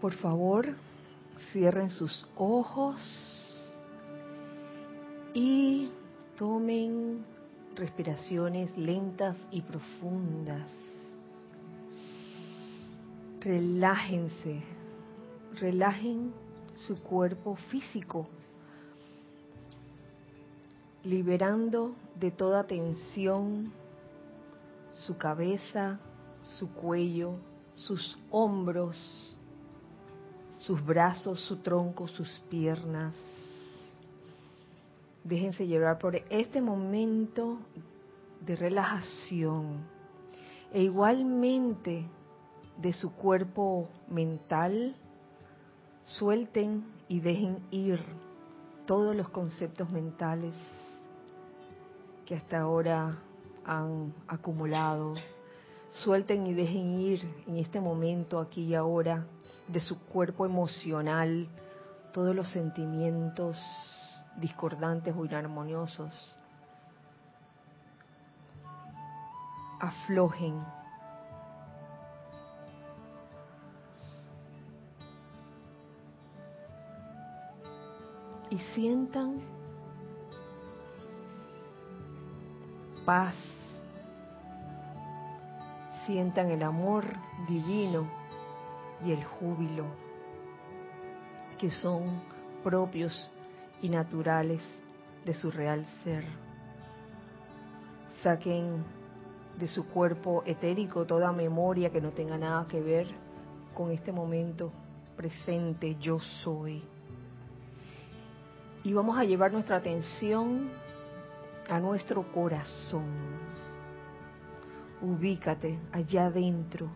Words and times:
Por 0.00 0.14
favor, 0.14 0.66
cierren 1.52 1.90
sus 1.90 2.26
ojos 2.36 2.98
y 5.34 5.90
tomen 6.36 7.24
respiraciones 7.74 8.76
lentas 8.76 9.36
y 9.50 9.62
profundas. 9.62 10.62
Relájense, 13.40 14.62
relajen 15.60 16.32
su 16.74 17.00
cuerpo 17.00 17.56
físico, 17.70 18.28
liberando 21.02 21.94
de 22.18 22.30
toda 22.30 22.64
tensión 22.64 23.72
su 24.92 25.16
cabeza, 25.16 25.98
su 26.58 26.68
cuello, 26.72 27.34
sus 27.74 28.18
hombros, 28.30 29.27
sus 30.68 30.84
brazos, 30.84 31.40
su 31.40 31.56
tronco, 31.56 32.06
sus 32.08 32.28
piernas. 32.50 33.14
Déjense 35.24 35.66
llevar 35.66 35.98
por 35.98 36.14
este 36.28 36.60
momento 36.60 37.56
de 38.44 38.54
relajación 38.54 39.78
e 40.70 40.82
igualmente 40.82 42.04
de 42.76 42.92
su 42.92 43.14
cuerpo 43.14 43.88
mental, 44.08 44.94
suelten 46.02 46.84
y 47.08 47.20
dejen 47.20 47.60
ir 47.70 47.98
todos 48.84 49.16
los 49.16 49.30
conceptos 49.30 49.88
mentales 49.88 50.52
que 52.26 52.34
hasta 52.34 52.60
ahora 52.60 53.16
han 53.64 54.12
acumulado. 54.26 55.14
Suelten 55.92 56.46
y 56.46 56.52
dejen 56.52 57.00
ir 57.00 57.26
en 57.46 57.56
este 57.56 57.80
momento, 57.80 58.38
aquí 58.38 58.64
y 58.64 58.74
ahora, 58.74 59.26
de 59.68 59.80
su 59.80 59.98
cuerpo 60.06 60.46
emocional, 60.46 61.48
todos 62.12 62.34
los 62.34 62.50
sentimientos 62.50 63.58
discordantes 64.36 65.14
o 65.16 65.24
inarmoniosos. 65.24 66.34
Aflojen. 69.80 70.64
Y 78.50 78.58
sientan 78.74 79.40
paz, 83.04 83.34
sientan 86.06 86.50
el 86.50 86.62
amor 86.62 87.04
divino 87.46 88.08
y 89.04 89.12
el 89.12 89.24
júbilo 89.24 89.84
que 91.58 91.70
son 91.70 92.22
propios 92.62 93.30
y 93.82 93.88
naturales 93.88 94.62
de 95.24 95.34
su 95.34 95.50
real 95.50 95.84
ser. 96.04 96.24
Saquen 98.22 98.84
de 99.58 99.66
su 99.66 99.86
cuerpo 99.86 100.42
etérico 100.46 101.04
toda 101.04 101.32
memoria 101.32 101.90
que 101.90 102.00
no 102.00 102.10
tenga 102.10 102.38
nada 102.38 102.66
que 102.68 102.80
ver 102.80 103.06
con 103.74 103.90
este 103.90 104.12
momento 104.12 104.72
presente 105.16 105.96
yo 106.00 106.20
soy. 106.42 106.82
Y 108.84 108.92
vamos 108.92 109.18
a 109.18 109.24
llevar 109.24 109.52
nuestra 109.52 109.76
atención 109.76 110.70
a 111.68 111.78
nuestro 111.80 112.22
corazón. 112.32 113.06
Ubícate 115.02 115.78
allá 115.92 116.26
adentro, 116.26 116.88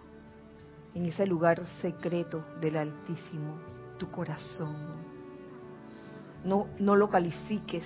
en 0.95 1.07
ese 1.07 1.27
lugar 1.27 1.63
secreto 1.81 2.45
del 2.61 2.77
Altísimo, 2.77 3.55
tu 3.99 4.11
corazón. 4.11 4.77
No, 6.45 6.67
no 6.79 6.97
lo 6.97 7.09
califiques 7.09 7.85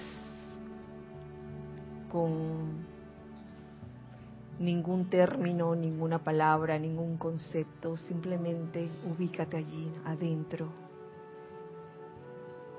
con 2.10 2.84
ningún 4.58 5.10
término, 5.10 5.74
ninguna 5.74 6.18
palabra, 6.18 6.78
ningún 6.78 7.18
concepto, 7.18 7.96
simplemente 7.96 8.88
ubícate 9.04 9.58
allí 9.58 9.92
adentro, 10.04 10.68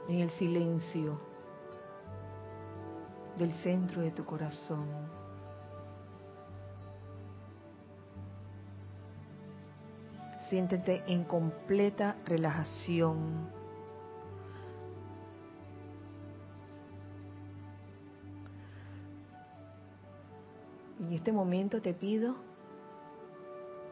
en 0.09 0.19
el 0.19 0.29
silencio 0.31 1.19
del 3.37 3.53
centro 3.61 4.01
de 4.01 4.11
tu 4.11 4.25
corazón. 4.25 4.87
Siéntete 10.49 11.03
en 11.07 11.25
completa 11.25 12.15
relajación. 12.25 13.49
En 20.99 21.13
este 21.13 21.31
momento 21.31 21.81
te 21.81 21.93
pido 21.93 22.35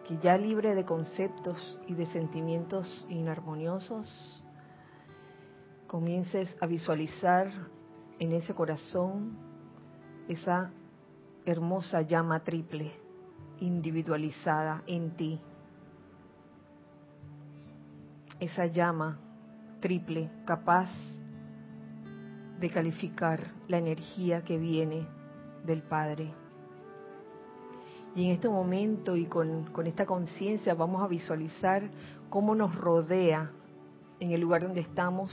que 0.07 0.17
ya 0.19 0.37
libre 0.37 0.75
de 0.75 0.85
conceptos 0.85 1.77
y 1.87 1.93
de 1.95 2.05
sentimientos 2.07 3.05
inarmoniosos, 3.09 4.43
comiences 5.87 6.55
a 6.61 6.67
visualizar 6.67 7.51
en 8.19 8.31
ese 8.31 8.53
corazón 8.53 9.37
esa 10.27 10.71
hermosa 11.45 12.01
llama 12.01 12.43
triple 12.43 12.91
individualizada 13.59 14.83
en 14.87 15.15
ti. 15.15 15.39
Esa 18.39 18.65
llama 18.65 19.19
triple 19.79 20.29
capaz 20.45 20.89
de 22.59 22.69
calificar 22.69 23.39
la 23.67 23.77
energía 23.77 24.43
que 24.43 24.57
viene 24.57 25.07
del 25.65 25.81
Padre. 25.81 26.33
Y 28.15 28.25
en 28.25 28.31
este 28.31 28.47
momento 28.47 29.15
y 29.15 29.25
con, 29.25 29.65
con 29.71 29.87
esta 29.87 30.05
conciencia 30.05 30.73
vamos 30.73 31.03
a 31.03 31.07
visualizar 31.07 31.89
cómo 32.29 32.55
nos 32.55 32.75
rodea 32.75 33.51
en 34.19 34.31
el 34.31 34.41
lugar 34.41 34.63
donde 34.63 34.81
estamos 34.81 35.31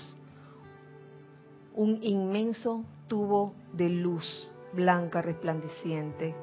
un 1.75 1.99
inmenso 2.03 2.85
tubo 3.09 3.55
de 3.73 3.89
luz 3.89 4.51
blanca 4.73 5.23
resplandeciente. 5.23 6.35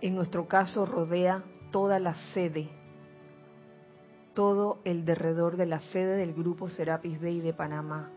En 0.00 0.14
nuestro 0.14 0.46
caso 0.46 0.86
rodea 0.86 1.42
toda 1.72 1.98
la 1.98 2.14
sede, 2.34 2.68
todo 4.38 4.78
el 4.84 5.04
derredor 5.04 5.56
de 5.56 5.66
la 5.66 5.80
sede 5.80 6.16
del 6.16 6.32
grupo 6.32 6.68
Serapis 6.68 7.20
Bay 7.20 7.40
de 7.40 7.52
Panamá. 7.52 8.08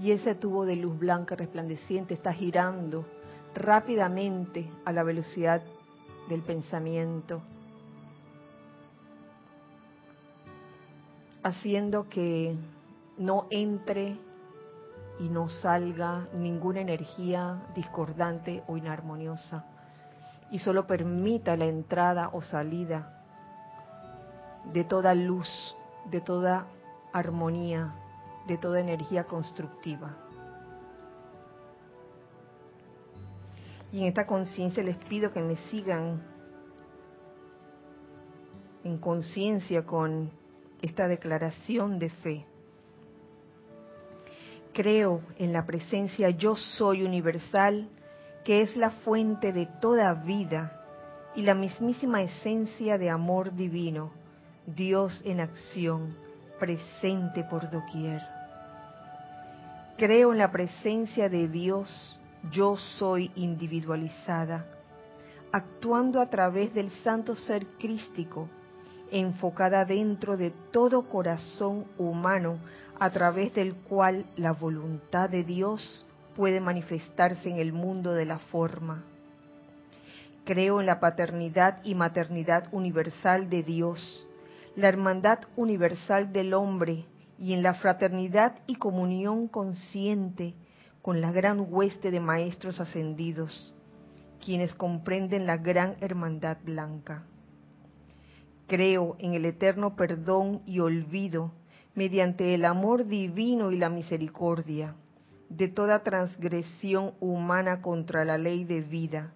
Y 0.00 0.10
ese 0.10 0.34
tubo 0.34 0.66
de 0.66 0.74
luz 0.74 0.98
blanca 0.98 1.36
resplandeciente 1.36 2.12
está 2.12 2.32
girando 2.32 3.06
rápidamente 3.54 4.68
a 4.84 4.90
la 4.90 5.04
velocidad 5.04 5.62
del 6.28 6.42
pensamiento, 6.42 7.40
haciendo 11.44 12.08
que 12.08 12.56
no 13.16 13.46
entre 13.50 14.18
y 15.20 15.28
no 15.28 15.48
salga 15.48 16.26
ninguna 16.34 16.80
energía 16.80 17.62
discordante 17.76 18.64
o 18.66 18.76
inarmoniosa 18.76 19.64
y 20.50 20.58
solo 20.58 20.88
permita 20.88 21.56
la 21.56 21.66
entrada 21.66 22.30
o 22.32 22.42
salida 22.42 23.19
de 24.72 24.84
toda 24.84 25.14
luz, 25.14 25.48
de 26.10 26.20
toda 26.20 26.66
armonía, 27.12 27.94
de 28.46 28.58
toda 28.58 28.80
energía 28.80 29.24
constructiva. 29.24 30.16
Y 33.92 34.02
en 34.02 34.06
esta 34.06 34.26
conciencia 34.26 34.82
les 34.82 34.96
pido 34.96 35.32
que 35.32 35.40
me 35.40 35.56
sigan 35.70 36.22
en 38.84 38.98
conciencia 38.98 39.84
con 39.84 40.30
esta 40.80 41.08
declaración 41.08 41.98
de 41.98 42.10
fe 42.10 42.46
creo 44.72 45.20
en 45.38 45.52
la 45.52 45.66
presencia 45.66 46.30
yo 46.30 46.56
soy 46.56 47.02
universal, 47.02 47.88
que 48.44 48.62
es 48.62 48.76
la 48.76 48.90
fuente 48.90 49.52
de 49.52 49.66
toda 49.80 50.14
vida 50.14 50.82
y 51.34 51.42
la 51.42 51.54
mismísima 51.54 52.22
esencia 52.22 52.98
de 52.98 53.10
amor 53.10 53.54
divino, 53.54 54.10
Dios 54.74 55.20
en 55.24 55.40
acción, 55.40 56.16
presente 56.58 57.44
por 57.44 57.70
doquier. 57.70 58.22
Creo 59.96 60.32
en 60.32 60.38
la 60.38 60.50
presencia 60.50 61.28
de 61.28 61.48
Dios, 61.48 62.18
yo 62.50 62.76
soy 62.98 63.30
individualizada, 63.34 64.66
actuando 65.52 66.20
a 66.20 66.30
través 66.30 66.72
del 66.72 66.90
santo 67.02 67.34
ser 67.34 67.66
crístico, 67.78 68.48
enfocada 69.10 69.84
dentro 69.84 70.36
de 70.36 70.52
todo 70.70 71.02
corazón 71.08 71.84
humano 71.98 72.58
a 72.98 73.10
través 73.10 73.54
del 73.54 73.74
cual 73.74 74.26
la 74.36 74.52
voluntad 74.52 75.28
de 75.28 75.42
Dios 75.42 76.06
puede 76.36 76.60
manifestarse 76.60 77.48
en 77.48 77.58
el 77.58 77.72
mundo 77.72 78.12
de 78.12 78.24
la 78.24 78.38
forma. 78.38 79.02
Creo 80.44 80.80
en 80.80 80.86
la 80.86 81.00
paternidad 81.00 81.80
y 81.84 81.94
maternidad 81.94 82.68
universal 82.72 83.50
de 83.50 83.62
Dios, 83.62 84.26
la 84.80 84.88
hermandad 84.88 85.40
universal 85.56 86.32
del 86.32 86.54
hombre 86.54 87.04
y 87.38 87.52
en 87.52 87.62
la 87.62 87.74
fraternidad 87.74 88.58
y 88.66 88.76
comunión 88.76 89.46
consciente 89.46 90.54
con 91.02 91.20
la 91.20 91.32
gran 91.32 91.66
hueste 91.68 92.10
de 92.10 92.20
maestros 92.20 92.80
ascendidos, 92.80 93.74
quienes 94.44 94.74
comprenden 94.74 95.46
la 95.46 95.56
gran 95.56 95.96
hermandad 96.00 96.58
blanca. 96.64 97.24
Creo 98.66 99.16
en 99.18 99.34
el 99.34 99.44
eterno 99.44 99.96
perdón 99.96 100.62
y 100.66 100.80
olvido 100.80 101.52
mediante 101.94 102.54
el 102.54 102.64
amor 102.64 103.06
divino 103.06 103.72
y 103.72 103.76
la 103.76 103.88
misericordia 103.88 104.94
de 105.48 105.68
toda 105.68 106.02
transgresión 106.02 107.12
humana 107.20 107.82
contra 107.82 108.24
la 108.24 108.38
ley 108.38 108.64
de 108.64 108.80
vida, 108.80 109.32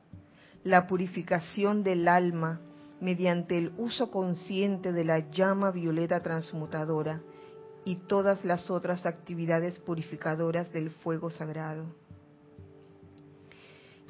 la 0.62 0.86
purificación 0.86 1.82
del 1.82 2.06
alma 2.06 2.60
mediante 3.00 3.58
el 3.58 3.72
uso 3.76 4.10
consciente 4.10 4.92
de 4.92 5.04
la 5.04 5.30
llama 5.30 5.70
violeta 5.70 6.20
transmutadora 6.20 7.20
y 7.84 7.96
todas 7.96 8.44
las 8.44 8.70
otras 8.70 9.04
actividades 9.04 9.78
purificadoras 9.78 10.72
del 10.72 10.90
fuego 10.90 11.30
sagrado. 11.30 11.84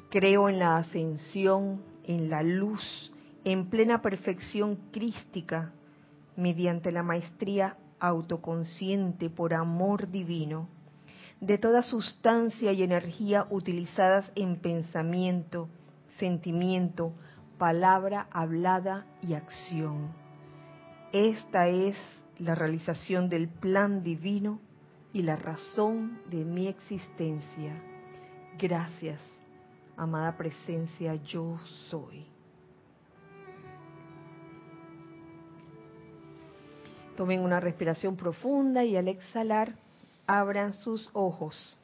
Creo 0.09 0.47
en 0.47 0.59
la 0.59 0.77
ascensión, 0.77 1.81
en 2.05 2.29
la 2.29 2.41
luz, 2.41 3.11
en 3.43 3.69
plena 3.69 4.01
perfección 4.01 4.77
crística, 4.91 5.73
mediante 6.37 6.91
la 6.91 7.03
maestría 7.03 7.77
autoconsciente 7.99 9.29
por 9.29 9.53
amor 9.53 10.09
divino, 10.09 10.69
de 11.41 11.57
toda 11.57 11.81
sustancia 11.81 12.71
y 12.71 12.83
energía 12.83 13.45
utilizadas 13.49 14.31
en 14.35 14.57
pensamiento, 14.57 15.67
sentimiento, 16.17 17.13
palabra 17.57 18.27
hablada 18.31 19.05
y 19.21 19.33
acción. 19.33 20.09
Esta 21.11 21.67
es 21.67 21.95
la 22.39 22.55
realización 22.55 23.29
del 23.29 23.47
plan 23.47 24.03
divino 24.03 24.59
y 25.13 25.21
la 25.21 25.35
razón 25.35 26.19
de 26.29 26.43
mi 26.43 26.67
existencia. 26.67 27.73
Gracias, 28.57 29.19
amada 29.95 30.35
presencia, 30.35 31.15
yo 31.15 31.57
soy. 31.89 32.25
Tomen 37.15 37.39
una 37.39 37.61
respiración 37.61 38.17
profunda 38.17 38.83
y 38.83 38.97
al 38.97 39.07
exhalar 39.07 39.73
abran 40.27 40.73
sus 40.73 41.09
ojos. 41.13 41.77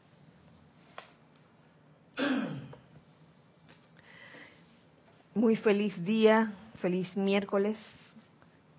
Muy 5.42 5.56
feliz 5.56 5.96
día, 6.06 6.54
feliz 6.84 7.18
miércoles 7.18 7.76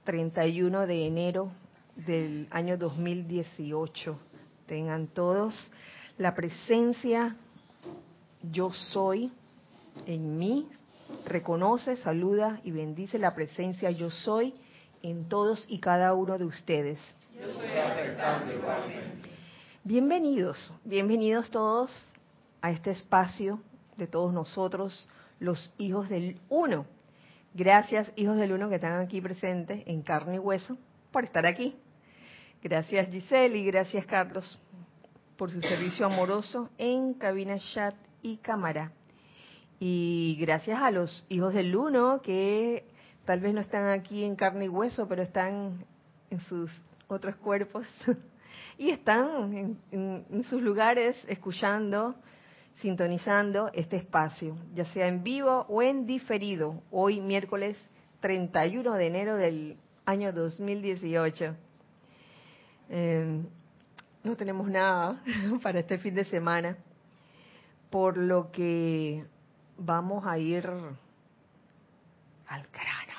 31 0.05 0.87
de 0.87 1.09
enero 1.09 1.51
del 1.97 2.47
año 2.53 2.79
2018. 2.79 4.17
Tengan 4.69 5.09
todos 5.09 5.73
la 6.19 6.37
presencia 6.37 7.35
yo 8.43 8.73
soy 8.73 9.33
en 10.07 10.39
mí, 10.39 10.69
reconoce, 11.27 11.97
saluda 11.97 12.61
y 12.63 12.71
bendice 12.71 13.19
la 13.19 13.35
presencia 13.35 13.91
yo 13.91 14.13
soy 14.13 14.55
en 15.03 15.29
todos 15.29 15.67
y 15.67 15.81
cada 15.81 16.15
uno 16.15 16.39
de 16.39 16.45
ustedes. 16.45 17.01
Yo 17.35 17.49
Bienvenidos, 19.83 20.73
bienvenidos 20.85 21.51
todos 21.51 21.91
a 22.61 22.71
este 22.71 22.93
espacio 22.93 23.61
de 23.97 24.07
todos 24.07 24.33
nosotros, 24.33 25.09
los 25.43 25.75
hijos 25.77 26.09
del 26.09 26.41
uno. 26.49 26.87
Gracias, 27.53 28.11
hijos 28.17 28.37
del 28.37 28.53
uno, 28.53 28.69
que 28.69 28.77
están 28.77 29.01
aquí 29.01 29.21
presentes 29.21 29.83
en 29.87 30.03
carne 30.03 30.37
y 30.37 30.39
hueso, 30.39 30.79
por 31.11 31.25
estar 31.25 31.45
aquí. 31.47 31.77
Gracias, 32.63 33.09
Giselle, 33.11 33.59
y 33.59 33.65
gracias, 33.67 34.07
Carlos, 34.07 34.59
por 35.37 35.51
su 35.51 35.61
servicio 35.61 36.07
amoroso 36.07 36.71
en 36.79 37.15
cabina, 37.15 37.59
chat 37.75 37.95
y 38.23 38.37
cámara. 38.37 38.93
Y 39.81 40.39
gracias 40.41 40.81
a 40.81 40.93
los 40.93 41.27
hijos 41.29 41.53
del 41.53 41.75
uno, 41.75 42.23
que 42.23 42.85
tal 43.25 43.41
vez 43.41 43.53
no 43.53 43.61
están 43.61 43.89
aquí 43.89 44.23
en 44.23 44.37
carne 44.37 44.67
y 44.67 44.69
hueso, 44.69 45.09
pero 45.09 45.23
están 45.23 45.85
en 46.31 46.41
sus 46.43 46.71
otros 47.09 47.35
cuerpos 47.37 47.85
y 48.79 48.91
están 48.91 49.77
en, 49.91 50.45
sus 50.49 50.63
lugares 50.63 51.17
escuchando, 51.27 52.15
sintonizando 52.83 53.71
este 53.73 53.97
espacio, 53.97 54.59
ya 54.75 54.85
sea 54.87 55.07
en 55.07 55.23
vivo 55.23 55.65
o 55.69 55.83
en 55.83 56.05
diferido, 56.05 56.83
hoy 56.91 57.21
miércoles 57.21 57.77
31 58.21 58.95
de 58.95 59.07
enero 59.07 59.37
del 59.37 59.77
año 60.05 60.33
2018. 60.33 61.55
Em, 62.91 63.47
no 64.25 64.37
tenemos 64.37 64.69
nada 64.69 65.23
para 65.63 65.79
este 65.79 65.99
fin 65.99 66.17
de 66.17 66.25
semana, 66.25 66.77
por 67.89 68.17
lo 68.17 68.51
que 68.51 69.25
vamos 69.79 70.27
a 70.27 70.39
ir 70.39 70.67
al 70.67 72.67
grano. 72.67 73.13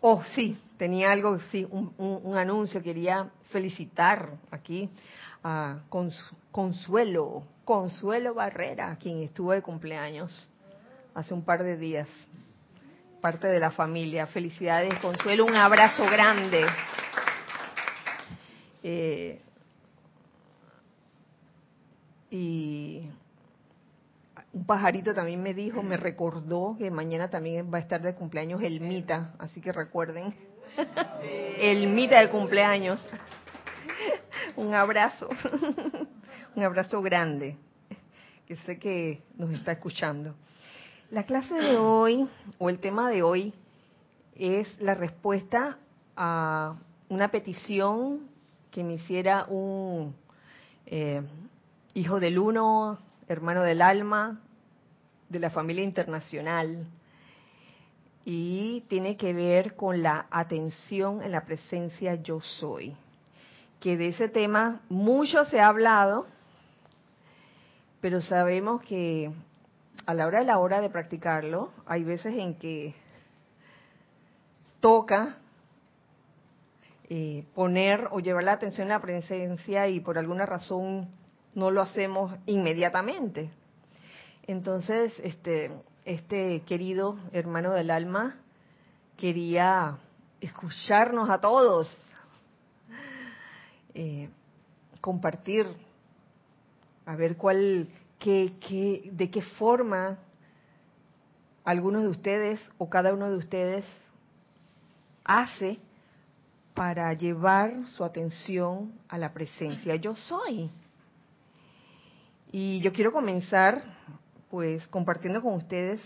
Oh, 0.00 0.22
sí, 0.34 0.58
tenía 0.78 1.12
algo, 1.12 1.38
sí, 1.50 1.66
un, 1.70 2.36
anuncio, 2.36 2.82
quería 2.82 3.30
felicitar 3.50 4.38
aquí 4.50 4.88
a 5.48 5.78
Consuelo, 6.50 7.44
Consuelo 7.64 8.34
Barrera, 8.34 8.96
quien 9.00 9.22
estuvo 9.22 9.52
de 9.52 9.62
cumpleaños 9.62 10.50
hace 11.14 11.32
un 11.32 11.44
par 11.44 11.62
de 11.62 11.76
días, 11.76 12.08
parte 13.20 13.46
de 13.46 13.60
la 13.60 13.70
familia. 13.70 14.26
Felicidades, 14.26 14.98
Consuelo, 14.98 15.44
un 15.44 15.54
abrazo 15.54 16.04
grande. 16.06 16.66
Eh, 18.82 19.40
y 22.28 23.08
un 24.52 24.66
pajarito 24.66 25.14
también 25.14 25.40
me 25.44 25.54
dijo, 25.54 25.80
me 25.84 25.96
recordó 25.96 26.74
que 26.76 26.90
mañana 26.90 27.30
también 27.30 27.72
va 27.72 27.78
a 27.78 27.82
estar 27.82 28.02
de 28.02 28.16
cumpleaños 28.16 28.62
el 28.62 28.80
Mita, 28.80 29.34
así 29.38 29.60
que 29.60 29.70
recuerden 29.70 30.34
el 31.60 31.86
mita 31.86 32.18
de 32.18 32.30
cumpleaños. 32.30 33.00
Un 34.56 34.72
abrazo, 34.72 35.28
un 36.56 36.62
abrazo 36.62 37.02
grande, 37.02 37.58
que 38.46 38.56
sé 38.56 38.78
que 38.78 39.22
nos 39.36 39.50
está 39.50 39.72
escuchando. 39.72 40.34
La 41.10 41.24
clase 41.24 41.54
de 41.54 41.76
hoy, 41.76 42.26
o 42.56 42.70
el 42.70 42.78
tema 42.78 43.10
de 43.10 43.22
hoy, 43.22 43.52
es 44.34 44.66
la 44.80 44.94
respuesta 44.94 45.76
a 46.16 46.74
una 47.10 47.28
petición 47.30 48.30
que 48.70 48.82
me 48.82 48.94
hiciera 48.94 49.44
un 49.44 50.16
eh, 50.86 51.20
hijo 51.92 52.18
del 52.18 52.38
uno, 52.38 52.98
hermano 53.28 53.62
del 53.62 53.82
alma, 53.82 54.40
de 55.28 55.38
la 55.38 55.50
familia 55.50 55.84
internacional, 55.84 56.86
y 58.24 58.80
tiene 58.88 59.18
que 59.18 59.34
ver 59.34 59.76
con 59.76 60.02
la 60.02 60.26
atención 60.30 61.20
en 61.20 61.32
la 61.32 61.44
presencia 61.44 62.14
yo 62.14 62.40
soy. 62.40 62.96
Que 63.80 63.96
de 63.96 64.08
ese 64.08 64.28
tema 64.28 64.80
mucho 64.88 65.44
se 65.44 65.60
ha 65.60 65.68
hablado, 65.68 66.26
pero 68.00 68.20
sabemos 68.20 68.82
que 68.82 69.30
a 70.06 70.14
la 70.14 70.26
hora 70.26 70.38
de 70.38 70.44
la 70.44 70.58
hora 70.58 70.80
de 70.80 70.90
practicarlo, 70.90 71.72
hay 71.86 72.04
veces 72.04 72.34
en 72.34 72.54
que 72.54 72.94
toca 74.80 75.38
eh, 77.08 77.44
poner 77.54 78.08
o 78.10 78.20
llevar 78.20 78.44
la 78.44 78.52
atención 78.52 78.86
en 78.86 78.94
la 78.94 79.00
presencia 79.00 79.88
y 79.88 80.00
por 80.00 80.18
alguna 80.18 80.46
razón 80.46 81.08
no 81.54 81.70
lo 81.70 81.80
hacemos 81.82 82.32
inmediatamente. 82.46 83.50
Entonces, 84.46 85.12
este, 85.22 85.72
este 86.04 86.60
querido 86.66 87.18
hermano 87.32 87.72
del 87.72 87.90
alma 87.90 88.36
quería 89.16 89.98
escucharnos 90.40 91.30
a 91.30 91.40
todos, 91.40 91.88
eh, 93.98 94.28
compartir, 95.00 95.66
a 97.06 97.16
ver 97.16 97.38
cuál, 97.38 97.88
qué, 98.18 98.52
qué, 98.60 99.08
de 99.10 99.30
qué 99.30 99.40
forma 99.40 100.18
algunos 101.64 102.02
de 102.02 102.08
ustedes 102.08 102.60
o 102.76 102.90
cada 102.90 103.14
uno 103.14 103.30
de 103.30 103.36
ustedes 103.36 103.86
hace 105.24 105.78
para 106.74 107.10
llevar 107.14 107.88
su 107.88 108.04
atención 108.04 108.92
a 109.08 109.16
la 109.16 109.32
presencia. 109.32 109.96
Yo 109.96 110.14
soy. 110.14 110.70
Y 112.52 112.80
yo 112.80 112.92
quiero 112.92 113.12
comenzar 113.12 113.82
pues 114.50 114.86
compartiendo 114.88 115.40
con 115.40 115.54
ustedes 115.54 116.02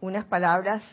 unas 0.00 0.24
palabras, 0.24 0.84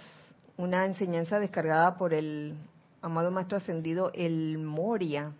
una 0.57 0.85
enseñanza 0.85 1.37
descargada 1.37 1.97
por 1.97 2.15
el 2.15 2.55
amado 3.03 3.29
Maestro 3.29 3.57
Ascendido, 3.57 4.11
el 4.15 4.57
Moria, 4.57 5.33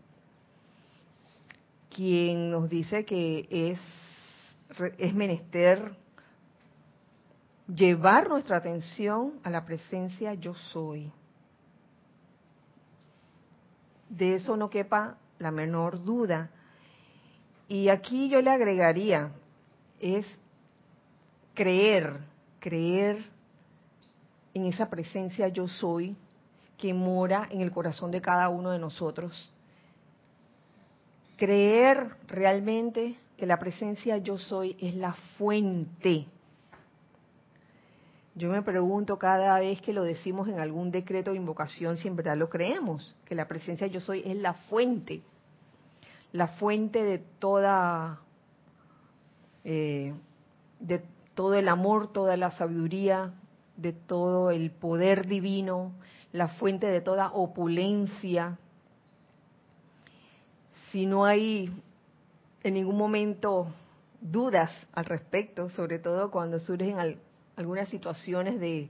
quien 1.94 2.52
nos 2.52 2.70
dice 2.70 3.06
que 3.06 3.48
es, 3.50 3.80
es 4.98 5.14
menester 5.14 5.96
llevar 7.68 8.30
nuestra 8.30 8.58
atención 8.58 9.34
a 9.44 9.50
la 9.50 9.66
presencia 9.66 10.34
yo 10.34 10.54
soy. 10.56 11.12
De 14.10 14.36
eso 14.36 14.58
no 14.58 14.70
quepa 14.70 15.18
la 15.38 15.52
menor 15.52 16.04
duda. 16.04 16.50
Y 17.68 17.90
aquí 17.90 18.30
yo 18.30 18.42
le 18.42 18.50
agregaría, 18.50 19.32
es 20.00 20.26
creer, 21.54 22.22
creer 22.60 23.24
en 24.54 24.66
esa 24.66 24.90
presencia 24.90 25.48
yo 25.50 25.68
soy 25.68 26.16
que 26.78 26.94
mora 26.94 27.48
en 27.52 27.62
el 27.62 27.72
corazón 27.72 28.10
de 28.10 28.22
cada 28.22 28.50
uno 28.50 28.72
de 28.72 28.80
nosotros. 28.80 29.52
Creer 31.40 32.18
realmente 32.28 33.16
que 33.38 33.46
la 33.46 33.58
presencia 33.58 34.18
yo 34.18 34.38
soy 34.38 34.76
es 34.78 34.94
la 34.94 35.14
fuente. 35.38 36.26
Yo 38.36 38.50
me 38.52 38.62
pregunto 38.62 39.18
cada 39.18 39.58
vez 39.58 39.80
que 39.80 39.94
lo 39.94 40.04
decimos 40.04 40.50
en 40.50 40.60
algún 40.60 40.92
decreto 40.92 41.32
de 41.32 41.38
invocación 41.38 41.96
si 41.96 42.10
en 42.10 42.18
verdad 42.18 42.36
lo 42.36 42.50
creemos, 42.50 43.16
que 43.24 43.36
la 43.36 43.48
presencia 43.48 43.88
yo 43.88 44.02
soy 44.02 44.22
es 44.26 44.36
la 44.36 44.54
fuente, 44.54 45.22
la 46.34 46.50
fuente 46.50 47.06
de 47.06 47.20
toda, 47.20 48.20
eh, 49.64 50.14
de 50.82 51.02
todo 51.36 51.54
el 51.54 51.70
amor, 51.70 52.12
toda 52.12 52.36
la 52.36 52.52
sabiduría, 52.52 53.34
de 53.78 53.94
todo 53.94 54.52
el 54.52 54.72
poder 54.72 55.26
divino, 55.26 55.94
la 56.34 56.50
fuente 56.50 56.88
de 56.88 57.00
toda 57.00 57.32
opulencia. 57.32 58.60
Si 60.92 61.06
no 61.06 61.26
hay 61.26 61.72
en 62.64 62.74
ningún 62.74 62.98
momento 62.98 63.68
dudas 64.22 64.72
al 64.94 65.06
respecto, 65.06 65.70
sobre 65.72 66.00
todo 66.00 66.32
cuando 66.32 66.60
surgen 66.60 66.98
algunas 67.56 67.90
situaciones 67.90 68.60
de, 68.60 68.90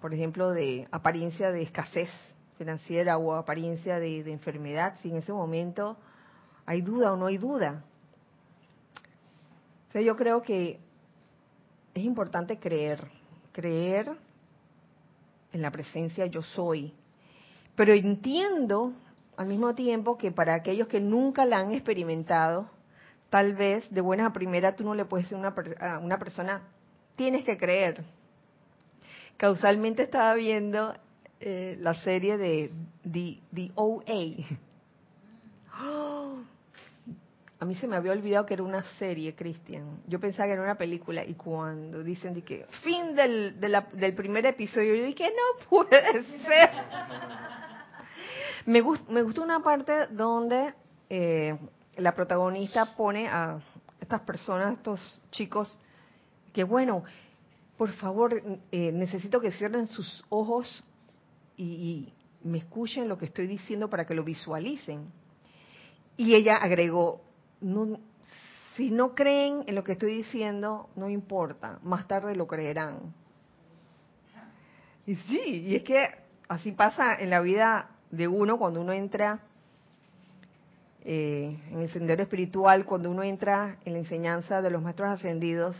por 0.00 0.12
ejemplo, 0.12 0.50
de 0.50 0.86
apariencia 0.90 1.50
de 1.50 1.62
escasez 1.62 2.10
financiera 2.58 3.16
o 3.16 3.34
apariencia 3.34 3.98
de, 3.98 4.20
enfermedad, 4.30 4.96
si 5.02 5.10
en 5.10 5.16
ese 5.16 5.32
momento 5.32 5.96
hay 6.66 6.82
duda 6.82 7.12
o 7.12 7.16
no 7.16 7.26
hay 7.26 7.38
duda. 7.38 7.82
O 9.94 9.98
yo 9.98 10.16
creo 10.16 10.42
que 10.42 10.78
es 11.94 12.04
importante 12.04 12.58
creer, 12.58 13.06
creer 13.52 14.10
en 15.52 15.62
la 15.62 15.70
presencia 15.70 16.26
yo 16.26 16.42
soy. 16.42 16.94
Pero 17.74 17.92
entiendo 17.92 18.92
al 19.36 19.46
mismo 19.46 19.74
tiempo 19.74 20.18
que 20.18 20.30
para 20.30 20.54
aquellos 20.54 20.88
que 20.88 21.00
nunca 21.00 21.44
la 21.44 21.58
han 21.58 21.72
experimentado, 21.72 22.70
tal 23.30 23.54
vez 23.54 23.88
de 23.90 24.00
buenas 24.00 24.26
a 24.26 24.32
primera 24.32 24.76
tú 24.76 24.84
no 24.84 24.94
le 24.94 25.04
puedes 25.04 25.28
decir 25.28 25.44
a 25.80 25.98
una 25.98 26.18
persona, 26.18 26.62
tienes 27.16 27.44
que 27.44 27.56
creer. 27.56 28.04
Causalmente 29.36 30.02
estaba 30.02 30.34
viendo 30.34 30.94
eh, 31.40 31.76
la 31.80 31.94
serie 31.94 32.36
de 32.38 32.70
The, 33.02 33.40
The 33.52 33.72
OA. 33.74 34.04
A 37.58 37.64
mí 37.64 37.76
se 37.76 37.86
me 37.86 37.94
había 37.94 38.10
olvidado 38.10 38.44
que 38.44 38.54
era 38.54 38.64
una 38.64 38.82
serie, 38.98 39.36
Cristian. 39.36 40.02
Yo 40.08 40.18
pensaba 40.18 40.46
que 40.46 40.54
era 40.54 40.62
una 40.62 40.76
película 40.76 41.24
y 41.24 41.34
cuando 41.34 42.02
dicen 42.02 42.34
de 42.34 42.42
que 42.42 42.66
fin 42.82 43.14
del, 43.14 43.60
del 43.60 44.14
primer 44.16 44.46
episodio, 44.46 44.96
yo 44.96 45.04
dije, 45.04 45.30
no 45.30 45.68
puede 45.68 46.24
ser. 46.24 46.70
me, 48.66 48.82
me 49.08 49.22
gustó 49.22 49.42
una 49.42 49.60
parte 49.60 50.06
donde 50.08 50.74
eh, 51.08 51.56
la 51.96 52.14
protagonista 52.14 52.94
pone 52.96 53.28
a 53.28 53.60
estas 54.00 54.20
personas, 54.22 54.78
estos 54.78 55.20
chicos, 55.30 55.78
que 56.52 56.64
bueno, 56.64 57.04
por 57.76 57.90
favor, 57.92 58.42
eh, 58.70 58.92
necesito 58.92 59.40
que 59.40 59.52
cierren 59.52 59.86
sus 59.86 60.24
ojos 60.28 60.84
y, 61.56 61.64
y 61.64 62.12
me 62.48 62.58
escuchen 62.58 63.08
lo 63.08 63.18
que 63.18 63.26
estoy 63.26 63.46
diciendo 63.46 63.88
para 63.88 64.06
que 64.06 64.14
lo 64.14 64.24
visualicen. 64.24 65.10
Y 66.16 66.34
ella 66.34 66.56
agregó, 66.56 67.22
no, 67.60 67.98
si 68.76 68.90
no 68.90 69.14
creen 69.14 69.64
en 69.66 69.74
lo 69.74 69.84
que 69.84 69.92
estoy 69.92 70.16
diciendo, 70.16 70.88
no 70.96 71.08
importa, 71.10 71.78
más 71.82 72.06
tarde 72.08 72.34
lo 72.36 72.46
creerán. 72.46 73.14
Y 75.06 75.16
sí, 75.16 75.64
y 75.66 75.76
es 75.76 75.82
que 75.82 76.06
así 76.48 76.72
pasa 76.72 77.14
en 77.18 77.30
la 77.30 77.40
vida 77.40 77.91
de 78.12 78.28
uno 78.28 78.58
cuando 78.58 78.80
uno 78.80 78.92
entra 78.92 79.40
eh, 81.02 81.58
en 81.70 81.80
el 81.80 81.90
sendero 81.90 82.22
espiritual, 82.22 82.84
cuando 82.84 83.10
uno 83.10 83.24
entra 83.24 83.78
en 83.84 83.94
la 83.94 83.98
enseñanza 83.98 84.62
de 84.62 84.70
los 84.70 84.82
maestros 84.82 85.08
ascendidos, 85.08 85.76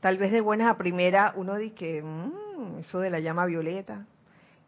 tal 0.00 0.16
vez 0.16 0.32
de 0.32 0.40
buenas 0.40 0.68
a 0.68 0.78
primera 0.78 1.34
uno 1.36 1.56
dice 1.56 1.74
que 1.74 2.02
mm, 2.02 2.78
eso 2.78 3.00
de 3.00 3.10
la 3.10 3.18
llama 3.18 3.44
violeta, 3.44 4.06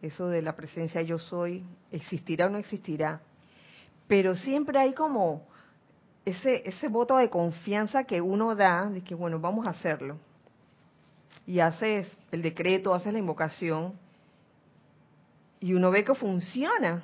eso 0.03 0.27
de 0.27 0.43
la 0.43 0.57
presencia 0.57 1.01
yo 1.01 1.19
soy, 1.19 1.65
existirá 1.93 2.47
o 2.47 2.51
no 2.51 2.59
existirá. 2.59 3.21
Pero 4.09 4.35
siempre 4.35 4.79
hay 4.79 4.93
como 4.93 5.47
ese, 6.25 6.69
ese 6.69 6.89
voto 6.89 7.17
de 7.17 7.31
confianza 7.31 8.05
que 8.05 8.21
uno 8.21 8.57
da, 8.57 8.91
de 8.91 9.03
que 9.03 9.15
bueno, 9.15 9.39
vamos 9.39 9.67
a 9.67 9.71
hacerlo. 9.71 10.19
Y 11.47 11.61
haces 11.61 12.11
el 12.33 12.43
decreto, 12.43 12.93
haces 12.93 13.13
la 13.13 13.21
invocación, 13.21 13.95
y 15.61 15.75
uno 15.75 15.91
ve 15.91 16.05
que 16.05 16.15
funciona. 16.15 17.03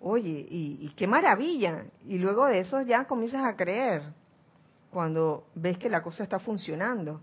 Oye, 0.00 0.46
y, 0.48 0.92
qué 0.96 1.06
maravilla. 1.06 1.84
Y 2.06 2.18
luego 2.18 2.46
de 2.46 2.60
eso 2.60 2.80
ya 2.82 3.04
comienzas 3.04 3.44
a 3.44 3.56
creer, 3.56 4.02
cuando 4.90 5.44
ves 5.54 5.78
que 5.78 5.90
la 5.90 6.02
cosa 6.02 6.22
está 6.22 6.38
funcionando. 6.38 7.20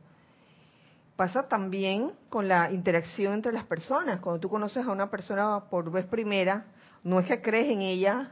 Pasa 1.15 1.47
también 1.47 2.11
con 2.29 2.47
la 2.47 2.71
interacción 2.71 3.33
entre 3.33 3.51
las 3.51 3.65
personas. 3.65 4.19
Cuando 4.19 4.39
tú 4.39 4.49
conoces 4.49 4.85
a 4.85 4.91
una 4.91 5.09
persona 5.09 5.61
por 5.69 5.91
vez 5.91 6.05
primera, 6.05 6.65
no 7.03 7.19
es 7.19 7.25
que 7.25 7.41
crees 7.41 7.69
en 7.69 7.81
ella 7.81 8.29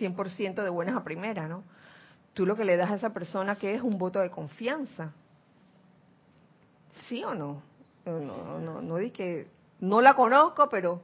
100% 0.00 0.62
de 0.62 0.70
buenas 0.70 0.96
a 0.96 1.04
primeras, 1.04 1.48
¿no? 1.48 1.62
tú 2.38 2.46
lo 2.46 2.54
que 2.54 2.64
le 2.64 2.76
das 2.76 2.92
a 2.92 2.94
esa 2.94 3.12
persona 3.12 3.56
que 3.56 3.74
es 3.74 3.82
un 3.82 3.98
voto 3.98 4.20
de 4.20 4.30
confianza. 4.30 5.10
¿Sí 7.08 7.24
o 7.24 7.34
no? 7.34 7.62
No, 8.06 8.60
no, 8.60 8.80
no, 8.80 9.12
que 9.12 9.48
no 9.80 10.00
la 10.00 10.14
conozco, 10.14 10.68
pero 10.68 11.02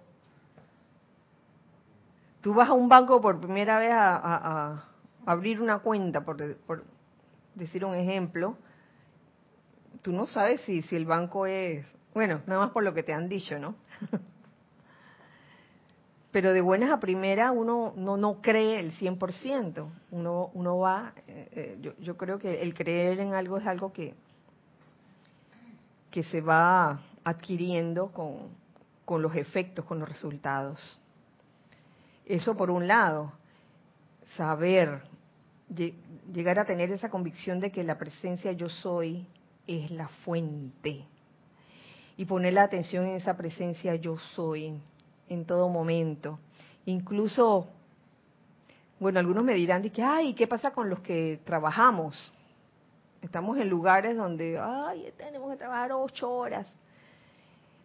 tú 2.44 2.52
vas 2.52 2.68
a 2.68 2.74
un 2.74 2.90
banco 2.90 3.22
por 3.22 3.40
primera 3.40 3.78
vez 3.78 3.90
a, 3.90 4.84
abrir 5.24 5.62
una 5.62 5.78
cuenta, 5.78 6.26
por, 6.26 6.56
por, 6.66 6.84
decir 7.54 7.86
un 7.86 7.94
ejemplo, 7.94 8.58
tú 10.02 10.12
no 10.12 10.26
sabes 10.26 10.60
si, 10.60 10.82
si 10.82 10.94
el 10.94 11.06
banco 11.06 11.46
es, 11.46 11.86
bueno, 12.12 12.42
nada 12.46 12.60
más 12.60 12.70
por 12.72 12.82
lo 12.82 12.92
que 12.92 13.02
te 13.02 13.14
han 13.14 13.30
dicho, 13.30 13.58
¿no? 13.58 13.76
pero 16.32 16.52
de 16.52 16.60
buenas 16.60 16.90
a 16.90 17.00
primera 17.00 17.50
uno 17.50 17.94
no, 17.96 18.18
no 18.18 18.42
cree 18.42 18.78
el 18.78 18.92
100%, 18.92 19.86
uno, 20.10 20.50
uno 20.52 20.78
va, 20.78 21.14
eh, 21.26 21.48
eh, 21.50 21.78
yo, 21.80 21.96
yo, 21.98 22.18
creo 22.18 22.38
que 22.38 22.60
el 22.60 22.74
creer 22.74 23.20
en 23.20 23.32
algo 23.32 23.56
es 23.56 23.66
algo 23.66 23.90
que, 23.90 24.14
se 26.30 26.42
va 26.42 27.00
adquiriendo 27.24 28.12
con 28.12 29.22
los 29.22 29.34
efectos, 29.34 29.86
con 29.86 29.98
los 29.98 30.08
resultados. 30.08 31.00
Eso 32.26 32.56
por 32.56 32.70
un 32.70 32.88
lado, 32.88 33.32
saber, 34.36 35.02
llegar 36.32 36.58
a 36.58 36.64
tener 36.64 36.90
esa 36.90 37.10
convicción 37.10 37.60
de 37.60 37.70
que 37.70 37.84
la 37.84 37.98
presencia 37.98 38.52
yo 38.52 38.68
soy 38.68 39.26
es 39.66 39.90
la 39.90 40.08
fuente 40.08 41.04
y 42.16 42.24
poner 42.24 42.54
la 42.54 42.62
atención 42.62 43.06
en 43.06 43.16
esa 43.16 43.36
presencia 43.36 43.94
yo 43.96 44.18
soy 44.34 44.74
en 45.28 45.44
todo 45.44 45.68
momento. 45.68 46.38
Incluso, 46.86 47.66
bueno, 49.00 49.18
algunos 49.18 49.44
me 49.44 49.54
dirán 49.54 49.82
de 49.82 49.90
que, 49.90 50.02
ay, 50.02 50.34
¿qué 50.34 50.46
pasa 50.46 50.70
con 50.70 50.88
los 50.88 51.00
que 51.00 51.40
trabajamos? 51.44 52.32
Estamos 53.20 53.58
en 53.58 53.68
lugares 53.68 54.16
donde, 54.16 54.58
ay, 54.58 55.12
tenemos 55.16 55.50
que 55.50 55.56
trabajar 55.56 55.92
ocho 55.92 56.30
horas. 56.30 56.66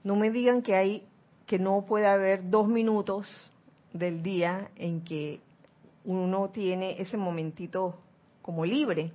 No 0.03 0.15
me 0.15 0.29
digan 0.29 0.61
que 0.61 0.75
hay, 0.75 1.07
que 1.45 1.57
no 1.57 1.85
puede 1.85 2.07
haber 2.07 2.49
dos 2.49 2.67
minutos 2.67 3.27
del 3.93 4.21
día 4.21 4.69
en 4.75 5.01
que 5.01 5.39
uno 6.05 6.49
tiene 6.49 7.01
ese 7.01 7.17
momentito 7.17 7.99
como 8.41 8.65
libre. 8.65 9.11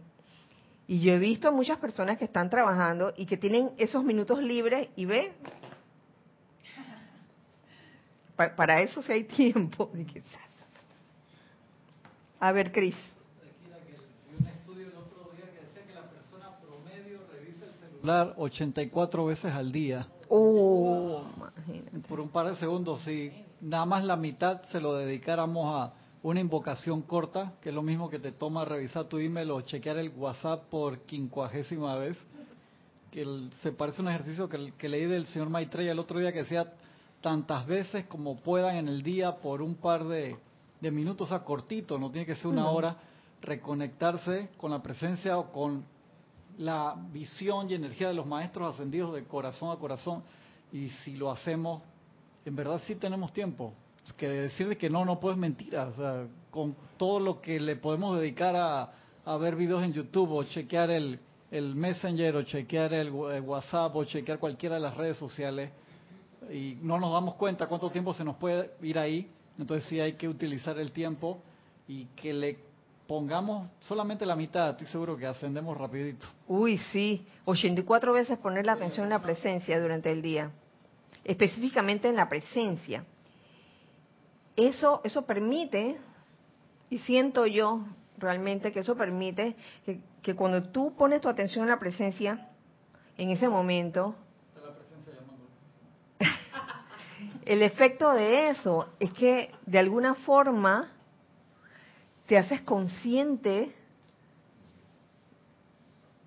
Y 0.86 1.00
yo 1.00 1.14
he 1.14 1.18
visto 1.18 1.48
a 1.48 1.50
muchas 1.50 1.78
personas 1.78 2.18
que 2.18 2.24
están 2.24 2.50
trabajando 2.50 3.14
y 3.16 3.26
que 3.26 3.36
tienen 3.36 3.70
esos 3.78 4.04
minutos 4.04 4.42
libres 4.42 4.88
y 4.96 5.06
ve, 5.06 5.32
para, 8.56 8.82
eso 8.82 9.02
sí 9.02 9.12
hay 9.12 9.24
tiempo. 9.24 9.90
A 12.40 12.52
ver, 12.52 12.70
Cris. 12.70 12.96
celular 18.04 18.34
84 18.36 19.24
veces 19.24 19.50
al 19.50 19.72
día. 19.72 20.06
Oh, 20.28 21.22
Por 22.06 22.20
un 22.20 22.28
par 22.28 22.50
de 22.50 22.56
segundos, 22.56 23.02
si 23.02 23.32
nada 23.64 23.86
más 23.86 24.04
la 24.04 24.16
mitad 24.16 24.62
se 24.64 24.80
lo 24.80 24.94
dedicáramos 24.94 25.74
a 25.74 25.94
una 26.22 26.40
invocación 26.40 27.02
corta, 27.02 27.54
que 27.60 27.70
es 27.70 27.74
lo 27.74 27.82
mismo 27.82 28.08
que 28.08 28.18
te 28.18 28.32
toma 28.32 28.64
revisar 28.64 29.06
tu 29.06 29.18
email 29.18 29.50
o 29.50 29.60
chequear 29.62 29.96
el 29.98 30.10
WhatsApp 30.10 30.64
por 30.68 31.00
quincuagésima 31.00 31.96
vez, 31.96 32.16
que 33.10 33.48
se 33.62 33.72
parece 33.72 34.00
a 34.00 34.02
un 34.02 34.08
ejercicio 34.08 34.48
que, 34.48 34.72
que 34.78 34.88
leí 34.88 35.06
del 35.06 35.26
señor 35.26 35.48
Maitreya 35.48 35.92
el 35.92 35.98
otro 35.98 36.18
día 36.18 36.32
que 36.32 36.40
decía 36.40 36.72
tantas 37.20 37.66
veces 37.66 38.06
como 38.06 38.36
puedan 38.36 38.76
en 38.76 38.88
el 38.88 39.02
día 39.02 39.36
por 39.36 39.62
un 39.62 39.76
par 39.76 40.04
de, 40.04 40.36
de 40.80 40.90
minutos, 40.90 41.28
o 41.28 41.34
sea, 41.34 41.44
cortito, 41.44 41.98
no 41.98 42.10
tiene 42.10 42.26
que 42.26 42.36
ser 42.36 42.48
una 42.48 42.68
hora, 42.68 42.96
reconectarse 43.40 44.50
con 44.56 44.70
la 44.70 44.82
presencia 44.82 45.38
o 45.38 45.50
con 45.52 45.84
la 46.58 46.94
visión 47.12 47.70
y 47.70 47.74
energía 47.74 48.08
de 48.08 48.14
los 48.14 48.26
maestros 48.26 48.74
ascendidos 48.74 49.14
de 49.14 49.24
corazón 49.24 49.70
a 49.70 49.76
corazón. 49.76 50.22
Y 50.72 50.88
si 51.04 51.16
lo 51.16 51.30
hacemos, 51.30 51.82
en 52.44 52.56
verdad 52.56 52.80
sí 52.86 52.94
tenemos 52.96 53.32
tiempo. 53.32 53.72
Que 54.18 54.28
decirle 54.28 54.76
que 54.76 54.90
no, 54.90 55.04
no 55.04 55.18
puedes 55.18 55.38
sea, 55.70 56.26
con 56.50 56.76
todo 56.98 57.18
lo 57.18 57.40
que 57.40 57.58
le 57.58 57.76
podemos 57.76 58.18
dedicar 58.18 58.54
a, 58.54 58.92
a 59.24 59.36
ver 59.38 59.56
videos 59.56 59.82
en 59.82 59.94
YouTube 59.94 60.30
o 60.32 60.44
chequear 60.44 60.90
el, 60.90 61.18
el 61.50 61.74
Messenger 61.74 62.36
o 62.36 62.42
chequear 62.42 62.92
el, 62.92 63.10
WhatsApp 63.10 63.94
o 63.96 64.04
chequear 64.04 64.38
cualquiera 64.38 64.74
de 64.74 64.80
las 64.82 64.96
redes 64.96 65.16
sociales 65.16 65.70
y 66.52 66.76
no 66.82 66.98
nos 66.98 67.12
damos 67.12 67.36
cuenta 67.36 67.66
cuánto 67.66 67.90
tiempo 67.90 68.12
se 68.12 68.24
nos 68.24 68.36
puede 68.36 68.72
ir 68.82 68.98
ahí. 68.98 69.30
Entonces 69.58 69.88
sí 69.88 70.00
hay 70.00 70.14
que 70.14 70.28
utilizar 70.28 70.78
el 70.78 70.92
tiempo 70.92 71.40
y 71.86 72.06
que 72.16 72.34
le 72.34 72.58
pongamos 73.06 73.68
solamente 73.80 74.26
la 74.26 74.34
mitad, 74.34 74.70
estoy 74.70 74.86
seguro 74.86 75.16
que 75.16 75.26
ascendemos 75.26 75.76
rapidito. 75.76 76.26
Uy, 76.48 76.78
sí, 76.92 77.26
84 77.44 78.12
veces 78.12 78.38
poner 78.38 78.66
la 78.66 78.72
atención 78.72 79.04
en 79.04 79.10
la 79.10 79.20
presencia 79.20 79.80
durante 79.80 80.10
el 80.10 80.22
día, 80.22 80.50
específicamente 81.24 82.08
en 82.08 82.16
la 82.16 82.28
presencia. 82.28 83.04
Eso, 84.56 85.00
eso 85.04 85.26
permite, 85.26 85.96
y 86.90 86.98
siento 86.98 87.46
yo 87.46 87.84
realmente 88.18 88.72
que 88.72 88.80
eso 88.80 88.96
permite 88.96 89.56
que, 89.84 90.00
que 90.22 90.34
cuando 90.36 90.62
tú 90.70 90.94
pones 90.96 91.20
tu 91.20 91.28
atención 91.28 91.64
en 91.64 91.70
la 91.70 91.78
presencia, 91.78 92.48
en 93.16 93.30
ese 93.30 93.48
momento, 93.48 94.14
el 97.44 97.62
efecto 97.62 98.12
de 98.12 98.50
eso 98.50 98.88
es 99.00 99.12
que 99.12 99.50
de 99.66 99.78
alguna 99.78 100.14
forma 100.14 100.92
te 102.26 102.38
haces 102.38 102.62
consciente 102.62 103.74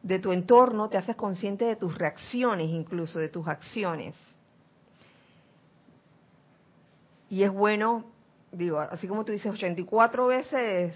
de 0.04 0.20
tu 0.20 0.32
entorno, 0.32 0.90
te 0.90 0.98
haces 0.98 1.16
consciente 1.16 1.66
de 1.66 1.76
tus 1.76 1.98
reacciones, 1.98 2.70
incluso 2.70 3.20
de 3.20 3.30
tus 3.30 3.48
acciones. 3.48 4.16
Y 7.30 7.44
es 7.44 7.52
bueno, 7.52 8.06
digo, 8.52 8.80
así 8.80 9.08
como 9.08 9.26
tú 9.26 9.32
dices, 9.32 9.52
84 9.52 10.28
veces 10.28 10.96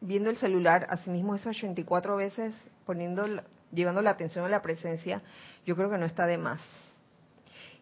viendo 0.00 0.30
el 0.30 0.36
celular, 0.36 0.86
asimismo 0.90 1.34
esas 1.34 1.56
84 1.56 2.16
veces 2.16 2.54
poniendo, 2.84 3.26
llevando 3.72 4.02
la 4.02 4.10
atención 4.10 4.44
a 4.44 4.48
la 4.48 4.62
presencia, 4.62 5.22
yo 5.64 5.76
creo 5.76 5.90
que 5.90 5.98
no 5.98 6.06
está 6.06 6.26
de 6.26 6.38
más. 6.38 6.60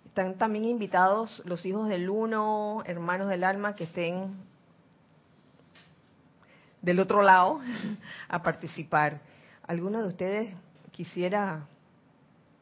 Están 0.07 0.35
también 0.35 0.65
invitados 0.65 1.43
los 1.45 1.65
hijos 1.67 1.89
del 1.89 2.09
uno, 2.09 2.83
hermanos 2.87 3.29
del 3.29 3.45
alma, 3.45 3.75
que 3.75 3.85
estén 3.85 4.35
del 6.83 7.01
otro 7.01 7.23
lado 7.23 7.61
a 8.29 8.43
participar. 8.43 9.21
¿Alguno 9.67 10.03
de 10.03 10.09
ustedes 10.09 10.55
quisiera 10.93 11.67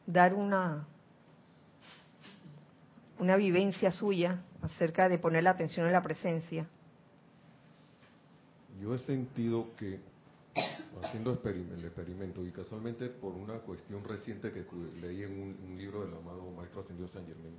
dar 0.05 0.33
una, 0.33 0.85
una 3.19 3.35
vivencia 3.35 3.91
suya 3.91 4.39
acerca 4.63 5.07
de 5.07 5.19
poner 5.19 5.43
la 5.43 5.51
atención 5.51 5.85
en 5.85 5.93
la 5.93 6.01
presencia? 6.01 6.67
Yo 8.81 8.95
he 8.95 8.97
sentido 8.99 9.75
que 9.77 9.99
haciendo 11.03 11.39
el 11.43 11.85
experimento 11.85 12.45
y 12.45 12.51
casualmente 12.51 13.09
por 13.09 13.33
una 13.33 13.59
cuestión 13.59 14.03
reciente 14.03 14.51
que 14.51 14.65
leí 15.01 15.23
en 15.23 15.57
un, 15.63 15.77
libro 15.77 16.05
del 16.05 16.13
amado 16.15 16.49
Maestro 16.55 16.81
Ascendido 16.81 17.07
San 17.07 17.25
Germán, 17.25 17.53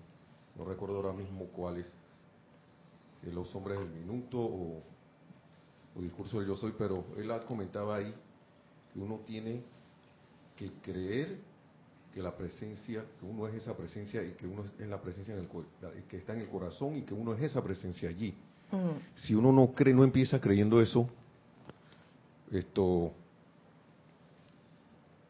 no 0.56 0.64
recuerdo 0.64 0.96
ahora 0.96 1.12
mismo 1.12 1.46
cuál 1.46 1.78
es, 1.78 1.92
Los 3.32 3.54
Hombres 3.54 3.78
del 3.78 3.90
Minuto 3.90 4.38
o 4.38 4.82
o 5.94 6.02
discurso 6.02 6.38
del 6.38 6.48
yo 6.48 6.56
soy, 6.56 6.74
pero 6.76 7.04
él 7.16 7.30
comentaba 7.46 7.96
ahí 7.96 8.14
que 8.92 8.98
uno 8.98 9.20
tiene 9.24 9.62
que 10.56 10.70
creer 10.82 11.38
que 12.14 12.22
la 12.22 12.36
presencia, 12.36 13.04
que 13.18 13.26
uno 13.26 13.48
es 13.48 13.54
esa 13.54 13.76
presencia 13.76 14.22
y 14.22 14.30
que 14.32 14.46
uno 14.46 14.64
es 14.78 14.88
la 14.88 15.00
presencia 15.00 15.34
en 15.34 15.40
el, 15.40 15.48
que 16.08 16.16
está 16.16 16.32
en 16.32 16.42
el 16.42 16.48
corazón 16.48 16.96
y 16.96 17.02
que 17.02 17.12
uno 17.12 17.34
es 17.34 17.42
esa 17.42 17.62
presencia 17.62 18.08
allí. 18.08 18.32
Mm. 18.70 19.16
Si 19.16 19.34
uno 19.34 19.50
no 19.50 19.72
cree, 19.72 19.92
no 19.92 20.04
empieza 20.04 20.40
creyendo 20.40 20.80
eso, 20.80 21.08
esto 22.52 23.12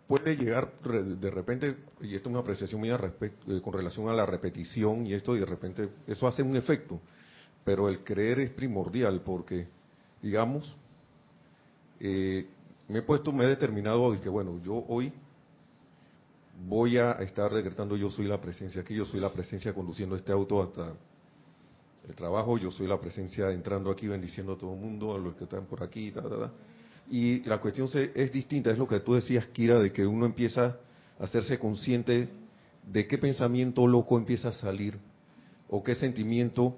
puede 0.06 0.36
llegar 0.36 0.78
de 0.82 1.30
repente, 1.30 1.74
y 2.02 2.14
esto 2.14 2.28
es 2.28 2.32
una 2.34 2.40
apreciación 2.40 2.82
mía 2.82 3.00
eh, 3.22 3.60
con 3.62 3.72
relación 3.72 4.10
a 4.10 4.12
la 4.12 4.26
repetición 4.26 5.06
y 5.06 5.14
esto, 5.14 5.34
y 5.34 5.40
de 5.40 5.46
repente 5.46 5.88
eso 6.06 6.28
hace 6.28 6.42
un 6.42 6.54
efecto, 6.54 7.00
pero 7.64 7.88
el 7.88 8.04
creer 8.04 8.40
es 8.40 8.50
primordial 8.50 9.22
porque 9.22 9.66
digamos, 10.20 10.76
eh, 11.98 12.46
me 12.88 12.98
he 12.98 13.02
puesto, 13.02 13.32
me 13.32 13.44
he 13.44 13.48
determinado 13.48 14.20
que, 14.20 14.28
bueno, 14.28 14.60
yo 14.62 14.84
hoy 14.88 15.12
voy 16.66 16.98
a 16.98 17.12
estar 17.14 17.52
decretando 17.52 17.96
yo 17.96 18.10
soy 18.10 18.26
la 18.26 18.40
presencia 18.40 18.82
aquí, 18.82 18.94
yo 18.94 19.04
soy 19.04 19.20
la 19.20 19.32
presencia 19.32 19.72
conduciendo 19.74 20.16
este 20.16 20.32
auto 20.32 20.62
hasta 20.62 20.92
el 22.08 22.14
trabajo, 22.14 22.58
yo 22.58 22.70
soy 22.70 22.86
la 22.86 23.00
presencia 23.00 23.50
entrando 23.50 23.90
aquí 23.90 24.06
bendiciendo 24.08 24.52
a 24.52 24.58
todo 24.58 24.74
el 24.74 24.80
mundo, 24.80 25.14
a 25.14 25.18
los 25.18 25.34
que 25.36 25.44
están 25.44 25.66
por 25.66 25.82
aquí, 25.82 26.10
ta, 26.10 26.22
ta, 26.22 26.38
ta. 26.38 26.52
Y 27.10 27.42
la 27.44 27.58
cuestión 27.58 27.88
es 28.14 28.32
distinta, 28.32 28.70
es 28.70 28.78
lo 28.78 28.88
que 28.88 29.00
tú 29.00 29.14
decías, 29.14 29.46
Kira, 29.48 29.78
de 29.78 29.92
que 29.92 30.06
uno 30.06 30.26
empieza 30.26 30.78
a 31.18 31.24
hacerse 31.24 31.58
consciente 31.58 32.28
de 32.86 33.06
qué 33.06 33.18
pensamiento 33.18 33.86
loco 33.86 34.16
empieza 34.16 34.48
a 34.48 34.52
salir 34.52 34.98
o 35.68 35.82
qué 35.82 35.94
sentimiento 35.94 36.76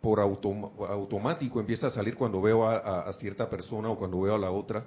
por 0.00 0.20
automático 0.20 1.60
empieza 1.60 1.86
a 1.86 1.90
salir 1.90 2.14
cuando 2.14 2.42
veo 2.42 2.68
a, 2.68 3.10
cierta 3.14 3.48
persona 3.48 3.88
o 3.88 3.96
cuando 3.96 4.20
veo 4.20 4.34
a 4.34 4.38
la 4.38 4.50
otra. 4.50 4.84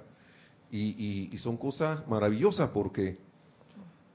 Y, 0.70 1.36
son 1.38 1.56
cosas 1.56 2.06
maravillosas 2.06 2.70
porque 2.70 3.18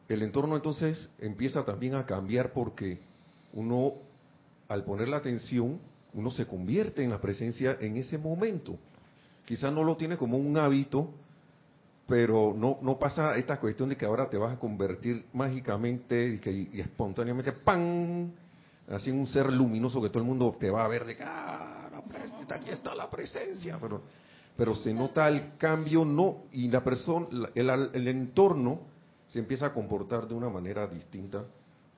el 0.10 0.22
entorno 0.22 0.56
entonces 0.56 1.10
empieza 1.20 1.64
también 1.64 1.96
a 1.96 2.06
cambiar 2.06 2.52
porque 2.52 3.00
uno, 3.54 3.94
al 4.68 4.84
poner 4.84 5.08
la 5.08 5.18
atención, 5.18 5.80
uno 6.14 6.32
se 6.32 6.46
convierte 6.46 7.04
en 7.04 7.10
la 7.10 7.22
presencia 7.22 7.78
en 7.80 7.98
ese 7.98 8.18
momento. 8.18 8.78
Quizás 9.46 9.74
no 9.74 9.84
lo 9.84 9.96
tiene 9.98 10.18
como 10.18 10.38
un 10.38 10.58
hábito, 10.58 11.10
pero 12.08 12.54
no, 12.56 12.80
no 12.82 13.00
pasa 13.00 13.38
esta 13.38 13.60
cuestión 13.60 13.90
de 13.90 13.98
que 13.98 14.06
ahora 14.06 14.30
te 14.30 14.38
vas 14.38 14.54
a 14.54 14.60
convertir 14.60 15.26
mágicamente 15.34 16.36
y, 16.36 16.40
que, 16.40 16.70
espontáneamente, 16.82 17.52
¡pam! 17.52 18.32
así 18.90 19.10
un 19.10 19.28
ser 19.28 19.52
luminoso 19.52 20.02
que 20.02 20.10
todo 20.10 20.20
el 20.20 20.26
mundo 20.26 20.56
te 20.60 20.70
va 20.70 20.84
a 20.84 20.88
ver 20.90 21.06
de 21.06 21.18
ah, 21.24 21.90
aquí 22.50 22.70
está 22.70 22.94
la 22.94 23.10
presencia, 23.10 23.78
pero, 23.82 24.02
pero 24.58 24.76
se 24.76 24.94
nota 24.94 25.28
el 25.30 25.58
cambio, 25.58 26.04
no, 26.04 26.44
y 26.52 26.70
la 26.70 26.84
persona, 26.84 27.28
el, 27.56 27.70
el 27.70 28.08
entorno 28.08 28.93
se 29.34 29.40
empieza 29.40 29.66
a 29.66 29.74
comportar 29.74 30.28
de 30.28 30.36
una 30.36 30.48
manera 30.48 30.86
distinta 30.86 31.44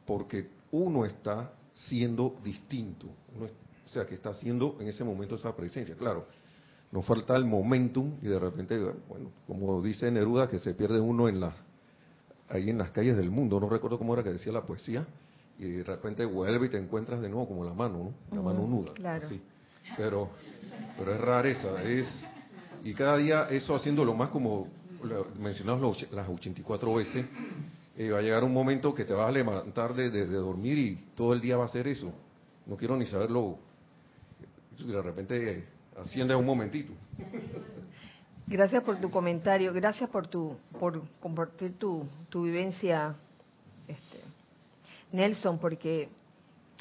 porque 0.07 0.47
uno 0.71 1.05
está 1.05 1.51
siendo 1.73 2.37
distinto, 2.41 3.07
o 3.07 3.89
sea, 3.89 4.05
que 4.05 4.15
está 4.15 4.29
haciendo 4.29 4.77
en 4.79 4.87
ese 4.87 5.03
momento 5.03 5.35
esa 5.35 5.53
presencia, 5.53 5.95
claro. 5.95 6.27
Nos 6.93 7.03
falta 7.03 7.35
el 7.35 7.43
momentum 7.43 8.13
y 8.21 8.27
de 8.27 8.39
repente, 8.39 8.79
bueno, 9.09 9.31
como 9.47 9.81
dice 9.81 10.09
Neruda, 10.09 10.47
que 10.47 10.59
se 10.59 10.73
pierde 10.73 11.01
uno 11.01 11.27
en 11.27 11.41
las, 11.41 11.53
ahí 12.47 12.69
en 12.69 12.77
las 12.77 12.91
calles 12.91 13.17
del 13.17 13.31
mundo. 13.31 13.59
No 13.59 13.67
recuerdo 13.67 13.97
cómo 13.97 14.13
era 14.13 14.23
que 14.23 14.31
decía 14.31 14.53
la 14.53 14.65
poesía, 14.65 15.05
y 15.59 15.65
de 15.65 15.83
repente 15.83 16.23
vuelve 16.23 16.67
y 16.67 16.69
te 16.69 16.77
encuentras 16.77 17.19
de 17.19 17.27
nuevo 17.27 17.49
como 17.49 17.65
la 17.65 17.73
mano, 17.73 18.13
¿no? 18.31 18.35
La 18.35 18.41
mano 18.41 18.65
nuda. 18.65 18.93
Claro. 18.93 19.27
Pero, 19.97 20.29
pero 20.97 21.13
es 21.13 21.19
rareza, 21.19 21.83
es 21.83 22.07
y 22.85 22.93
cada 22.93 23.17
día 23.17 23.47
eso 23.49 23.75
haciéndolo 23.75 24.13
más 24.13 24.29
como 24.29 24.67
mencionamos 25.39 26.11
las 26.11 26.27
84 26.27 26.93
veces, 26.95 27.25
eh, 27.97 28.09
va 28.09 28.19
a 28.19 28.21
llegar 28.21 28.43
un 28.43 28.53
momento 28.53 28.93
que 28.93 29.05
te 29.05 29.13
vas 29.13 29.29
a 29.29 29.31
levantar 29.31 29.93
de, 29.93 30.09
de, 30.09 30.25
dormir 30.27 30.77
y 30.77 30.95
todo 31.15 31.33
el 31.33 31.41
día 31.41 31.57
va 31.57 31.65
a 31.65 31.69
ser 31.69 31.87
eso. 31.87 32.11
No 32.65 32.75
quiero 32.75 32.97
ni 32.97 33.05
saberlo. 33.05 33.57
De 34.77 35.01
repente 35.01 35.65
asciende 35.97 36.35
un 36.35 36.45
momentito. 36.45 36.93
Gracias 38.47 38.83
por 38.83 38.99
tu 38.99 39.09
comentario, 39.09 39.73
gracias 39.73 40.09
por 40.09 40.27
tu 40.27 40.55
por 40.79 41.01
compartir 41.19 41.79
tu, 41.79 42.05
tu 42.29 42.43
vivencia 42.43 43.15
este, 43.87 44.21
Nelson, 45.11 45.57
porque 45.57 46.09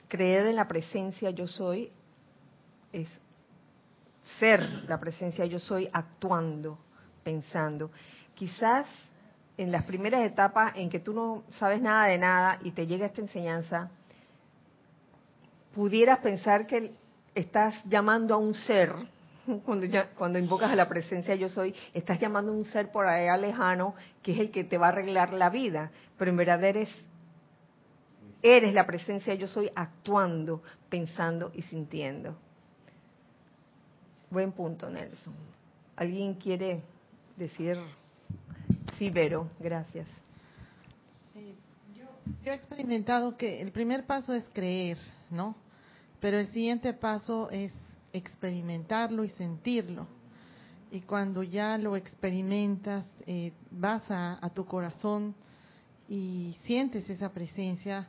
creer 0.09 0.47
en 0.47 0.57
la 0.57 0.69
presencia 0.69 1.31
yo 1.31 1.47
soy 1.47 1.91
es 2.93 3.09
ser 4.39 4.63
la 4.89 4.99
presencia 4.99 5.47
yo 5.47 5.59
soy 5.59 5.89
actuando, 5.93 6.79
pensando. 7.25 7.91
Quizás 8.35 8.87
en 9.57 9.73
las 9.73 9.85
primeras 9.85 10.25
etapas 10.25 10.73
en 10.77 10.91
que 10.91 11.01
tú 11.01 11.13
no 11.13 11.45
sabes 11.59 11.81
nada 11.81 12.07
de 12.07 12.19
nada 12.19 12.59
y 12.63 12.73
te 12.73 12.87
llega 12.87 13.07
esta 13.07 13.21
enseñanza, 13.21 13.91
pudieras 15.75 16.19
pensar 16.21 16.67
que 16.67 16.93
estás 17.35 17.75
llamando 17.87 18.35
a 18.35 18.37
un 18.37 18.55
ser, 18.55 18.95
cuando, 19.65 20.39
invocas 20.39 20.71
a 20.71 20.77
la 20.77 20.89
presencia 20.89 21.35
yo 21.35 21.49
soy, 21.49 21.75
estás 21.93 22.21
llamando 22.21 22.53
a 22.53 22.55
un 22.55 22.65
ser 22.65 22.93
por 22.93 23.07
allá 23.07 23.37
lejano 23.37 23.95
que 24.23 24.33
es 24.33 24.39
el 24.39 24.51
que 24.51 24.65
te 24.65 24.79
va 24.79 24.87
a 24.87 24.91
arreglar 24.91 25.33
la 25.33 25.51
vida, 25.51 25.91
pero 26.17 26.31
en 26.31 26.37
verdad 26.37 26.63
eres 26.63 26.89
Eres 28.45 28.75
la 28.75 28.85
presencia 28.85 29.33
yo 29.33 29.49
soy 29.49 29.71
actuando, 29.75 30.63
pensando 30.91 31.51
y 31.55 31.63
sintiendo. 31.63 32.37
Buen 34.29 34.53
punto, 34.53 34.91
Nelson. 34.91 35.33
¿Alguien 35.97 36.35
quiere 36.35 36.83
decir? 37.37 37.79
Sí, 38.99 39.11
Vero, 39.11 39.51
gracias. 39.59 40.07
Eh, 41.35 41.55
yo, 41.95 42.05
yo 42.45 42.53
he 42.53 42.55
experimentado 42.55 43.37
que 43.37 43.61
el 43.61 43.73
primer 43.73 44.05
paso 44.05 44.35
es 44.35 44.49
creer, 44.53 44.99
¿no? 45.31 45.57
Pero 46.21 46.39
el 46.39 46.49
siguiente 46.49 46.95
paso 46.95 47.51
es 47.51 47.73
experimentarlo 48.15 49.25
y 49.25 49.29
sentirlo. 49.31 50.07
Y 50.91 51.01
cuando 51.01 51.43
ya 51.43 51.77
lo 51.77 51.97
experimentas, 51.97 53.05
eh, 53.27 53.53
vas 53.71 54.05
a, 54.09 54.39
tu 54.55 54.65
corazón 54.65 55.35
y 56.09 56.57
sientes 56.63 57.11
esa 57.11 57.31
presencia. 57.31 58.07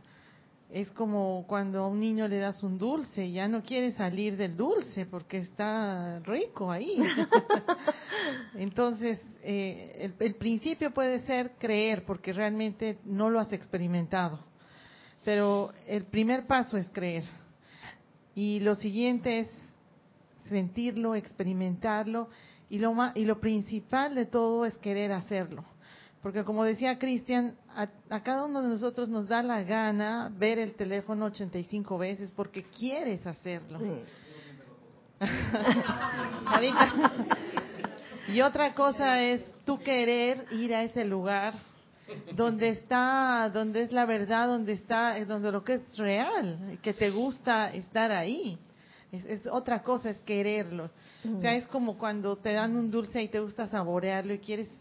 Es 0.70 0.92
como 0.92 1.46
cuando 1.48 1.84
a 1.84 1.88
un 1.88 2.00
niño 2.00 2.28
le 2.28 2.38
das 2.38 2.62
un 2.64 2.78
dulce, 2.78 3.32
ya 3.32 3.48
no 3.48 3.64
quiere 3.64 3.92
salir 3.94 4.36
del 4.36 4.58
dulce 4.58 5.06
porque 5.06 5.38
está 5.38 6.20
rico 6.20 6.72
ahí. 6.72 6.98
Entonces, 8.56 9.20
eh, 9.44 9.96
el, 10.00 10.16
el 10.20 10.36
principio 10.36 10.92
puede 10.92 11.22
ser 11.22 11.52
creer 11.60 12.04
porque 12.06 12.34
realmente 12.34 12.98
no 13.06 13.30
lo 13.30 13.40
has 13.40 13.54
experimentado. 13.54 14.40
Pero 15.24 15.72
el 15.88 16.06
primer 16.06 16.46
paso 16.46 16.78
es 16.78 16.90
creer. 16.92 17.26
Y 18.34 18.60
lo 18.60 18.76
siguiente 18.76 19.40
es 19.40 19.50
sentirlo, 20.50 21.16
experimentarlo 21.16 22.30
y 22.70 22.80
lo, 22.80 22.96
y 23.14 23.26
lo 23.26 23.40
principal 23.40 24.16
de 24.16 24.26
todo 24.26 24.66
es 24.66 24.78
querer 24.78 25.12
hacerlo. 25.12 25.64
Porque 26.26 26.44
como 26.44 26.64
decía 26.64 26.98
Cristian, 26.98 27.54
a, 27.70 27.88
a, 28.10 28.24
cada 28.24 28.46
uno 28.46 28.64
de 28.64 28.70
nosotros 28.70 29.08
nos 29.08 29.28
da 29.28 29.44
la 29.44 29.62
gana 29.62 30.32
ver 30.36 30.58
el 30.58 30.74
teléfono 30.74 31.26
85 31.26 32.00
veces 32.00 32.32
porque 32.36 32.64
quieres 32.64 33.28
hacerlo. 33.28 33.78
y 38.34 38.42
otra 38.42 38.74
cosa 38.74 39.22
es 39.22 39.44
tú 39.66 39.78
querer 39.78 40.48
ir 40.54 40.74
a 40.74 40.82
ese 40.82 41.06
lugar 41.06 41.54
donde 42.34 42.70
está, 42.70 43.52
donde 43.54 43.84
es 43.84 43.92
la 43.92 44.08
verdad, 44.08 44.48
donde 44.48 44.74
está, 44.74 45.24
donde 45.26 45.52
lo 45.52 45.64
que 45.64 45.74
es 45.74 45.96
real, 45.96 46.80
que 46.82 46.96
te 46.96 47.12
gusta 47.12 47.72
estar 47.72 48.12
ahí. 48.12 48.58
Es, 49.12 49.26
es 49.26 49.46
otra 49.46 49.84
cosa, 49.84 50.10
es 50.10 50.18
quererlo. 50.22 50.90
O 51.38 51.40
sea, 51.40 51.56
es 51.56 51.68
como 51.68 52.00
cuando 52.00 52.36
te 52.36 52.54
dan 52.54 52.76
un 52.76 52.90
dulce 52.90 53.22
y 53.22 53.28
te 53.28 53.40
gusta 53.40 53.68
saborearlo 53.68 54.34
y 54.34 54.40
quieres 54.40 54.72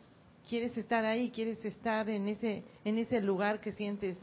quieres 0.49 0.77
estar 0.77 1.05
ahí, 1.05 1.31
quieres 1.31 1.65
estar 1.65 2.09
en 2.09 2.29
ese 2.29 2.65
en 2.85 2.99
ese 2.99 3.21
lugar 3.21 3.61
que 3.61 3.73
sientes 3.73 4.19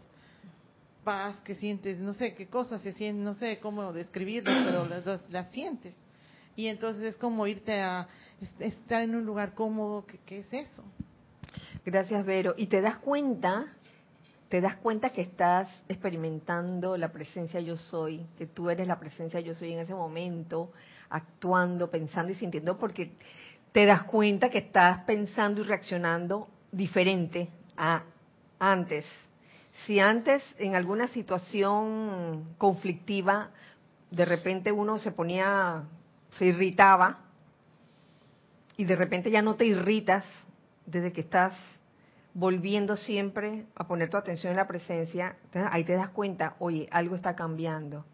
paz, 1.03 1.41
que 1.41 1.55
sientes, 1.55 1.99
no 1.99 2.13
sé 2.13 2.33
qué 2.35 2.47
cosas 2.47 2.81
se 2.81 2.93
sienten, 2.93 3.23
no 3.23 3.33
sé 3.33 3.59
cómo 3.59 3.91
describirlo, 3.93 4.51
pero 4.65 4.85
las, 5.05 5.21
las 5.29 5.51
sientes. 5.51 5.93
Y 6.55 6.67
entonces 6.67 7.03
es 7.03 7.17
como 7.17 7.47
irte 7.47 7.79
a 7.81 8.07
estar 8.59 9.01
en 9.01 9.15
un 9.15 9.25
lugar 9.25 9.53
cómodo, 9.53 10.05
que, 10.05 10.17
que 10.19 10.39
es 10.39 10.53
eso. 10.53 10.83
Gracias, 11.85 12.25
Vero. 12.25 12.53
Y 12.57 12.67
te 12.67 12.81
das 12.81 12.97
cuenta, 12.97 13.73
te 14.49 14.61
das 14.61 14.75
cuenta 14.77 15.09
que 15.09 15.21
estás 15.21 15.69
experimentando 15.87 16.97
la 16.97 17.11
presencia 17.11 17.59
yo 17.59 17.77
soy, 17.77 18.25
que 18.37 18.47
tú 18.47 18.69
eres 18.69 18.87
la 18.87 18.99
presencia 18.99 19.39
yo 19.39 19.53
soy 19.55 19.73
en 19.73 19.79
ese 19.79 19.95
momento, 19.95 20.71
actuando, 21.09 21.89
pensando 21.89 22.31
y 22.31 22.35
sintiendo, 22.35 22.77
porque 22.77 23.13
te 23.71 23.85
das 23.85 24.03
cuenta 24.03 24.49
que 24.49 24.59
estás 24.59 24.99
pensando 25.05 25.61
y 25.61 25.63
reaccionando 25.63 26.47
diferente 26.71 27.49
a 27.77 28.03
antes. 28.59 29.05
Si 29.85 29.99
antes 29.99 30.43
en 30.57 30.75
alguna 30.75 31.07
situación 31.07 32.55
conflictiva 32.57 33.49
de 34.11 34.25
repente 34.25 34.71
uno 34.71 34.97
se 34.97 35.11
ponía, 35.11 35.83
se 36.37 36.45
irritaba 36.45 37.19
y 38.77 38.83
de 38.83 38.95
repente 38.95 39.31
ya 39.31 39.41
no 39.41 39.55
te 39.55 39.65
irritas 39.65 40.25
desde 40.85 41.13
que 41.13 41.21
estás 41.21 41.53
volviendo 42.33 42.95
siempre 42.95 43.65
a 43.75 43.87
poner 43.87 44.09
tu 44.09 44.17
atención 44.17 44.51
en 44.51 44.57
la 44.57 44.67
presencia, 44.67 45.35
ahí 45.71 45.83
te 45.83 45.93
das 45.93 46.09
cuenta, 46.09 46.55
oye, 46.59 46.87
algo 46.91 47.15
está 47.15 47.35
cambiando. 47.35 48.05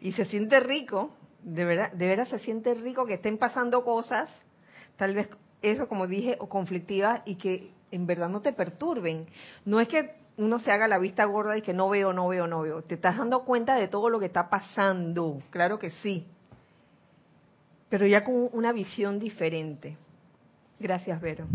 Y 0.00 0.12
se 0.12 0.24
siente 0.26 0.60
rico, 0.60 1.10
de 1.42 1.64
verdad, 1.64 1.92
de 1.92 2.06
veras 2.06 2.28
se 2.28 2.38
siente 2.38 2.74
rico 2.74 3.04
que 3.04 3.14
estén 3.14 3.38
pasando 3.38 3.84
cosas, 3.84 4.30
tal 4.98 5.14
vez 5.14 5.28
eso 5.62 5.88
como 5.88 6.06
dije, 6.06 6.36
o 6.38 6.48
conflictivas 6.48 7.22
y 7.24 7.36
que 7.36 7.70
en 7.90 8.06
verdad 8.06 8.28
no 8.28 8.42
te 8.42 8.52
perturben. 8.52 9.26
No 9.64 9.80
es 9.80 9.88
que 9.88 10.12
uno 10.36 10.58
se 10.58 10.70
haga 10.70 10.86
la 10.86 10.98
vista 10.98 11.24
gorda 11.24 11.56
y 11.56 11.62
que 11.62 11.72
no 11.72 11.88
veo, 11.88 12.12
no 12.12 12.28
veo, 12.28 12.46
no 12.46 12.60
veo. 12.60 12.82
Te 12.82 12.94
estás 12.94 13.16
dando 13.16 13.44
cuenta 13.44 13.74
de 13.76 13.88
todo 13.88 14.10
lo 14.10 14.20
que 14.20 14.26
está 14.26 14.50
pasando, 14.50 15.42
claro 15.50 15.78
que 15.78 15.90
sí. 16.02 16.26
Pero 17.88 18.06
ya 18.06 18.22
con 18.22 18.50
una 18.52 18.72
visión 18.72 19.18
diferente. 19.18 19.96
Gracias, 20.78 21.20
Vero. 21.20 21.46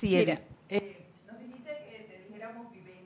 Sí, 0.00 0.16
Mira, 0.16 0.40
eh, 0.68 1.04
nos 1.30 1.38
dijiste 1.38 1.70
que 1.70 2.04
te 2.08 2.24
dijéramos 2.26 2.72
vivencias. 2.72 3.02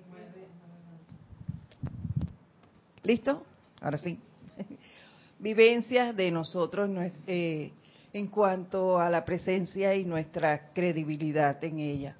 ¿Listo? 3.03 3.43
Ahora 3.81 3.99
sí. 3.99 4.19
vivencias 5.39 6.17
de 6.17 6.31
nosotros 6.31 6.89
eh, 7.27 7.73
en 8.17 8.29
cuanto 8.29 8.99
a 8.99 9.11
la 9.11 9.27
presencia 9.27 9.95
y 9.95 10.07
nuestra 10.07 10.71
credibilidad 10.73 11.63
en 11.63 11.81
ella. 11.81 12.17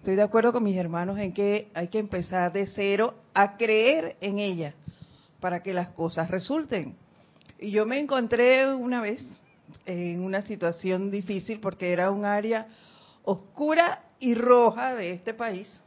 Estoy 0.00 0.14
de 0.14 0.22
acuerdo 0.22 0.52
con 0.52 0.62
mis 0.62 0.76
hermanos 0.76 1.18
en 1.18 1.32
que 1.32 1.68
hay 1.72 1.88
que 1.88 1.98
empezar 1.98 2.52
de 2.52 2.66
cero 2.66 3.14
a 3.32 3.56
creer 3.56 4.18
en 4.20 4.38
ella 4.38 4.74
para 5.40 5.62
que 5.62 5.72
las 5.72 5.88
cosas 5.88 6.30
resulten. 6.30 6.94
Y 7.58 7.70
yo 7.70 7.86
me 7.86 7.98
encontré 7.98 8.74
una 8.74 9.00
vez 9.00 9.26
en 9.86 10.22
una 10.22 10.42
situación 10.42 11.10
difícil 11.10 11.60
porque 11.60 11.90
era 11.90 12.10
un 12.10 12.26
área 12.26 12.66
oscura 13.22 14.02
y 14.20 14.34
roja 14.34 14.94
de 14.96 15.12
este 15.12 15.32
país. 15.32 15.80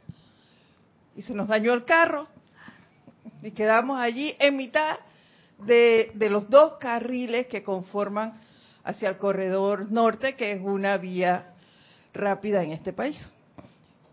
Y 1.14 1.22
se 1.22 1.34
nos 1.34 1.46
dañó 1.46 1.72
el 1.72 1.84
carro 1.84 2.26
y 3.42 3.52
quedamos 3.52 4.00
allí 4.00 4.34
en 4.40 4.56
mitad 4.56 4.96
de, 5.64 6.10
los 6.28 6.50
dos 6.50 6.78
carriles 6.78 7.46
que 7.46 7.62
conforman 7.62 8.47
hacia 8.88 9.10
el 9.10 9.18
corredor 9.18 9.92
norte, 9.92 10.34
que 10.34 10.52
es 10.52 10.62
una 10.62 10.96
vía 10.96 11.52
rápida 12.14 12.62
en 12.62 12.72
este 12.72 12.94
país. 12.94 13.22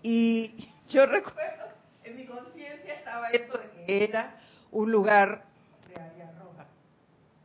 Y 0.03 0.67
yo 0.89 1.05
recuerdo, 1.05 1.63
en 2.03 2.17
mi 2.17 2.25
conciencia 2.25 2.95
estaba 2.95 3.29
eso 3.29 3.57
de 3.57 3.85
que 3.85 4.03
era 4.03 4.35
un 4.71 4.91
lugar 4.91 5.45
de 5.87 5.95
área 5.95 6.29
roja, 6.37 6.65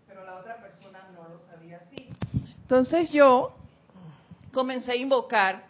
pero 0.08 0.24
la 0.24 0.38
otra 0.38 0.56
persona 0.56 1.08
no 1.14 1.28
lo 1.28 1.40
sabía 1.48 1.78
así. 1.78 2.08
Entonces 2.62 3.12
yo 3.12 3.54
comencé 4.52 4.90
a 4.90 4.96
invocar 4.96 5.62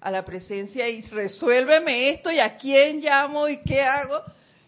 a 0.00 0.12
la 0.12 0.24
presencia 0.24 0.88
y 0.88 1.02
resuélveme 1.02 2.10
esto 2.10 2.30
y 2.30 2.38
a 2.38 2.56
quién 2.56 3.00
llamo 3.00 3.48
y 3.48 3.60
qué 3.64 3.82
hago. 3.82 4.22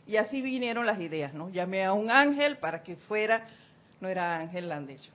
Y 0.08 0.16
así 0.16 0.42
vinieron 0.42 0.86
las 0.86 0.98
ideas, 0.98 1.32
¿no? 1.34 1.50
Llamé 1.50 1.84
a 1.84 1.92
un 1.92 2.10
ángel 2.10 2.56
para 2.56 2.82
que 2.82 2.96
fuera, 2.96 3.46
no 4.00 4.08
era 4.08 4.38
ángel, 4.38 4.68
la 4.68 4.76
han 4.78 4.88
dicho, 4.88 5.12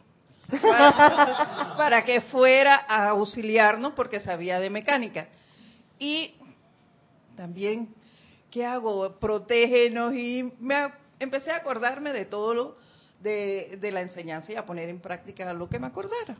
para, 1.77 2.03
que 2.05 2.21
fuera 2.21 2.86
a 2.88 3.10
auxiliarnos 3.10 3.93
porque 3.93 4.19
sabía 4.19 4.60
de 4.60 4.69
mecánica. 4.69 5.27
Y 5.99 6.36
también, 7.36 7.93
¿qué 8.49 8.65
hago? 8.65 9.19
Protégenos 9.19 10.13
y 10.13 10.53
me 10.60 10.89
empecé 11.19 11.51
a 11.51 11.57
acordarme 11.57 12.13
de 12.13 12.25
todo 12.25 12.53
lo 12.53 12.77
de, 13.19 13.77
de 13.81 13.91
la 13.91 14.01
enseñanza 14.01 14.51
y 14.51 14.55
a 14.55 14.65
poner 14.65 14.89
en 14.89 15.01
práctica 15.01 15.53
lo 15.53 15.67
que 15.67 15.79
me 15.79 15.88
acordara. 15.88 16.38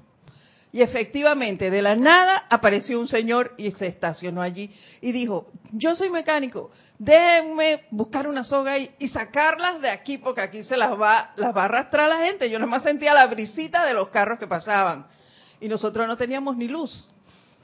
Y 0.78 0.84
efectivamente, 0.84 1.72
de 1.72 1.82
la 1.82 1.96
nada 1.96 2.46
apareció 2.52 3.00
un 3.00 3.08
señor 3.08 3.56
y 3.58 3.72
se 3.72 3.88
estacionó 3.88 4.44
allí 4.44 4.72
y 5.02 5.12
dijo, 5.12 5.52
yo 5.72 5.96
soy 5.96 6.12
mecánico, 6.12 6.70
déjenme 7.00 7.86
buscar 7.90 8.28
una 8.28 8.44
soga 8.44 8.78
y, 8.78 8.92
y, 9.00 9.08
sacarlas 9.08 9.82
de 9.82 9.90
aquí 9.90 10.20
porque 10.20 10.42
aquí 10.42 10.63
se 10.63 10.78
las 10.78 10.92
va, 10.92 11.32
las 11.36 11.58
va 11.58 11.63
a 11.63 11.66
arrastrar 11.66 12.08
la 12.08 12.24
gente. 12.24 12.48
Yo 12.48 12.60
nomás 12.60 12.84
sentía 12.84 13.16
la 13.16 13.26
brisita 13.26 13.88
de 13.88 13.96
los 13.96 14.10
carros 14.10 14.38
que 14.38 14.46
pasaban 14.46 15.08
y 15.60 15.68
nosotros 15.68 16.08
no 16.08 16.16
teníamos 16.16 16.56
ni 16.56 16.68
luz. 16.68 17.10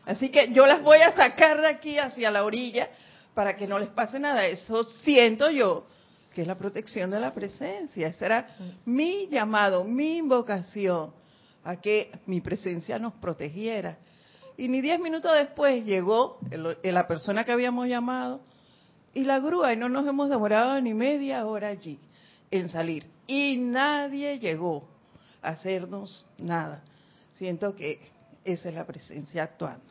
Así 0.07 0.29
que 0.29 0.51
yo 0.51 0.65
las 0.65 0.81
voy 0.81 0.97
a 0.97 1.11
sacar 1.11 1.61
de 1.61 1.67
aquí 1.67 1.99
hacia 1.99 2.31
la 2.31 2.43
orilla 2.43 2.89
para 3.35 3.55
que 3.55 3.67
no 3.67 3.77
les 3.77 3.89
pase 3.89 4.19
nada. 4.19 4.47
Eso 4.47 4.85
siento 4.85 5.51
yo, 5.51 5.85
que 6.33 6.41
es 6.41 6.47
la 6.47 6.57
protección 6.57 7.11
de 7.11 7.19
la 7.19 7.31
presencia. 7.31 8.07
Ese 8.07 8.25
era 8.25 8.47
mi 8.85 9.27
llamado, 9.27 9.83
mi 9.83 10.17
invocación 10.17 11.21
a 11.63 11.77
que 11.77 12.11
mi 12.25 12.41
presencia 12.41 12.99
nos 12.99 13.13
protegiera. 13.13 13.97
Y 14.57 14.67
ni 14.67 14.81
diez 14.81 14.99
minutos 14.99 15.31
después 15.33 15.83
llegó 15.85 16.37
el, 16.51 16.77
la 16.83 17.07
persona 17.07 17.43
que 17.43 17.51
habíamos 17.51 17.87
llamado 17.87 18.41
y 19.13 19.23
la 19.23 19.39
grúa 19.39 19.73
y 19.73 19.77
no 19.77 19.89
nos 19.89 20.07
hemos 20.07 20.29
demorado 20.29 20.79
ni 20.81 20.93
media 20.93 21.45
hora 21.45 21.69
allí 21.69 21.99
en 22.51 22.69
salir. 22.69 23.07
Y 23.25 23.57
nadie 23.57 24.39
llegó 24.39 24.87
a 25.41 25.49
hacernos 25.49 26.25
nada. 26.37 26.83
Siento 27.33 27.75
que 27.75 27.99
esa 28.43 28.69
es 28.69 28.75
la 28.75 28.85
presencia 28.85 29.43
actuando. 29.43 29.85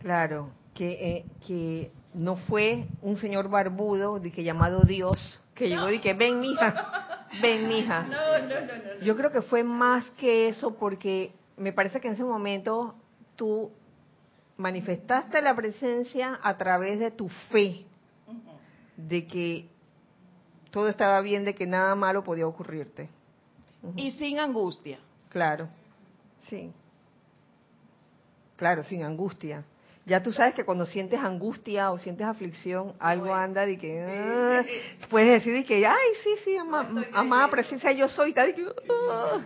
Claro, 0.00 0.50
que, 0.74 0.90
eh, 0.90 1.24
que 1.46 1.92
no 2.14 2.36
fue 2.36 2.86
un 3.00 3.16
señor 3.16 3.48
barbudo 3.48 4.18
de 4.18 4.30
que 4.30 4.44
llamado 4.44 4.82
Dios 4.82 5.38
que 5.54 5.68
llegó 5.68 5.90
y 5.90 6.00
que 6.00 6.14
ven 6.14 6.40
mija, 6.40 7.11
ven 7.40 7.68
mija. 7.68 8.02
No, 8.02 8.38
no, 8.38 8.48
no, 8.48 8.60
no, 8.60 9.00
Yo 9.00 9.16
creo 9.16 9.30
que 9.30 9.42
fue 9.42 9.62
más 9.62 10.08
que 10.12 10.48
eso 10.48 10.74
porque 10.74 11.32
me 11.56 11.72
parece 11.72 12.00
que 12.00 12.08
en 12.08 12.14
ese 12.14 12.24
momento 12.24 12.94
tú 13.36 13.70
manifestaste 14.56 15.40
la 15.42 15.54
presencia 15.54 16.38
a 16.42 16.56
través 16.56 16.98
de 16.98 17.10
tu 17.10 17.28
fe, 17.50 17.84
de 18.96 19.26
que 19.26 19.68
todo 20.70 20.88
estaba 20.88 21.20
bien, 21.20 21.44
de 21.44 21.54
que 21.54 21.66
nada 21.66 21.94
malo 21.94 22.22
podía 22.22 22.46
ocurrirte. 22.46 23.08
Y 23.96 24.12
sin 24.12 24.38
angustia. 24.38 24.98
Claro, 25.28 25.68
sí. 26.48 26.72
Claro, 28.56 28.84
sin 28.84 29.02
angustia. 29.02 29.64
Ya 30.04 30.20
tú 30.20 30.32
sabes 30.32 30.54
que 30.54 30.64
cuando 30.64 30.84
sientes 30.84 31.20
angustia 31.20 31.92
o 31.92 31.98
sientes 31.98 32.26
aflicción, 32.26 32.94
algo 32.98 33.32
anda 33.32 33.64
de 33.64 33.78
que 33.78 34.02
ah, 34.02 34.64
puedes 35.08 35.44
decir 35.44 35.64
que, 35.64 35.86
ay, 35.86 36.08
sí, 36.24 36.30
sí, 36.44 36.56
ama, 36.56 36.88
amada 37.12 37.48
presencia, 37.48 37.92
yo 37.92 38.08
soy, 38.08 38.32
tal, 38.32 38.50
y, 38.50 38.54
que, 38.54 38.66
ah. 38.90 39.38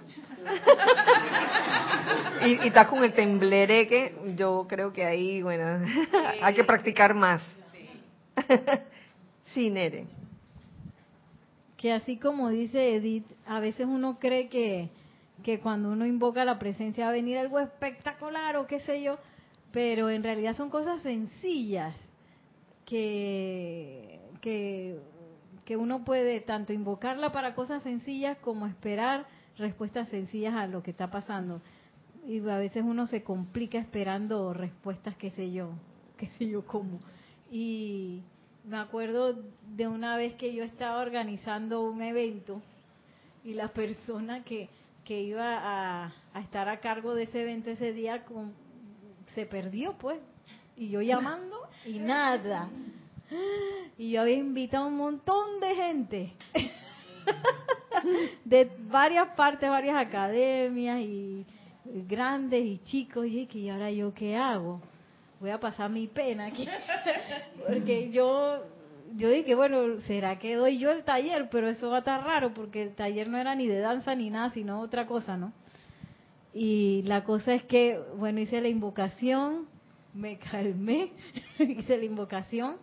y, 2.46 2.64
y 2.64 2.68
estás 2.68 2.88
con 2.88 3.04
el 3.04 3.12
temblereque, 3.12 4.14
yo 4.34 4.64
creo 4.66 4.94
que 4.94 5.04
ahí, 5.04 5.42
bueno, 5.42 5.84
hay 6.40 6.54
que 6.54 6.64
practicar 6.64 7.12
más. 7.12 7.42
sí, 9.52 9.68
Nere. 9.68 10.06
Que 11.76 11.92
así 11.92 12.16
como 12.16 12.48
dice 12.48 12.94
Edith, 12.94 13.26
a 13.46 13.60
veces 13.60 13.86
uno 13.86 14.18
cree 14.18 14.48
que, 14.48 14.88
que 15.44 15.60
cuando 15.60 15.90
uno 15.90 16.06
invoca 16.06 16.46
la 16.46 16.58
presencia 16.58 17.04
va 17.04 17.10
a 17.10 17.14
venir 17.14 17.36
algo 17.36 17.60
espectacular 17.60 18.56
o 18.56 18.66
qué 18.66 18.80
sé 18.80 19.02
yo, 19.02 19.18
pero 19.72 20.10
en 20.10 20.22
realidad 20.22 20.56
son 20.56 20.70
cosas 20.70 21.02
sencillas 21.02 21.94
que, 22.84 24.20
que, 24.40 24.98
que 25.64 25.76
uno 25.76 26.04
puede 26.04 26.40
tanto 26.40 26.72
invocarla 26.72 27.32
para 27.32 27.54
cosas 27.54 27.82
sencillas 27.82 28.38
como 28.38 28.66
esperar 28.66 29.26
respuestas 29.58 30.08
sencillas 30.08 30.54
a 30.54 30.66
lo 30.66 30.82
que 30.82 30.92
está 30.92 31.10
pasando. 31.10 31.60
Y 32.26 32.40
a 32.48 32.58
veces 32.58 32.82
uno 32.84 33.06
se 33.06 33.22
complica 33.22 33.78
esperando 33.78 34.52
respuestas, 34.52 35.16
qué 35.16 35.30
sé 35.30 35.52
yo, 35.52 35.70
qué 36.16 36.28
sé 36.38 36.48
yo 36.48 36.64
cómo. 36.66 37.00
Y 37.50 38.22
me 38.64 38.78
acuerdo 38.78 39.36
de 39.76 39.86
una 39.86 40.16
vez 40.16 40.34
que 40.34 40.54
yo 40.54 40.64
estaba 40.64 41.00
organizando 41.00 41.82
un 41.82 42.02
evento 42.02 42.62
y 43.44 43.54
la 43.54 43.68
persona 43.68 44.42
que, 44.42 44.68
que 45.04 45.22
iba 45.22 45.56
a, 45.56 46.12
a 46.34 46.40
estar 46.40 46.68
a 46.68 46.80
cargo 46.80 47.14
de 47.14 47.24
ese 47.24 47.42
evento 47.42 47.70
ese 47.70 47.92
día 47.92 48.24
con, 48.24 48.52
se 49.36 49.46
perdió, 49.46 49.92
pues. 49.92 50.18
Y 50.76 50.88
yo 50.88 51.00
llamando 51.12 51.56
y 51.84 52.00
nada. 52.00 52.68
Y 53.96 54.10
yo 54.10 54.22
había 54.22 54.36
invitado 54.36 54.84
a 54.84 54.88
un 54.88 54.96
montón 54.96 55.60
de 55.60 55.74
gente. 55.74 56.32
de 58.44 58.70
varias 58.88 59.28
partes, 59.36 59.68
varias 59.68 59.96
academias 59.96 61.00
y 61.00 61.44
grandes 61.84 62.64
y 62.64 62.78
chicos. 62.78 63.26
Y 63.26 63.46
que 63.46 63.70
ahora 63.70 63.90
yo 63.90 64.12
qué 64.14 64.36
hago? 64.36 64.80
Voy 65.38 65.50
a 65.50 65.60
pasar 65.60 65.90
mi 65.90 66.06
pena 66.06 66.46
aquí. 66.46 66.66
porque 67.68 68.10
yo 68.10 68.62
yo 69.14 69.30
dije, 69.30 69.54
bueno, 69.54 70.00
¿será 70.06 70.38
que 70.38 70.56
doy 70.56 70.78
yo 70.78 70.90
el 70.90 71.04
taller? 71.04 71.48
Pero 71.50 71.68
eso 71.68 71.90
va 71.90 71.96
a 71.96 71.98
estar 72.00 72.24
raro 72.24 72.52
porque 72.52 72.82
el 72.82 72.94
taller 72.94 73.28
no 73.28 73.38
era 73.38 73.54
ni 73.54 73.66
de 73.66 73.78
danza 73.80 74.14
ni 74.14 74.30
nada, 74.30 74.50
sino 74.50 74.80
otra 74.80 75.06
cosa, 75.06 75.36
¿no? 75.36 75.52
Y 76.58 77.02
la 77.02 77.22
cosa 77.22 77.52
es 77.52 77.64
que, 77.64 78.00
bueno, 78.16 78.40
hice 78.40 78.62
la 78.62 78.68
invocación, 78.68 79.66
me 80.14 80.38
calmé, 80.50 81.12
hice 81.58 81.98
la 81.98 82.04
invocación 82.06 82.76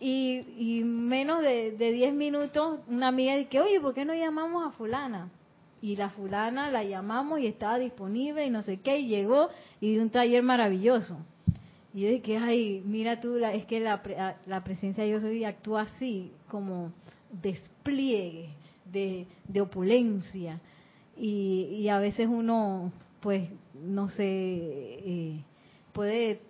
y, 0.00 0.42
y 0.56 0.84
menos 0.84 1.42
de 1.42 1.72
10 1.76 2.14
minutos 2.14 2.80
una 2.88 3.08
amiga 3.08 3.36
dice, 3.36 3.60
oye, 3.60 3.78
¿por 3.78 3.92
qué 3.92 4.06
no 4.06 4.14
llamamos 4.14 4.66
a 4.66 4.70
fulana? 4.70 5.28
Y 5.82 5.96
la 5.96 6.08
fulana 6.08 6.70
la 6.70 6.82
llamamos 6.82 7.40
y 7.40 7.46
estaba 7.46 7.78
disponible 7.78 8.46
y 8.46 8.50
no 8.50 8.62
sé 8.62 8.78
qué, 8.80 9.00
y 9.00 9.08
llegó 9.08 9.50
y 9.82 9.92
dio 9.92 10.00
un 10.00 10.08
taller 10.08 10.42
maravilloso. 10.42 11.18
Y 11.92 12.00
yo 12.00 12.08
dije, 12.08 12.38
ay, 12.38 12.82
mira 12.86 13.20
tú, 13.20 13.36
es 13.36 13.66
que 13.66 13.80
la, 13.80 14.00
la 14.46 14.64
presencia 14.64 15.04
de 15.04 15.10
yo 15.10 15.20
soy 15.20 15.44
actúa 15.44 15.82
así, 15.82 16.32
como 16.50 16.90
despliegue 17.30 18.48
de, 18.86 19.26
de 19.46 19.60
opulencia 19.60 20.58
y, 21.18 21.80
y 21.80 21.88
a 21.88 21.98
veces 21.98 22.28
uno, 22.28 22.92
pues, 23.20 23.48
no 23.74 24.08
sé, 24.08 24.24
eh, 24.24 25.44
puede 25.92 26.40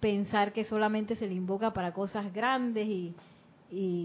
pensar 0.00 0.52
que 0.52 0.64
solamente 0.64 1.14
se 1.16 1.26
le 1.26 1.34
invoca 1.34 1.72
para 1.72 1.92
cosas 1.92 2.32
grandes 2.32 2.86
y, 2.86 3.14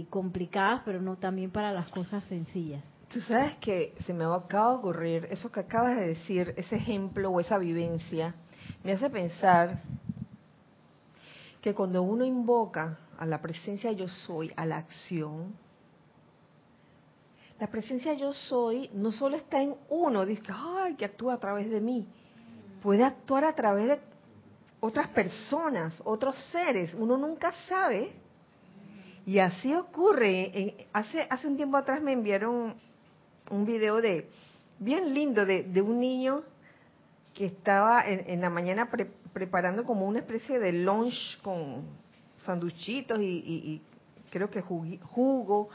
complicadas, 0.10 0.84
pero 0.86 1.02
no 1.02 1.16
también 1.16 1.50
para 1.50 1.72
las 1.72 1.90
cosas 1.90 2.24
sencillas. 2.26 2.84
Tú 3.12 3.20
sabes 3.22 3.56
que 3.56 3.96
se 4.06 4.14
me 4.14 4.24
acaba 4.24 4.72
de 4.72 4.78
ocurrir, 4.78 5.28
eso 5.32 5.52
que 5.52 5.62
acabas 5.62 5.96
de 5.96 6.08
decir, 6.10 6.54
ese 6.56 6.76
ejemplo 6.76 7.30
o 7.32 7.40
esa 7.40 7.58
vivencia, 7.58 8.36
me 8.84 8.92
hace 8.92 9.10
pensar 9.10 9.82
que 11.62 11.74
cuando 11.74 12.04
uno 12.04 12.24
invoca 12.26 13.00
a 13.18 13.26
la 13.26 13.42
presencia 13.42 13.92
yo 13.92 14.08
soy, 14.08 14.52
a 14.56 14.66
la 14.66 14.78
acción, 14.78 15.56
la 17.60 17.68
presencia 17.68 18.14
yo 18.14 18.34
soy 18.34 18.90
no 18.94 19.12
solo 19.12 19.38
está 19.38 19.62
en 19.62 19.76
uno, 19.90 20.26
dice, 20.26 20.44
ay, 20.50 20.96
que 20.96 21.06
actúa 21.06 21.36
a 21.36 21.40
través 21.40 21.70
de 21.70 21.80
mí, 21.80 22.06
puede 22.84 23.04
actuar 23.04 23.46
a 23.46 23.54
través 23.54 23.88
de 23.88 24.00
otras 24.82 25.08
personas, 25.10 25.94
otros 26.04 26.36
seres, 26.52 26.94
uno 26.94 27.18
nunca 27.18 27.54
sabe. 27.68 28.12
Y 29.26 29.40
así 29.40 29.74
ocurre. 29.74 30.88
hace, 30.94 31.26
hace 31.30 31.48
un 31.48 31.56
tiempo 31.56 31.78
atrás 31.78 32.02
me 32.02 32.12
enviaron 32.12 32.76
un 33.50 33.66
video 33.66 34.00
de 34.00 34.30
bien 34.78 35.14
lindo 35.14 35.46
de, 35.46 35.64
de 35.64 35.82
un 35.82 36.00
niño 36.00 36.44
que 37.34 37.46
estaba 37.46 38.04
en, 38.06 38.40
la 38.42 38.50
mañana 38.52 38.90
preparando 39.34 39.84
como 39.84 40.06
una 40.06 40.20
especie 40.20 40.60
de 40.60 40.72
lunch 40.74 41.42
con 41.42 41.84
sanduchitos 42.46 43.20
y, 43.20 43.24
y 43.24 43.82
creo 44.30 44.52
que 44.52 44.62
jugo. 44.62 45.70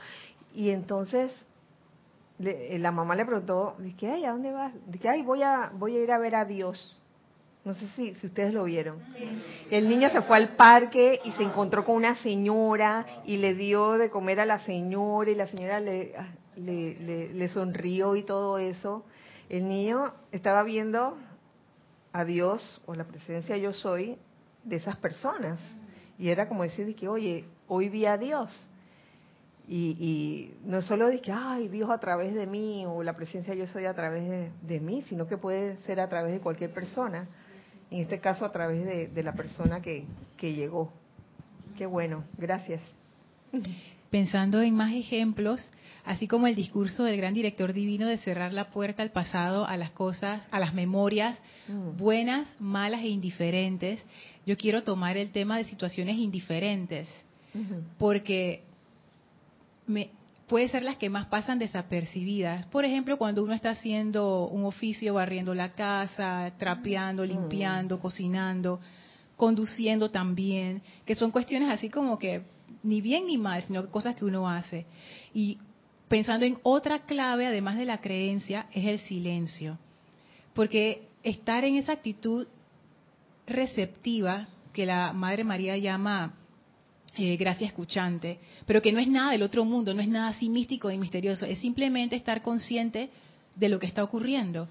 Y 0.55 0.71
entonces 0.71 1.33
eh, 2.43 2.79
la 2.79 2.91
mamá 2.91 3.15
le 3.15 3.27
preguntó, 3.27 3.77
¿de 3.79 3.95
ay, 4.09 4.25
¿a 4.25 4.33
dónde 4.33 4.53
vas? 4.53 4.73
De 4.87 5.09
ay, 5.09 5.23
voy 5.23 5.43
a, 5.43 5.71
voy 5.75 5.97
a 5.97 6.03
ir 6.03 6.11
a 6.13 6.19
ver 6.19 6.35
a 6.35 6.45
Dios. 6.45 6.97
No 7.65 7.75
sé 7.75 7.87
si, 7.89 8.15
si 8.15 8.27
ustedes 8.27 8.55
lo 8.55 8.65
vieron. 8.65 8.99
El 9.71 9.87
niño 9.89 10.09
se 10.09 10.23
fue 10.23 10.39
al 10.39 10.57
parque 10.57 11.21
y 11.23 11.33
se 11.33 11.43
encontró 11.43 11.85
con 11.85 11.97
una 11.97 12.17
señora 12.17 13.05
y 13.27 13.37
le 13.37 13.55
dio 13.55 13.93
de 13.93 14.09
comer 14.09 14.41
a 14.41 14.47
la 14.47 14.61
señora 14.61 15.31
y 15.31 15.35
la 15.35 15.47
señora 15.47 15.79
le, 15.79 16.15
ah, 16.17 16.29
le, 16.57 17.35
le, 17.35 17.49
sonrió 17.49 18.17
y 18.17 18.23
todo 18.23 18.57
eso. 18.57 19.05
El 19.51 19.69
niño 19.69 20.15
estaba 20.33 20.63
viendo 20.63 21.19
a 22.13 22.25
Dios 22.25 22.83
o 22.87 22.95
la 22.95 23.05
presencia 23.05 23.59
yo 23.59 23.75
soy 23.75 24.17
de 24.65 24.77
esas 24.77 24.97
personas. 24.97 25.59
Y 26.19 26.31
era 26.31 26.49
como 26.49 26.63
decir 26.63 26.95
que, 26.97 27.09
oye, 27.09 27.45
hoy 27.69 27.91
vi 27.91 28.07
a 28.07 28.17
Dios. 28.17 28.51
Y, 29.73 29.97
y, 30.01 30.55
no 30.65 30.83
solo 30.83 31.07
de 31.07 31.21
que, 31.21 31.31
ay, 31.31 31.69
Dios 31.69 31.89
a 31.91 31.99
través 31.99 32.35
de 32.35 32.45
mí 32.45 32.85
o 32.87 33.05
la 33.05 33.15
presencia 33.15 33.55
yo 33.55 33.69
soy 33.69 33.85
a 33.85 33.95
través 33.95 34.51
de, 34.63 34.81
mí, 34.81 35.03
sino 35.09 35.29
que 35.29 35.37
puede 35.39 35.77
ser 35.87 36.01
a 36.01 36.09
través 36.09 36.33
de 36.33 36.41
cualquier 36.41 36.73
persona. 36.75 37.29
En 37.89 38.01
este 38.01 38.19
caso, 38.19 38.45
a 38.45 38.51
través 38.51 38.85
de, 38.85 39.07
de 39.07 39.23
la 39.23 39.33
persona 39.33 39.81
que, 39.81 40.07
que 40.37 40.55
llegó. 40.55 40.93
Qué 41.79 41.87
bueno, 41.87 42.25
gracias. 42.37 42.81
Pensando 44.11 44.61
en 44.61 44.75
más 44.75 44.93
ejemplos, 44.93 45.71
así 46.05 46.27
como 46.27 46.49
el 46.49 46.57
discurso 46.57 47.05
del 47.05 47.17
gran 47.17 47.33
director 47.33 47.73
divino 47.73 48.09
de 48.09 48.19
cerrar 48.19 48.53
la 48.53 48.71
puerta 48.73 49.05
al 49.05 49.13
pasado, 49.13 49.67
a 49.67 49.77
las 49.77 49.93
cosas, 49.93 50.49
a 50.51 50.59
las 50.59 50.75
memorias 50.75 51.41
Mm. 51.69 51.97
buenas, 51.97 52.49
malas 52.59 53.03
e 53.03 53.09
indiferentes, 53.09 54.05
yo 54.47 54.57
quiero 54.57 54.83
tomar 54.83 55.17
el 55.17 55.31
tema 55.31 55.59
de 55.59 55.65
situaciones 55.65 56.17
indiferentes, 56.17 57.09
porque 57.99 58.65
me, 59.91 60.11
puede 60.51 60.69
ser 60.69 60.83
las 60.83 60.97
que 60.97 61.11
más 61.11 61.27
pasan 61.27 61.59
desapercibidas. 61.59 62.67
Por 62.67 62.85
ejemplo, 62.85 63.19
cuando 63.19 63.45
uno 63.45 63.53
está 63.53 63.71
haciendo 63.71 64.49
un 64.49 64.65
oficio, 64.65 65.15
barriendo 65.15 65.55
la 65.55 65.75
casa, 65.75 66.53
trapeando, 66.59 67.25
limpiando, 67.25 68.01
cocinando, 68.01 68.81
conduciendo 69.37 70.11
también, 70.11 70.83
que 71.07 71.15
son 71.15 71.31
cuestiones 71.31 71.71
así 71.71 71.89
como 71.89 72.19
que 72.19 72.43
ni 72.83 73.01
bien 73.01 73.27
ni 73.27 73.39
mal, 73.39 73.63
sino 73.63 73.87
cosas 73.87 74.17
que 74.17 74.25
uno 74.25 74.49
hace. 74.49 74.87
Y 75.33 75.59
pensando 76.09 76.45
en 76.45 76.59
otra 76.65 77.01
clave, 77.01 77.47
además 77.47 77.77
de 77.79 77.85
la 77.85 78.01
creencia, 78.01 78.67
es 78.73 78.87
el 78.87 78.99
silencio. 78.99 79.79
Porque 80.53 81.03
estar 81.23 81.65
en 81.65 81.77
esa 81.77 81.93
actitud 81.93 82.49
receptiva 83.47 84.49
que 84.73 84.85
la 84.85 85.13
Madre 85.13 85.45
María 85.45 85.77
llama 85.77 86.35
eh, 87.17 87.39
escuchante, 87.61 88.39
pero 88.67 88.81
que 88.81 88.93
no 88.93 88.99
es 88.99 89.09
nada 89.09 89.33
del 89.33 89.43
otro 89.43 89.65
mundo, 89.65 89.93
no 89.95 90.01
es 90.01 90.09
nada 90.09 90.29
así 90.29 90.49
místico 90.49 90.91
y 90.91 90.99
misterioso, 90.99 91.47
es 91.47 91.59
simplemente 91.59 92.17
estar 92.17 92.43
consciente 92.43 93.11
de 93.57 93.69
lo 93.69 93.79
que 93.79 93.87
está 93.87 94.03
ocurriendo, 94.05 94.69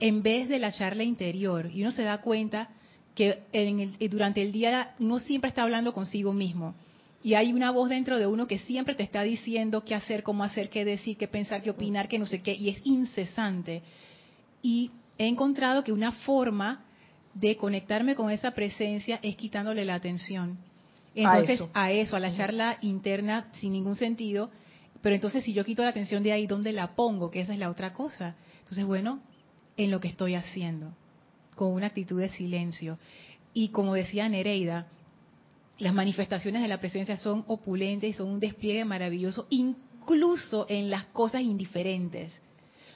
en 0.00 0.22
vez 0.22 0.48
de 0.48 0.58
la 0.58 0.72
charla 0.72 1.04
interior. 1.04 1.70
Y 1.72 1.82
uno 1.82 1.90
se 1.92 2.02
da 2.02 2.18
cuenta 2.18 2.68
que 3.14 3.40
en 3.52 3.80
el- 3.80 3.96
eh, 4.00 4.08
durante 4.08 4.42
el 4.42 4.50
día 4.50 4.94
uno 4.98 5.18
siempre 5.18 5.48
está 5.48 5.62
hablando 5.62 5.92
consigo 5.92 6.32
mismo. 6.32 6.74
Y 7.22 7.34
hay 7.34 7.52
una 7.52 7.70
voz 7.70 7.88
dentro 7.88 8.18
de 8.18 8.26
uno 8.26 8.46
que 8.46 8.58
siempre 8.58 8.94
te 8.94 9.02
está 9.02 9.22
diciendo 9.22 9.82
qué 9.84 9.94
hacer, 9.94 10.22
cómo 10.22 10.44
hacer, 10.44 10.68
qué 10.68 10.84
decir, 10.84 11.16
qué 11.16 11.26
pensar, 11.26 11.62
qué 11.62 11.70
opinar, 11.70 12.06
qué 12.08 12.18
no 12.18 12.26
sé 12.26 12.42
qué, 12.42 12.54
y 12.54 12.68
es 12.68 12.80
incesante. 12.84 13.82
Y 14.62 14.90
he 15.16 15.26
encontrado 15.26 15.84
que 15.84 15.92
una 15.92 16.12
forma 16.12 16.84
de 17.32 17.56
conectarme 17.56 18.14
con 18.14 18.30
esa 18.30 18.50
presencia 18.50 19.20
es 19.22 19.36
quitándole 19.36 19.84
la 19.84 19.94
atención. 19.94 20.58
Entonces, 21.14 21.60
a 21.74 21.92
eso, 21.92 22.16
a, 22.16 22.20
la 22.20 22.32
charla 22.32 22.78
interna 22.82 23.48
sin 23.52 23.72
ningún 23.72 23.96
sentido, 23.96 24.50
pero 25.00 25.14
entonces 25.14 25.44
si 25.44 25.52
yo 25.52 25.64
quito 25.64 25.82
la 25.82 25.90
atención 25.90 26.22
de 26.22 26.32
ahí, 26.32 26.46
¿dónde 26.46 26.72
la 26.72 26.94
pongo? 26.94 27.30
Que 27.30 27.40
esa 27.40 27.52
es 27.52 27.58
la 27.58 27.70
otra 27.70 27.92
cosa. 27.92 28.36
Entonces, 28.60 28.84
bueno, 28.84 29.20
en 29.76 29.90
lo 29.90 30.00
que 30.00 30.08
estoy 30.08 30.34
haciendo, 30.34 30.92
con 31.54 31.72
una 31.72 31.86
actitud 31.86 32.20
de 32.20 32.30
silencio. 32.30 32.98
Y 33.52 33.68
como 33.68 33.94
decía 33.94 34.28
Nereida, 34.28 34.88
las 35.78 35.94
manifestaciones 35.94 36.62
de 36.62 36.68
la 36.68 36.80
presencia 36.80 37.16
son 37.16 37.44
opulentes 37.46 38.10
y 38.10 38.12
son 38.12 38.28
un 38.28 38.40
despliegue 38.40 38.84
maravilloso, 38.84 39.46
incluso 39.50 40.66
en 40.68 40.90
las 40.90 41.04
cosas 41.06 41.42
indiferentes. 41.42 42.40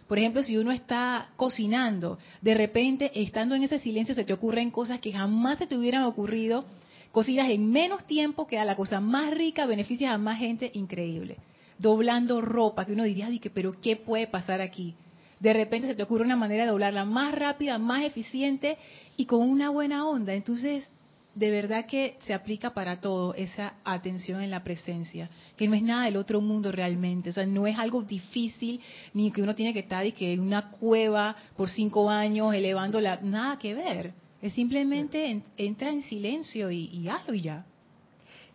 Por 0.07 0.19
ejemplo, 0.19 0.43
si 0.43 0.57
uno 0.57 0.73
está 0.73 1.29
cocinando, 1.37 2.19
de 2.41 2.55
repente, 2.55 3.11
estando 3.15 3.55
en 3.55 3.65
ese 3.65 3.79
silencio, 3.79 4.15
se 4.15 4.25
te 4.25 4.33
ocurren 4.33 4.71
cosas 4.71 5.01
que 5.01 5.13
jamás 5.13 5.59
se 5.59 5.67
te 5.67 5.77
hubieran 5.77 6.05
ocurrido, 6.05 6.65
cocinas 7.13 7.51
en 7.51 7.71
menos 7.71 8.07
tiempo, 8.07 8.47
queda 8.47 8.65
la 8.65 8.77
cosa 8.77 9.01
más 9.01 9.31
rica, 9.31 9.67
beneficias 9.67 10.13
a 10.13 10.19
más 10.19 10.39
gente, 10.39 10.71
increíble. 10.75 11.37
Doblando 11.79 12.41
ropa, 12.41 12.85
que 12.85 12.93
uno 12.93 13.05
diría, 13.05 13.29
pero 13.55 13.81
¿qué 13.81 13.97
puede 13.97 14.27
pasar 14.27 14.61
aquí? 14.61 14.95
De 15.41 15.53
repente 15.53 15.87
se 15.87 15.95
te 15.95 16.03
ocurre 16.03 16.25
una 16.25 16.37
manera 16.37 16.65
de 16.65 16.71
doblarla 16.71 17.05
más 17.05 17.35
rápida, 17.35 17.79
más 17.79 18.03
eficiente 18.03 18.77
y 19.17 19.27
con 19.27 19.49
una 19.49 19.71
buena 19.71 20.07
onda. 20.07 20.35
Entonces, 20.35 20.91
de 21.39 21.51
verdad 21.53 21.87
que 21.87 22.17
se 22.21 22.35
aplica 22.35 22.75
para 22.75 23.01
todo 23.01 23.33
esa 23.35 23.75
atención 23.85 24.43
en 24.43 24.51
la 24.51 24.65
presencia, 24.65 25.31
que 25.57 25.69
no 25.69 25.75
es 25.75 25.83
nada 25.83 26.07
del 26.07 26.17
otro 26.17 26.41
mundo 26.41 26.73
realmente, 26.73 27.31
o 27.31 27.33
sea, 27.33 27.47
no 27.47 27.69
es 27.69 27.79
algo 27.79 28.03
difícil, 28.03 28.81
ni 29.15 29.31
que 29.31 29.43
uno 29.43 29.55
tiene 29.55 29.73
que 29.73 29.79
estar 29.81 30.05
y 30.05 30.11
que 30.11 30.33
en 30.33 30.41
una 30.41 30.71
cueva 30.71 31.37
por 31.57 31.71
cinco 31.71 32.11
años 32.11 32.53
elevando 32.55 33.01
la, 33.01 33.21
nada 33.21 33.57
que 33.57 33.75
ver, 33.75 34.15
es 34.41 34.53
simplemente 34.53 35.43
entra 35.57 35.91
en 35.91 36.03
silencio 36.03 36.71
y, 36.71 36.87
y, 36.87 37.09
hazlo 37.09 37.35
y 37.35 37.43
ya. 37.43 37.65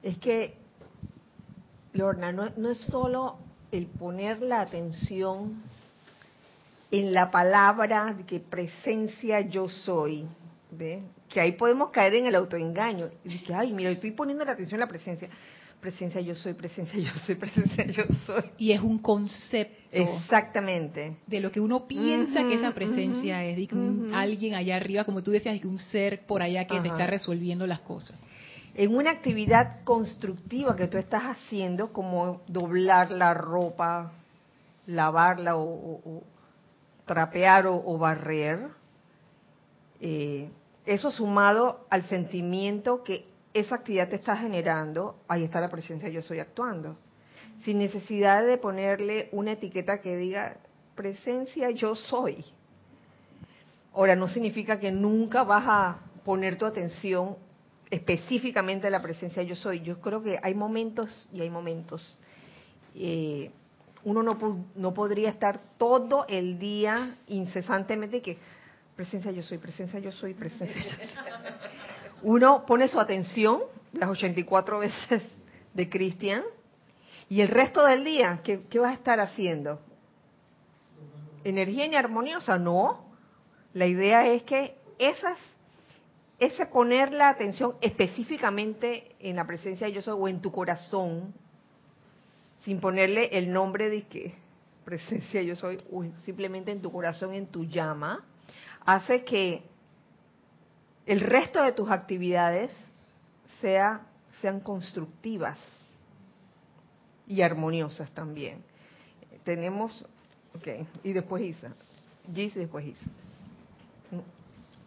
Es 0.01 0.17
que, 0.17 0.55
Lorna, 1.93 2.31
no, 2.31 2.49
no 2.57 2.69
es 2.69 2.79
solo 2.79 3.37
el 3.71 3.87
poner 3.87 4.41
la 4.41 4.61
atención 4.61 5.61
en 6.91 7.13
la 7.13 7.31
palabra 7.31 8.13
de 8.13 8.23
que 8.23 8.39
presencia 8.39 9.41
yo 9.41 9.67
soy, 9.67 10.25
¿ve? 10.71 11.01
que 11.33 11.41
ahí 11.41 11.53
podemos 11.53 11.89
caer 11.89 12.13
en 12.13 12.27
el 12.27 12.35
autoengaño. 12.35 13.09
Y 13.25 13.39
que, 13.39 13.53
ay, 13.53 13.73
mira, 13.73 13.89
estoy 13.89 14.11
poniendo 14.11 14.45
la 14.45 14.51
atención 14.51 14.75
en 14.75 14.81
la 14.81 14.87
presencia. 14.87 15.27
Presencia 15.81 16.21
yo 16.21 16.35
soy, 16.35 16.53
presencia 16.53 16.99
yo 16.99 17.11
soy, 17.25 17.35
presencia 17.43 17.85
yo 17.87 18.03
soy. 18.27 18.43
Y 18.59 18.71
es 18.71 18.81
un 18.81 18.99
concepto. 18.99 19.82
Exactamente. 19.93 21.17
De 21.27 21.39
lo 21.39 21.51
que 21.51 21.59
uno 21.59 21.87
piensa 21.87 22.43
que 22.43 22.55
esa 22.55 22.73
presencia 22.73 23.43
es. 23.45 23.59
Y 23.59 23.67
que 23.67 23.77
alguien 24.13 24.55
allá 24.55 24.75
arriba, 24.77 25.03
como 25.03 25.21
tú 25.21 25.31
decías, 25.31 25.55
y 25.55 25.59
que 25.59 25.67
un 25.67 25.77
ser 25.77 26.25
por 26.25 26.41
allá 26.41 26.65
que 26.65 26.79
te 26.79 26.87
está 26.87 27.05
resolviendo 27.05 27.67
las 27.67 27.79
cosas. 27.81 28.17
En 28.75 28.95
una 28.95 29.11
actividad 29.11 29.83
constructiva 29.83 30.75
que 30.75 30.87
tú 30.87 30.97
estás 30.97 31.23
haciendo, 31.23 31.93
como 31.93 32.41
doblar 32.47 33.11
la 33.11 33.35
ropa, 33.35 34.13
lavarla 34.87 35.55
o, 35.57 36.23
trapear 37.05 37.67
o, 37.67 37.97
barrer, 37.97 38.69
eh, 40.01 40.49
eso 40.85 41.11
sumado 41.11 41.85
al 41.89 42.03
sentimiento 42.09 43.03
que 43.03 43.27
esa 43.53 43.75
actividad 43.75 44.09
te 44.09 44.15
está 44.15 44.35
generando, 44.35 45.17
ahí 45.27 45.43
está 45.43 45.61
la 45.61 45.69
presencia 45.69 46.09
yo 46.09 46.23
soy 46.23 46.39
actuando. 46.39 46.97
Sin 47.63 47.79
necesidad 47.79 48.45
de 48.45 48.57
ponerle 48.57 49.29
una 49.31 49.53
etiqueta 49.53 50.01
que 50.01 50.17
diga 50.17 50.57
presencia 50.95 51.71
yo 51.71 51.95
soy. 51.95 52.43
Ahora, 53.93 54.15
no 54.15 54.27
significa 54.27 54.79
que 54.79 54.91
nunca 54.91 55.43
vas 55.43 55.63
a 55.67 55.97
poner 56.25 56.57
tu 56.57 56.65
atención 56.65 57.37
específicamente 57.89 58.87
a 58.87 58.89
la 58.89 59.01
presencia 59.01 59.43
yo 59.43 59.55
soy. 59.55 59.81
Yo 59.81 60.01
creo 60.01 60.23
que 60.23 60.39
hay 60.41 60.55
momentos 60.55 61.29
y 61.31 61.41
hay 61.41 61.49
momentos. 61.49 62.17
Eh, 62.95 63.51
uno 64.03 64.23
no, 64.23 64.65
no 64.75 64.93
podría 64.93 65.29
estar 65.29 65.59
todo 65.77 66.25
el 66.27 66.59
día 66.59 67.17
incesantemente 67.27 68.21
que 68.21 68.37
presencia 68.95 69.31
yo 69.31 69.43
soy, 69.43 69.57
presencia 69.57 69.99
yo 69.99 70.11
soy, 70.11 70.33
presencia 70.33 70.75
yo 70.75 70.89
soy. 70.89 71.07
Uno 72.23 72.65
pone 72.65 72.87
su 72.87 72.99
atención 72.99 73.61
las 73.93 74.09
84 74.09 74.79
veces 74.79 75.23
de 75.73 75.89
Cristian 75.89 76.43
y 77.33 77.41
el 77.41 77.47
resto 77.47 77.83
del 77.83 78.03
día, 78.03 78.41
¿qué, 78.43 78.59
¿qué, 78.69 78.77
vas 78.77 78.91
a 78.91 78.93
estar 78.93 79.19
haciendo? 79.19 79.79
¿Energía 81.43 81.97
armoniosa? 81.97 82.59
No. 82.59 83.07
La 83.73 83.87
idea 83.87 84.27
es 84.27 84.43
que 84.43 84.77
esas, 84.99 85.39
ese 86.37 86.67
poner 86.67 87.11
la 87.11 87.29
atención 87.29 87.73
específicamente 87.81 89.15
en 89.17 89.37
la 89.37 89.47
presencia 89.47 89.87
de 89.87 89.93
yo 89.93 90.03
soy 90.03 90.15
o 90.15 90.27
en 90.27 90.41
tu 90.43 90.51
corazón, 90.51 91.33
sin 92.59 92.79
ponerle 92.79 93.35
el 93.35 93.51
nombre 93.51 93.89
de 93.89 94.03
que 94.03 94.35
presencia 94.85 95.41
yo 95.41 95.55
soy, 95.55 95.81
simplemente 96.17 96.71
en 96.71 96.83
tu 96.83 96.91
corazón, 96.91 97.33
en 97.33 97.47
tu 97.47 97.65
llama, 97.65 98.23
hace 98.85 99.23
que 99.23 99.63
el 101.07 101.19
resto 101.19 101.63
de 101.63 101.71
tus 101.71 101.89
actividades 101.89 102.69
sea, 103.59 104.05
sean 104.39 104.59
constructivas 104.59 105.57
y 107.27 107.41
armoniosas 107.41 108.11
también. 108.11 108.59
Tenemos, 109.43 110.05
ok, 110.55 110.85
y 111.03 111.13
después 111.13 111.43
Isa. 111.43 111.73
Gis 112.33 112.55
y 112.55 112.59
después 112.59 112.85
Isa. 112.85 113.05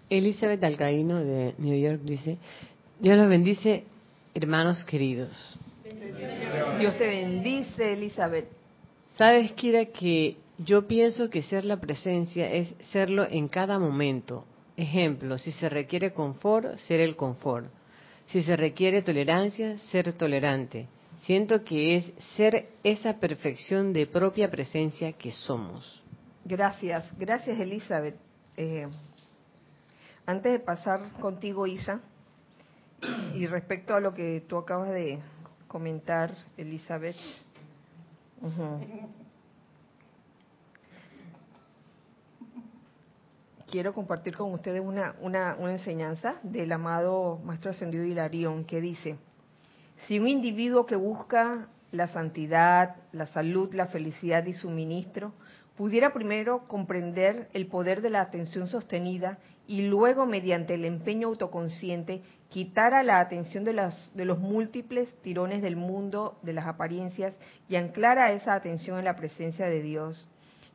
Elizabeth 0.09 0.63
Alcaíno 0.63 1.19
de 1.19 1.55
New 1.59 1.79
York 1.79 2.01
dice, 2.03 2.39
Dios 3.01 3.17
los 3.17 3.29
bendice, 3.29 3.85
hermanos 4.35 4.85
queridos. 4.85 5.59
Dios 6.79 6.97
te 6.97 7.07
bendice, 7.07 7.93
Elizabeth. 7.93 8.49
Sabes, 9.17 9.53
Kira, 9.53 9.87
que 9.87 10.37
yo 10.59 10.87
pienso 10.87 11.29
que 11.29 11.43
ser 11.43 11.65
la 11.65 11.79
presencia 11.79 12.51
es 12.51 12.75
serlo 12.93 13.27
en 13.29 13.49
cada 13.49 13.79
momento. 13.79 14.45
Ejemplo, 14.77 15.39
si 15.39 15.53
se 15.53 15.69
requiere 15.69 16.13
confort, 16.13 16.77
ser 16.77 17.01
el 17.01 17.17
confort. 17.17 17.67
Si 18.27 18.43
se 18.43 18.57
requiere 18.57 19.03
tolerancia, 19.03 19.79
ser 19.79 20.13
tolerante. 20.13 20.89
Siento 21.19 21.65
que 21.65 21.97
es 21.97 22.13
ser 22.37 22.69
esa 22.83 23.15
perfección 23.15 23.93
de 23.93 24.07
propia 24.07 24.51
presencia 24.51 25.13
que 25.13 25.33
somos. 25.33 26.03
Gracias, 26.45 27.05
gracias 27.19 27.59
Elizabeth. 27.59 28.17
Eh, 28.57 28.87
antes 30.27 30.53
de 30.53 30.59
pasar 30.61 31.13
contigo, 31.21 31.67
Isa, 31.67 32.01
y 33.35 33.47
respecto 33.47 33.95
a 33.95 34.01
lo 34.01 34.15
que 34.15 34.45
tú 34.49 34.57
acabas 34.57 34.91
de 34.91 35.19
comentar, 35.69 36.35
Elizabeth, 36.57 37.17
quiero 43.71 43.93
compartir 43.93 44.37
con 44.37 44.53
ustedes 44.53 44.81
una, 44.81 45.15
una, 45.21 45.57
enseñanza 45.71 46.41
del 46.43 46.73
amado 46.73 47.39
Maestro 47.45 47.71
Ascendido 47.71 48.05
Hilarión 48.05 48.65
que 48.65 48.81
dice, 48.81 49.19
si 50.07 50.19
un 50.19 50.29
individuo 50.29 50.87
que 50.87 50.97
busca 50.97 51.69
la 51.91 52.09
santidad, 52.09 52.97
la 53.13 53.27
salud, 53.27 53.75
la 53.75 53.87
felicidad 53.87 54.45
y 54.47 54.55
suministro, 54.55 55.33
pudiera 55.77 56.13
primero 56.13 56.67
comprender 56.69 57.49
el 57.53 57.67
poder 57.67 58.01
de 58.01 58.11
la 58.11 58.23
atención 58.23 58.67
sostenida 58.67 59.39
y 59.67 59.83
luego 59.83 60.27
mediante 60.27 60.75
el 60.75 60.85
empeño 60.85 61.29
autoconsciente 61.29 62.23
quitara 62.49 63.03
la 63.03 63.21
atención 63.21 63.65
de, 63.65 63.91
de 64.15 64.25
los 64.25 64.39
múltiples 64.39 65.13
tirones 65.23 65.63
del 65.63 65.77
mundo, 65.77 66.39
de 66.43 66.55
las 66.55 66.67
apariencias 66.67 67.35
y 67.69 67.77
anclara 67.77 68.33
esa 68.33 68.55
atención 68.55 68.99
en 68.99 69.05
la 69.05 69.17
presencia 69.17 69.67
de 69.67 69.83
Dios, 69.83 70.29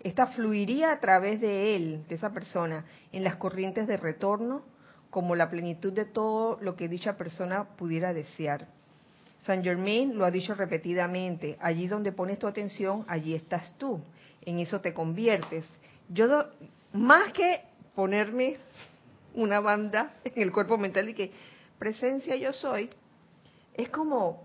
esta 0.03 0.27
fluiría 0.27 0.91
a 0.91 0.99
través 0.99 1.39
de 1.41 1.75
él, 1.75 2.03
de 2.07 2.15
esa 2.15 2.31
persona, 2.31 2.85
en 3.11 3.23
las 3.23 3.35
corrientes 3.35 3.87
de 3.87 3.97
retorno, 3.97 4.63
como 5.09 5.35
la 5.35 5.49
plenitud 5.49 5.93
de 5.93 6.05
todo 6.05 6.57
lo 6.61 6.75
que 6.75 6.87
dicha 6.87 7.17
persona 7.17 7.75
pudiera 7.75 8.13
desear. 8.13 8.67
Saint 9.45 9.63
Germain 9.63 10.17
lo 10.17 10.25
ha 10.25 10.31
dicho 10.31 10.53
repetidamente, 10.53 11.57
allí 11.59 11.87
donde 11.87 12.11
pones 12.11 12.37
tu 12.37 12.47
atención, 12.47 13.05
allí 13.07 13.33
estás 13.33 13.75
tú, 13.77 13.99
en 14.45 14.59
eso 14.59 14.81
te 14.81 14.93
conviertes. 14.93 15.65
Yo, 16.09 16.27
más 16.93 17.31
que 17.33 17.61
ponerme 17.95 18.57
una 19.33 19.59
banda 19.59 20.13
en 20.23 20.41
el 20.41 20.51
cuerpo 20.51 20.77
mental 20.77 21.09
y 21.09 21.13
que 21.13 21.31
presencia 21.79 22.35
yo 22.35 22.53
soy, 22.53 22.89
es 23.73 23.89
como, 23.89 24.43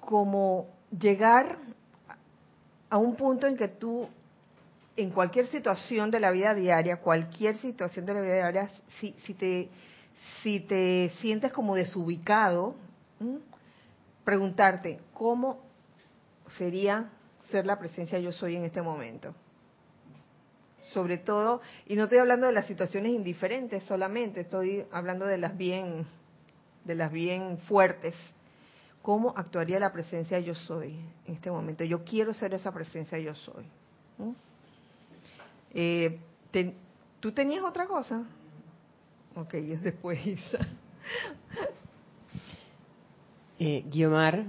como 0.00 0.68
llegar 0.98 1.58
a 2.88 2.96
un 2.96 3.16
punto 3.16 3.46
en 3.46 3.56
que 3.56 3.68
tú, 3.68 4.08
en 4.96 5.10
cualquier 5.10 5.46
situación 5.48 6.10
de 6.10 6.20
la 6.20 6.30
vida 6.30 6.54
diaria, 6.54 6.98
cualquier 6.98 7.56
situación 7.58 8.06
de 8.06 8.14
la 8.14 8.20
vida 8.20 8.34
diaria, 8.34 8.70
si, 8.98 9.14
si, 9.26 9.34
te, 9.34 9.68
si 10.42 10.60
te 10.60 11.10
sientes 11.20 11.52
como 11.52 11.74
desubicado, 11.74 12.76
preguntarte, 14.24 15.00
¿cómo 15.12 15.60
sería 16.58 17.10
ser 17.50 17.66
la 17.66 17.78
presencia 17.78 18.18
yo 18.18 18.32
soy 18.32 18.56
en 18.56 18.64
este 18.64 18.82
momento? 18.82 19.34
sobre 20.92 21.18
todo, 21.18 21.60
y 21.86 21.96
no 21.96 22.04
estoy 22.04 22.18
hablando 22.18 22.46
de 22.46 22.52
las 22.52 22.66
situaciones 22.66 23.12
indiferentes 23.12 23.82
solamente, 23.84 24.40
estoy 24.40 24.84
hablando 24.92 25.26
de 25.26 25.38
las 25.38 25.56
bien, 25.56 26.06
de 26.84 26.94
las 26.94 27.10
bien 27.10 27.58
fuertes. 27.58 28.14
¿Cómo 29.02 29.32
actuaría 29.36 29.78
la 29.78 29.92
presencia 29.92 30.38
yo 30.40 30.54
soy 30.54 30.98
en 31.26 31.34
este 31.34 31.50
momento? 31.50 31.84
Yo 31.84 32.04
quiero 32.04 32.34
ser 32.34 32.54
esa 32.54 32.72
presencia 32.72 33.18
yo 33.18 33.34
soy. 33.34 33.64
Eh, 35.72 36.18
¿Tú 37.20 37.32
tenías 37.32 37.62
otra 37.64 37.86
cosa? 37.86 38.24
Ok, 39.34 39.54
es 39.54 39.82
después 39.82 40.24
Isa. 40.26 40.58
Eh, 43.58 43.84
Guiomar 43.90 44.44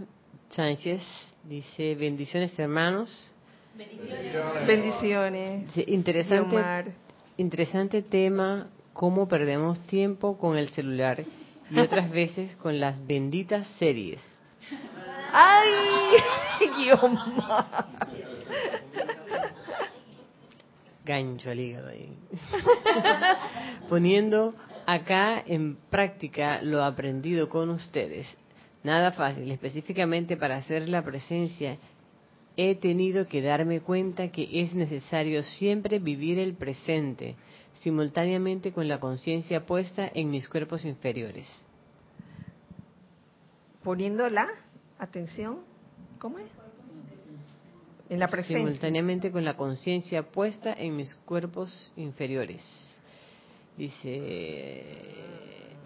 Sánchez 0.50 1.02
dice, 1.44 1.96
bendiciones 1.96 2.58
hermanos. 2.60 3.32
Bendiciones. 3.78 4.68
Bendiciones. 4.68 5.78
interesante, 5.88 6.94
interesante 7.38 8.02
tema, 8.02 8.68
cómo 8.92 9.28
perdemos 9.28 9.80
tiempo 9.88 10.38
con 10.38 10.58
el 10.58 10.70
celular 10.70 11.24
y 11.70 11.80
otras 11.80 12.10
veces 12.12 12.56
con 12.58 12.80
las 12.80 13.06
benditas 13.06 13.66
series. 13.80 14.20
¡Ay! 15.32 16.68
Guiomar. 16.78 17.88
Gancho 21.06 21.50
al 21.50 21.60
hígado 21.60 21.88
ahí. 21.88 22.12
Poniendo 23.90 24.54
acá 24.86 25.42
en 25.46 25.78
práctica 25.90 26.62
lo 26.62 26.84
aprendido 26.84 27.48
con 27.48 27.70
ustedes. 27.70 28.38
Nada 28.84 29.12
fácil, 29.12 29.50
específicamente 29.52 30.38
para 30.38 30.58
hacer 30.58 30.88
la 30.88 31.04
presencia 31.04 31.78
he 32.58 32.74
tenido 32.76 33.28
que 33.28 33.42
darme 33.42 33.82
cuenta 33.82 34.30
que 34.30 34.50
es 34.62 34.74
necesario 34.74 35.44
siempre 35.44 36.00
vivir 36.00 36.40
el 36.40 36.56
presente, 36.56 37.36
simultáneamente 37.74 38.72
con 38.72 38.88
la 38.88 39.00
conciencia 39.00 39.66
puesta 39.66 40.10
en 40.14 40.32
mis 40.32 40.50
cuerpos 40.50 40.84
inferiores. 40.84 41.46
Poniendo 43.84 44.28
la 44.28 44.48
atención, 44.98 45.60
¿cómo 46.18 46.40
es? 46.40 46.48
En 48.10 48.20
la 48.20 48.28
presencia. 48.28 48.58
Simultáneamente 48.58 49.32
con 49.32 49.46
la 49.46 49.56
conciencia 49.56 50.24
puesta 50.24 50.74
en 50.74 50.96
mis 50.96 51.14
cuerpos 51.14 51.92
inferiores. 51.96 52.64
Dice, 53.78 54.82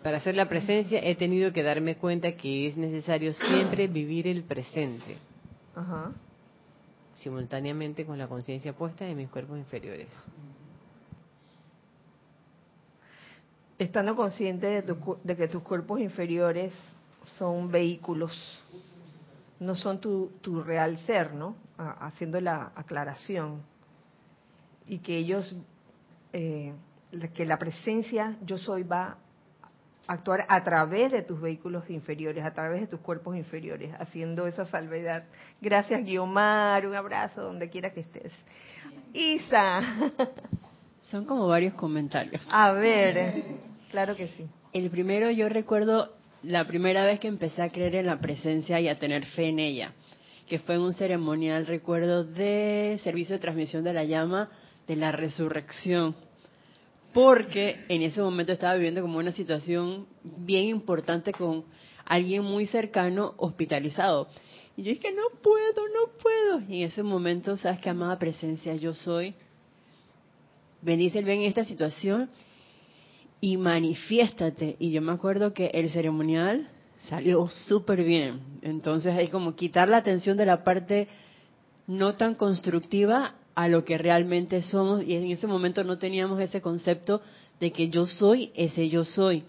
para 0.04 0.18
hacer 0.18 0.36
la 0.36 0.50
presencia 0.50 1.00
he 1.04 1.16
tenido 1.16 1.54
que 1.54 1.64
darme 1.64 1.96
cuenta 1.96 2.34
que 2.34 2.68
es 2.68 2.78
necesario 2.78 3.34
siempre 3.34 3.88
vivir 3.88 4.28
el 4.28 4.44
presente. 4.44 5.18
Ajá 5.76 6.12
simultáneamente 7.22 8.06
con 8.06 8.18
la 8.18 8.28
conciencia 8.28 8.74
puesta 8.74 9.08
en 9.08 9.18
mis 9.18 9.30
cuerpos 9.30 9.58
inferiores. 9.58 10.10
Estando 13.78 14.16
consciente 14.16 14.82
de, 14.82 15.36
que 15.36 15.48
tus 15.48 15.64
cuerpos 15.64 16.00
inferiores 16.00 16.74
son 17.38 17.72
vehículos, 17.72 18.32
no 19.60 19.76
son 19.76 20.00
tu, 20.00 20.64
real 20.64 20.98
ser, 21.00 21.34
¿no? 21.34 21.56
haciendo 21.78 22.40
la 22.40 22.72
aclaración. 22.76 23.62
Y 24.88 25.00
que 25.00 25.18
ellos, 25.18 25.56
eh, 26.34 26.74
que 27.34 27.46
la 27.46 27.58
presencia 27.58 28.38
yo 28.44 28.58
soy 28.58 28.84
va 28.84 29.18
actuar 30.12 30.46
a 30.50 30.64
través 30.64 31.12
de 31.12 31.22
tus 31.22 31.40
vehículos 31.40 31.90
inferiores, 31.90 32.44
a 32.44 32.54
través 32.54 32.82
de 32.82 32.88
tus 32.88 33.00
cuerpos 33.00 33.36
inferiores, 33.38 33.94
haciendo 33.98 34.46
esa 34.46 34.66
salvedad. 34.66 35.24
Gracias, 35.62 36.04
Guiomar, 36.04 36.86
un 36.86 36.96
abrazo 36.96 37.42
donde 37.42 37.70
quiera 37.70 37.94
que 37.94 38.02
estés. 38.02 38.32
Isa. 39.14 39.82
Son 41.02 41.26
como 41.26 41.48
varios 41.48 41.74
comentarios. 41.76 42.46
A 42.52 42.72
ver, 42.72 43.44
claro 43.90 44.16
que 44.16 44.28
sí. 44.28 44.46
El 44.74 44.90
primero 44.90 45.32
yo 45.32 45.50
recuerdo 45.50 46.14
la 46.44 46.66
primera 46.66 47.06
vez 47.06 47.20
que 47.20 47.28
empecé 47.28 47.62
a 47.62 47.70
creer 47.70 47.96
en 47.96 48.06
la 48.06 48.20
presencia 48.20 48.80
y 48.80 48.88
a 48.88 48.98
tener 48.98 49.26
fe 49.26 49.50
en 49.50 49.60
ella, 49.60 49.94
que 50.48 50.60
fue 50.60 50.76
en 50.76 50.82
un 50.82 50.94
ceremonial, 50.94 51.66
recuerdo, 51.68 52.24
de 52.24 53.00
servicio 53.04 53.36
de 53.36 53.40
transmisión 53.40 53.84
de 53.84 53.94
la 53.94 54.04
llama 54.04 54.50
de 54.88 54.96
la 54.96 55.12
resurrección 55.12 56.16
porque 57.14 57.84
en 57.90 58.04
ese 58.04 58.22
momento 58.22 58.52
estaba 58.52 58.76
viviendo 58.76 59.02
como 59.02 59.20
una 59.20 59.32
situación 59.32 60.08
bien 60.24 60.66
importante 60.66 61.34
con 61.34 61.66
alguien 62.06 62.44
muy 62.44 62.66
cercano 62.66 63.34
hospitalizado. 63.38 64.28
Y 64.78 64.84
yo 64.84 64.92
dije, 64.92 65.12
no 65.12 65.24
puedo, 65.42 65.88
no 65.90 66.12
puedo. 66.22 66.62
Y 66.70 66.84
en 66.84 66.90
ese 66.90 67.04
momento, 67.04 67.58
¿sabes 67.58 67.80
qué 67.82 67.90
amada 67.90 68.18
presencia 68.18 68.76
yo 68.76 68.94
soy? 68.94 69.34
Venís 70.82 71.16
el 71.16 71.28
en 71.28 71.44
esta 71.44 71.64
situación 71.64 72.30
y 73.42 73.58
manifiéstate. 73.58 74.78
Y 74.80 74.92
yo 74.92 75.02
me 75.02 75.12
acuerdo 75.12 75.54
que 75.54 75.68
el 75.74 75.90
ceremonial 75.90 76.70
salió 77.04 77.48
súper 77.50 78.04
bien. 78.04 78.40
Entonces 78.62 79.16
hay 79.16 79.28
como 79.28 79.56
quitar 79.56 79.90
la 79.90 79.98
atención 79.98 80.38
de 80.38 80.46
la 80.46 80.64
parte 80.64 81.08
no 81.88 82.16
tan 82.16 82.36
constructiva 82.36 83.36
a 83.56 83.68
lo 83.68 83.84
que 83.84 83.98
realmente 83.98 84.62
somos 84.62 85.04
y 85.04 85.16
en 85.16 85.32
ese 85.32 85.48
momento 85.48 85.84
no 85.84 85.98
teníamos 85.98 86.40
ese 86.40 86.62
concepto 86.62 87.22
de 87.60 87.72
que 87.72 87.90
yo 87.90 88.06
soy 88.06 88.52
ese 88.56 88.90
yo 88.90 89.06
soy, 89.06 89.44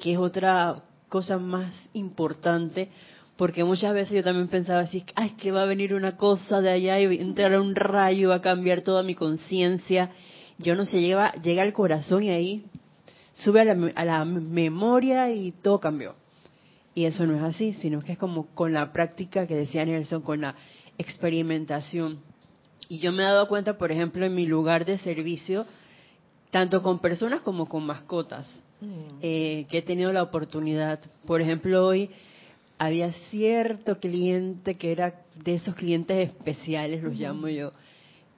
que 0.00 0.12
es 0.12 0.18
otra 0.18 0.82
cosa 1.08 1.38
más 1.38 1.88
importante, 1.92 2.88
porque 3.36 3.64
muchas 3.64 3.94
veces 3.94 4.14
yo 4.14 4.24
también 4.24 4.48
pensaba 4.48 4.80
así, 4.80 5.04
ay, 5.14 5.30
que 5.30 5.52
va 5.52 5.62
a 5.62 5.66
venir 5.66 5.94
una 5.94 6.16
cosa 6.16 6.60
de 6.60 6.70
allá 6.70 7.00
y 7.00 7.20
entrar 7.20 7.58
un 7.58 7.74
rayo, 7.74 8.30
va 8.30 8.36
a 8.36 8.40
cambiar 8.42 8.82
toda 8.82 9.02
mi 9.02 9.14
conciencia. 9.14 10.10
Yo 10.58 10.74
no 10.74 10.84
sé, 10.84 11.00
llega, 11.00 11.32
llega 11.34 11.62
al 11.62 11.72
corazón 11.72 12.24
y 12.24 12.30
ahí 12.30 12.66
sube 13.34 13.60
a 13.60 13.64
la, 13.64 13.92
a 13.94 14.04
la 14.04 14.24
memoria 14.24 15.30
y 15.30 15.52
todo 15.52 15.78
cambió. 15.78 16.16
Y 16.94 17.04
eso 17.04 17.26
no 17.26 17.36
es 17.36 17.42
así, 17.42 17.74
sino 17.74 18.00
que 18.00 18.12
es 18.12 18.18
como 18.18 18.46
con 18.54 18.72
la 18.72 18.92
práctica 18.92 19.46
que 19.46 19.54
decía 19.54 19.84
Nelson, 19.84 20.22
con 20.22 20.40
la 20.40 20.56
experimentación. 20.98 22.18
Y 22.88 22.98
yo 22.98 23.12
me 23.12 23.22
he 23.22 23.26
dado 23.26 23.48
cuenta, 23.48 23.76
por 23.76 23.92
ejemplo, 23.92 24.24
en 24.24 24.34
mi 24.34 24.46
lugar 24.46 24.84
de 24.84 24.98
servicio, 24.98 25.66
tanto 26.50 26.82
con 26.82 26.98
personas 26.98 27.42
como 27.42 27.68
con 27.68 27.84
mascotas, 27.84 28.62
mm. 28.80 29.18
eh, 29.20 29.66
que 29.68 29.78
he 29.78 29.82
tenido 29.82 30.12
la 30.12 30.22
oportunidad. 30.22 31.00
Por 31.26 31.42
ejemplo, 31.42 31.86
hoy 31.86 32.10
había 32.78 33.12
cierto 33.30 33.98
cliente 33.98 34.76
que 34.76 34.92
era 34.92 35.22
de 35.34 35.56
esos 35.56 35.74
clientes 35.74 36.28
especiales, 36.28 37.02
los 37.02 37.18
llamo 37.18 37.48
yo, 37.48 37.72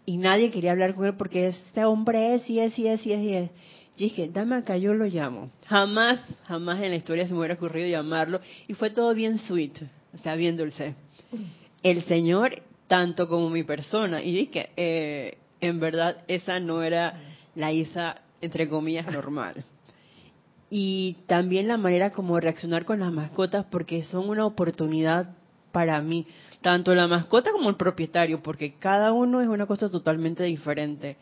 y 0.06 0.16
nadie 0.16 0.50
quería 0.50 0.72
hablar 0.72 0.94
con 0.94 1.06
él 1.06 1.14
porque 1.16 1.48
este 1.48 1.84
hombre 1.84 2.34
es 2.34 2.48
y 2.50 2.58
es 2.58 2.76
y 2.78 2.88
es 2.88 3.06
y 3.06 3.12
es 3.12 3.20
y 3.20 3.34
es. 3.34 3.50
Y 3.96 4.04
dije, 4.04 4.30
dame 4.32 4.56
acá, 4.56 4.76
yo 4.78 4.94
lo 4.94 5.04
llamo. 5.04 5.50
Jamás, 5.66 6.20
jamás 6.44 6.80
en 6.82 6.90
la 6.90 6.96
historia 6.96 7.26
se 7.26 7.32
me 7.32 7.40
hubiera 7.40 7.54
ocurrido 7.54 7.86
llamarlo. 7.86 8.40
Y 8.66 8.72
fue 8.74 8.90
todo 8.90 9.14
bien 9.14 9.38
sweet, 9.38 9.74
o 10.14 10.18
sea, 10.18 10.34
bien 10.36 10.56
dulce. 10.56 10.94
El 11.82 12.02
señor 12.04 12.62
tanto 12.90 13.28
como 13.28 13.50
mi 13.50 13.62
persona. 13.62 14.20
Y 14.20 14.32
dije, 14.32 14.70
eh, 14.76 15.38
en 15.60 15.78
verdad 15.78 16.24
esa 16.26 16.58
no 16.58 16.82
era 16.82 17.20
la 17.54 17.70
Isa, 17.70 18.16
entre 18.40 18.68
comillas, 18.68 19.06
normal. 19.06 19.64
Y 20.72 21.16
también 21.26 21.66
la 21.66 21.78
manera 21.78 22.12
como 22.12 22.38
reaccionar 22.38 22.84
con 22.84 23.00
las 23.00 23.10
mascotas, 23.10 23.66
porque 23.72 24.04
son 24.04 24.28
una 24.28 24.46
oportunidad 24.46 25.34
para 25.72 26.00
mí, 26.00 26.28
tanto 26.60 26.94
la 26.94 27.08
mascota 27.08 27.50
como 27.50 27.70
el 27.70 27.74
propietario, 27.74 28.40
porque 28.40 28.74
cada 28.74 29.12
uno 29.12 29.40
es 29.40 29.48
una 29.48 29.66
cosa 29.66 29.90
totalmente 29.90 30.44
diferente. 30.44 31.16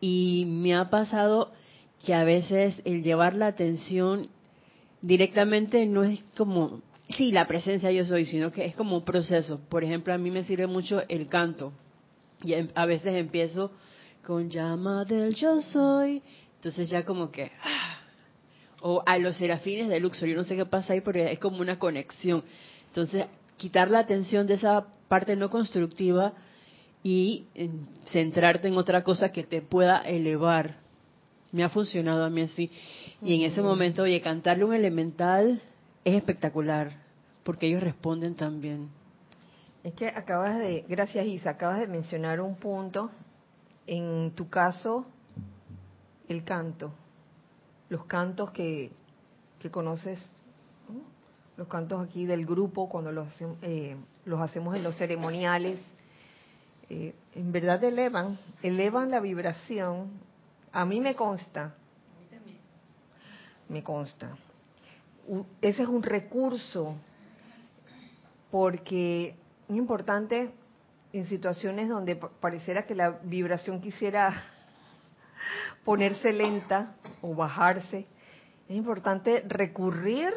Y 0.00 0.46
me 0.48 0.74
ha 0.74 0.88
pasado 0.88 1.52
que 2.06 2.14
a 2.14 2.24
veces 2.24 2.80
el 2.86 3.02
llevar 3.02 3.34
la 3.34 3.48
atención 3.48 4.28
directamente 5.02 5.84
no 5.84 6.02
es 6.02 6.24
como 6.34 6.80
sí, 7.08 7.32
la 7.32 7.46
presencia 7.46 7.90
yo 7.90 8.04
soy, 8.04 8.24
sino 8.24 8.50
que 8.50 8.64
es 8.64 8.74
como 8.74 8.96
un 8.96 9.04
proceso. 9.04 9.60
Por 9.68 9.84
ejemplo, 9.84 10.12
a 10.12 10.18
mí 10.18 10.30
me 10.30 10.44
sirve 10.44 10.66
mucho 10.66 11.02
el 11.08 11.28
canto. 11.28 11.72
Y 12.42 12.54
em, 12.54 12.68
a 12.74 12.86
veces 12.86 13.14
empiezo 13.14 13.72
con 14.24 14.50
llama 14.50 15.04
del 15.04 15.34
yo 15.34 15.60
soy. 15.60 16.22
Entonces 16.56 16.88
ya 16.88 17.04
como 17.04 17.30
que... 17.30 17.52
Ah, 17.62 17.98
o 18.82 19.02
a 19.06 19.18
los 19.18 19.36
serafines 19.36 19.88
de 19.88 20.00
Luxor, 20.00 20.28
yo 20.28 20.36
no 20.36 20.44
sé 20.44 20.54
qué 20.54 20.66
pasa 20.66 20.92
ahí, 20.92 21.00
pero 21.00 21.18
es 21.20 21.38
como 21.38 21.60
una 21.60 21.78
conexión. 21.78 22.44
Entonces, 22.88 23.26
quitar 23.56 23.90
la 23.90 24.00
atención 24.00 24.46
de 24.46 24.54
esa 24.54 24.86
parte 25.08 25.34
no 25.34 25.50
constructiva 25.50 26.34
y 27.02 27.46
centrarte 28.10 28.68
en 28.68 28.76
otra 28.76 29.02
cosa 29.02 29.32
que 29.32 29.44
te 29.44 29.62
pueda 29.62 29.98
elevar. 29.98 30.76
Me 31.52 31.64
ha 31.64 31.68
funcionado 31.68 32.24
a 32.24 32.30
mí 32.30 32.42
así. 32.42 32.70
Y 33.22 33.34
en 33.34 33.42
ese 33.42 33.62
momento, 33.62 34.02
oye, 34.02 34.20
cantarle 34.20 34.64
un 34.64 34.74
elemental 34.74 35.60
es 36.06 36.14
espectacular, 36.14 36.92
porque 37.42 37.66
ellos 37.66 37.82
responden 37.82 38.36
también. 38.36 38.88
Es 39.82 39.92
que 39.94 40.06
acabas 40.06 40.56
de, 40.56 40.84
gracias 40.88 41.26
Isa, 41.26 41.50
acabas 41.50 41.80
de 41.80 41.88
mencionar 41.88 42.40
un 42.40 42.54
punto, 42.54 43.10
en 43.88 44.30
tu 44.36 44.48
caso, 44.48 45.04
el 46.28 46.44
canto, 46.44 46.92
los 47.88 48.04
cantos 48.04 48.52
que, 48.52 48.92
que 49.58 49.68
conoces, 49.68 50.24
los 51.56 51.66
cantos 51.66 52.06
aquí 52.06 52.24
del 52.24 52.46
grupo 52.46 52.88
cuando 52.88 53.10
los, 53.10 53.26
eh, 53.62 53.96
los 54.26 54.40
hacemos 54.40 54.76
en 54.76 54.84
los 54.84 54.96
ceremoniales, 54.96 55.80
eh, 56.88 57.16
en 57.34 57.50
verdad 57.50 57.82
elevan, 57.82 58.38
elevan 58.62 59.10
la 59.10 59.18
vibración 59.18 60.20
A 60.70 60.84
mí 60.84 61.00
me 61.00 61.16
consta. 61.16 61.74
Me 63.68 63.82
consta. 63.82 64.36
Ese 65.60 65.82
es 65.82 65.88
un 65.88 66.02
recurso 66.02 66.94
porque 68.50 69.36
es 69.68 69.76
importante 69.76 70.52
en 71.12 71.26
situaciones 71.26 71.88
donde 71.88 72.16
pareciera 72.16 72.86
que 72.86 72.94
la 72.94 73.10
vibración 73.22 73.80
quisiera 73.80 74.44
ponerse 75.84 76.32
lenta 76.32 76.94
o 77.22 77.34
bajarse, 77.34 78.06
es 78.68 78.76
importante 78.76 79.44
recurrir 79.46 80.30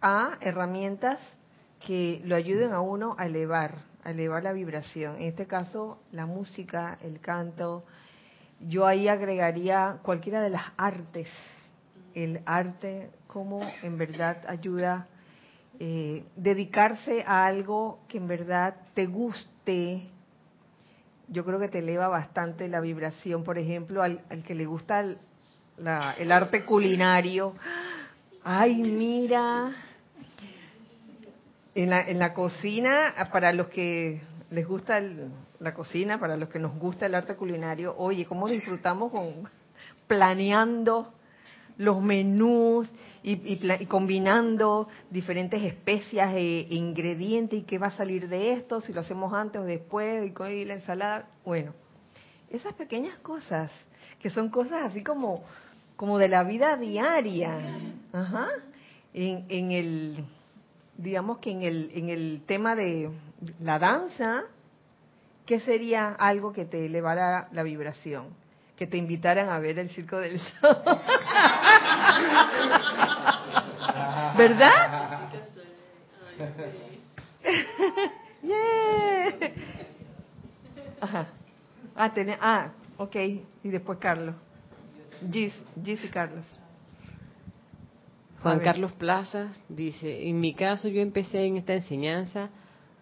a 0.00 0.38
herramientas 0.40 1.18
que 1.86 2.22
lo 2.24 2.34
ayuden 2.34 2.72
a 2.72 2.80
uno 2.80 3.14
a 3.18 3.26
elevar, 3.26 3.84
a 4.04 4.10
elevar 4.10 4.42
la 4.42 4.52
vibración. 4.52 5.16
En 5.16 5.28
este 5.28 5.46
caso, 5.46 5.98
la 6.12 6.26
música, 6.26 6.98
el 7.02 7.20
canto. 7.20 7.84
Yo 8.60 8.86
ahí 8.86 9.06
agregaría 9.08 9.98
cualquiera 10.02 10.40
de 10.40 10.50
las 10.50 10.64
artes. 10.76 11.28
El 12.14 12.40
arte, 12.46 13.10
como 13.38 13.60
en 13.84 13.96
verdad 13.96 14.36
ayuda 14.48 15.06
eh, 15.78 16.24
dedicarse 16.34 17.22
a 17.24 17.46
algo 17.46 18.00
que 18.08 18.18
en 18.18 18.26
verdad 18.26 18.74
te 18.94 19.06
guste, 19.06 20.02
yo 21.28 21.44
creo 21.44 21.60
que 21.60 21.68
te 21.68 21.78
eleva 21.78 22.08
bastante 22.08 22.66
la 22.66 22.80
vibración. 22.80 23.44
Por 23.44 23.58
ejemplo, 23.58 24.02
al, 24.02 24.20
que 24.44 24.56
le 24.56 24.66
gusta 24.66 24.98
el, 24.98 25.18
el 26.18 26.32
arte 26.32 26.64
culinario, 26.64 27.54
ay, 28.42 28.74
mira, 28.74 29.70
en 31.76 31.90
la, 31.90 32.08
en 32.08 32.18
la 32.18 32.34
cocina, 32.34 33.14
para 33.30 33.52
los 33.52 33.68
que 33.68 34.20
les 34.50 34.66
gusta 34.66 35.00
la 35.60 35.74
cocina, 35.74 36.18
para 36.18 36.36
los 36.36 36.48
que 36.48 36.58
nos 36.58 36.76
gusta 36.76 37.06
el 37.06 37.14
arte 37.14 37.36
culinario, 37.36 37.94
oye, 37.96 38.26
¿cómo 38.26 38.48
disfrutamos 38.48 39.12
con 39.12 39.48
planeando 40.08 41.14
los 41.78 42.02
menús 42.02 42.88
y, 43.22 43.86
combinando 43.86 44.88
diferentes 45.10 45.62
especias 45.62 46.34
e 46.34 46.66
ingredientes 46.70 47.60
y 47.60 47.62
qué 47.62 47.78
va 47.78 47.88
a 47.88 47.96
salir 47.96 48.28
de 48.28 48.52
esto, 48.52 48.80
si 48.80 48.92
lo 48.92 49.00
hacemos 49.00 49.32
antes 49.32 49.60
o 49.60 49.64
después, 49.64 50.26
y 50.26 50.32
con 50.32 50.48
la 50.66 50.74
ensalada. 50.74 51.28
Bueno, 51.44 51.72
esas 52.50 52.74
pequeñas 52.74 53.16
cosas, 53.18 53.70
que 54.20 54.30
son 54.30 54.50
cosas 54.50 54.84
así 54.86 55.02
como, 55.02 55.44
como 55.96 56.18
de 56.18 56.28
la 56.28 56.44
vida 56.44 56.76
diaria, 56.76 57.58
Ajá. 58.12 58.48
En, 59.14 59.46
en 59.48 59.72
el, 59.72 60.24
digamos 60.96 61.38
que 61.38 61.50
en 61.50 61.62
el, 61.62 61.90
en 61.94 62.08
el 62.08 62.42
tema 62.46 62.74
de 62.74 63.10
la 63.60 63.78
danza, 63.78 64.44
¿qué 65.46 65.60
sería 65.60 66.10
algo 66.12 66.52
que 66.52 66.64
te 66.64 66.86
elevara 66.86 67.48
la 67.52 67.62
vibración? 67.62 68.26
Que 68.78 68.86
te 68.86 68.96
invitaran 68.96 69.48
a 69.48 69.58
ver 69.58 69.78
el 69.78 69.90
Circo 69.90 70.18
del 70.18 70.38
Sol. 70.38 70.48
¿Verdad? 74.38 75.28
yeah. 78.42 79.34
Ajá. 81.00 81.26
Ah, 81.96 82.12
ah, 82.40 82.70
ok. 82.98 83.16
Y 83.64 83.68
después 83.68 83.98
Carlos. 83.98 84.36
Gis, 85.30 85.52
Gis 85.84 86.04
y 86.04 86.08
Carlos. 86.08 86.44
Juan 88.42 88.60
Carlos 88.60 88.92
Plaza 88.92 89.48
dice, 89.68 90.28
en 90.28 90.38
mi 90.38 90.54
caso 90.54 90.86
yo 90.86 91.00
empecé 91.00 91.44
en 91.44 91.56
esta 91.56 91.74
enseñanza 91.74 92.50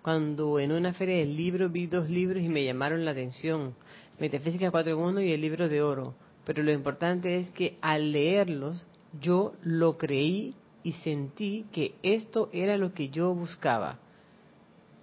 cuando 0.07 0.61
en 0.61 0.71
una 0.71 0.93
feria 0.93 1.17
del 1.17 1.37
libro 1.37 1.69
vi 1.69 1.89
dos 1.89 2.09
libros 2.09 2.41
y 2.41 2.49
me 2.49 2.65
llamaron 2.65 3.05
la 3.05 3.11
atención. 3.11 3.75
Metafísica 4.21 4.71
4 4.71 4.93
en 4.93 4.99
1 5.01 5.21
y 5.23 5.33
el 5.33 5.41
libro 5.41 5.69
de 5.69 5.83
oro. 5.83 6.15
Pero 6.45 6.63
lo 6.63 6.71
importante 6.71 7.41
es 7.41 7.51
que 7.51 7.77
al 7.81 8.13
leerlos 8.13 8.87
yo 9.21 9.55
lo 9.65 9.99
creí 9.99 10.55
y 10.85 10.93
sentí 10.93 11.67
que 11.73 11.97
esto 12.05 12.51
era 12.53 12.79
lo 12.79 12.95
que 12.95 13.09
yo 13.09 13.35
buscaba. 13.35 13.99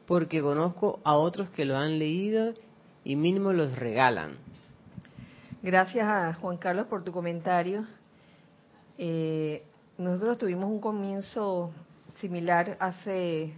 Porque 0.07 0.41
conozco 0.41 1.01
a 1.03 1.17
otros 1.17 1.49
que 1.49 1.65
lo 1.65 1.75
han 1.75 1.99
leído 1.99 2.53
y 3.03 3.17
mínimo 3.17 3.51
los 3.51 3.77
regalan. 3.77 4.37
Gracias 5.61 6.07
a 6.07 6.33
Juan 6.35 6.55
Carlos 6.55 6.87
por 6.87 7.03
tu 7.03 7.11
comentario. 7.11 7.85
Eh, 8.97 9.63
nosotros 9.97 10.37
tuvimos 10.37 10.69
un 10.69 10.79
comienzo 10.79 11.73
similar 12.21 12.77
hace 12.79 13.51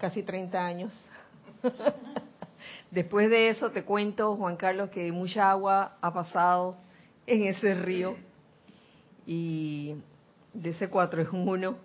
casi 0.00 0.22
30 0.22 0.66
años. 0.66 0.92
Después 2.90 3.30
de 3.30 3.50
eso 3.50 3.70
te 3.70 3.84
cuento, 3.84 4.34
Juan 4.36 4.56
Carlos, 4.56 4.90
que 4.90 5.12
mucha 5.12 5.50
agua 5.50 5.96
ha 6.00 6.12
pasado 6.12 6.76
en 7.26 7.42
ese 7.44 7.74
río 7.74 8.16
y 9.26 9.94
de 10.52 10.70
ese 10.70 10.88
cuatro 10.88 11.22
es 11.22 11.28
uno. 11.30 11.76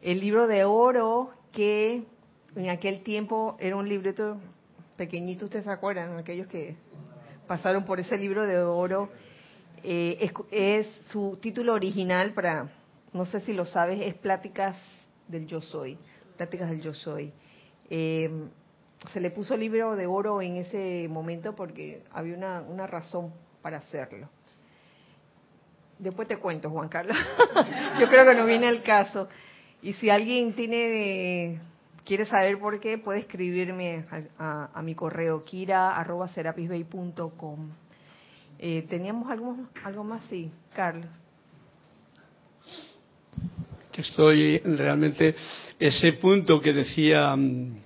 El 0.00 0.20
libro 0.20 0.46
de 0.46 0.64
oro 0.64 1.32
que 1.50 2.04
en 2.54 2.68
aquel 2.68 3.02
tiempo 3.02 3.56
era 3.58 3.74
un 3.74 3.88
libreto 3.88 4.36
pequeñito, 4.96 5.46
¿ustedes 5.46 5.64
se 5.64 5.70
acuerdan? 5.70 6.16
Aquellos 6.18 6.46
que 6.46 6.76
pasaron 7.48 7.84
por 7.84 7.98
ese 7.98 8.16
libro 8.16 8.46
de 8.46 8.58
oro. 8.58 9.10
Eh, 9.82 10.30
es, 10.52 10.86
su 11.08 11.38
título 11.40 11.74
original 11.74 12.32
para, 12.34 12.70
no 13.12 13.26
sé 13.26 13.40
si 13.40 13.52
lo 13.52 13.66
sabes, 13.66 14.00
es 14.00 14.14
Pláticas 14.14 14.76
del 15.26 15.46
Yo 15.48 15.60
Soy. 15.60 15.98
Pláticas 16.36 16.70
del 16.70 16.80
Yo 16.80 16.94
Soy. 16.94 17.32
Eh, 17.90 18.30
se 19.12 19.20
le 19.20 19.30
puso 19.30 19.56
libro 19.56 19.96
de 19.96 20.06
oro 20.06 20.40
en 20.42 20.56
ese 20.56 21.08
momento 21.08 21.54
porque 21.54 22.02
había 22.12 22.36
una, 22.36 22.62
una 22.62 22.86
razón 22.86 23.32
para 23.60 23.78
hacerlo. 23.78 24.28
Después 25.98 26.28
te 26.28 26.36
cuento, 26.36 26.70
Juan 26.70 26.88
Carlos. 26.88 27.16
Yo 28.00 28.08
creo 28.08 28.24
que 28.24 28.34
no 28.34 28.46
viene 28.46 28.68
el 28.68 28.82
caso. 28.82 29.28
Y 29.82 29.92
si 29.94 30.10
alguien 30.10 30.54
tiene 30.54 31.60
quiere 32.04 32.26
saber 32.26 32.58
por 32.58 32.78
qué, 32.80 32.98
puede 32.98 33.20
escribirme 33.20 34.04
a, 34.38 34.82
mi 34.82 34.94
correo 34.94 35.42
kira.serapisbay.com. 35.44 37.70
Eh, 38.58 38.84
¿Teníamos 38.88 39.30
algo, 39.30 39.56
algo 39.84 40.04
más? 40.04 40.22
Sí, 40.28 40.50
Carlos. 40.74 41.08
Estoy 43.96 44.58
realmente, 44.58 45.34
ese 45.78 46.14
punto 46.14 46.60
que 46.60 46.72
decía 46.72 47.34
mm, 47.36 47.76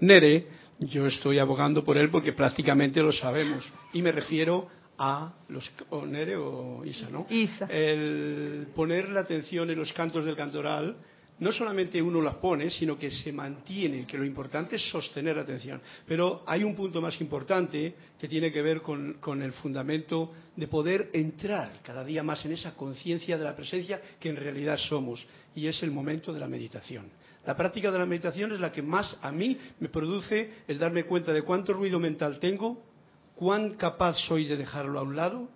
Nere, 0.00 0.46
yo 0.80 1.06
estoy 1.06 1.38
abogando 1.38 1.84
por 1.84 1.96
él 1.96 2.10
porque 2.10 2.32
prácticamente 2.32 3.00
lo 3.02 3.12
sabemos. 3.12 3.70
Y 3.92 4.02
me 4.02 4.12
refiero 4.12 4.66
a 4.98 5.32
los 5.48 5.70
o 5.90 6.06
Nere 6.06 6.36
o 6.36 6.84
Isa, 6.84 7.08
¿no? 7.10 7.26
Isa. 7.30 7.66
El 7.66 8.68
poner 8.74 9.08
la 9.08 9.20
atención 9.20 9.70
en 9.70 9.78
los 9.78 9.92
cantos 9.92 10.24
del 10.24 10.36
cantoral, 10.36 10.96
no 11.38 11.50
solamente 11.50 12.00
uno 12.00 12.20
las 12.20 12.36
pone, 12.36 12.70
sino 12.70 12.96
que 12.96 13.10
se 13.10 13.32
mantiene, 13.32 14.06
que 14.06 14.16
lo 14.16 14.24
importante 14.24 14.76
es 14.76 14.90
sostener 14.90 15.36
la 15.36 15.42
atención. 15.42 15.80
Pero 16.06 16.44
hay 16.46 16.62
un 16.62 16.76
punto 16.76 17.00
más 17.00 17.20
importante 17.20 17.94
que 18.18 18.28
tiene 18.28 18.52
que 18.52 18.62
ver 18.62 18.82
con, 18.82 19.42
el 19.42 19.52
fundamento 19.52 20.32
de 20.54 20.68
poder 20.68 21.10
entrar 21.12 21.80
cada 21.82 22.04
día 22.04 22.22
más 22.22 22.44
en 22.44 22.52
esa 22.52 22.74
conciencia 22.74 23.36
de 23.36 23.44
la 23.44 23.56
presencia 23.56 24.00
que 24.20 24.28
en 24.28 24.36
realidad 24.36 24.78
somos, 24.78 25.26
y 25.54 25.66
es 25.66 25.82
el 25.82 25.90
momento 25.90 26.32
de 26.32 26.40
la 26.40 26.48
meditación. 26.48 27.10
La 27.46 27.56
práctica 27.56 27.90
de 27.90 27.98
la 27.98 28.06
meditación 28.06 28.52
es 28.52 28.60
la 28.60 28.72
que 28.72 28.82
más 28.82 29.16
a 29.20 29.30
mí 29.32 29.58
me 29.80 29.88
produce 29.88 30.50
el 30.66 30.78
darme 30.78 31.04
cuenta 31.04 31.32
de 31.32 31.42
cuánto 31.42 31.72
ruido 31.72 31.98
mental 31.98 32.38
tengo, 32.38 32.82
cuán 33.34 33.74
capaz 33.74 34.16
soy 34.26 34.46
de 34.46 34.56
dejarlo 34.56 34.98
a 35.00 35.02
un 35.02 35.16
lado, 35.16 35.48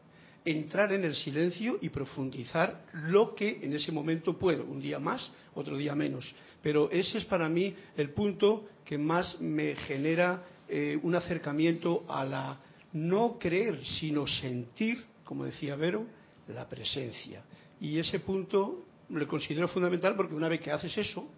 entrar 0.45 0.93
en 0.93 1.05
el 1.05 1.15
silencio 1.15 1.79
y 1.81 1.89
profundizar 1.89 2.85
lo 2.93 3.35
que 3.35 3.61
en 3.63 3.73
ese 3.75 3.93
momento 3.93 4.39
puedo, 4.39 4.65
un 4.65 4.81
día 4.81 4.99
más, 4.99 5.31
otro 5.55 5.77
día 5.77 5.95
menos. 5.95 6.35
Pero 6.63 6.91
ese 6.91 7.19
es 7.19 7.25
para 7.25 7.49
mí 7.49 7.75
el 7.97 8.11
punto 8.11 8.69
que 8.85 8.99
más 8.99 9.41
me 9.41 9.75
genera 9.75 10.43
eh, 10.69 10.99
un 11.03 11.15
acercamiento 11.15 12.05
a 12.09 12.25
la 12.25 12.61
no 12.93 13.39
creer, 13.39 13.85
sino 13.85 14.27
sentir, 14.27 15.05
como 15.25 15.45
decía 15.45 15.77
Vero, 15.77 16.07
la 16.49 16.67
presencia. 16.69 17.43
Y 17.81 17.99
ese 17.99 18.21
punto 18.21 18.85
lo 19.11 19.29
considero 19.29 19.69
fundamental 19.69 20.17
porque 20.17 20.35
una 20.35 20.49
vez 20.49 20.61
que 20.61 20.73
haces 20.73 20.97
eso, 20.97 21.29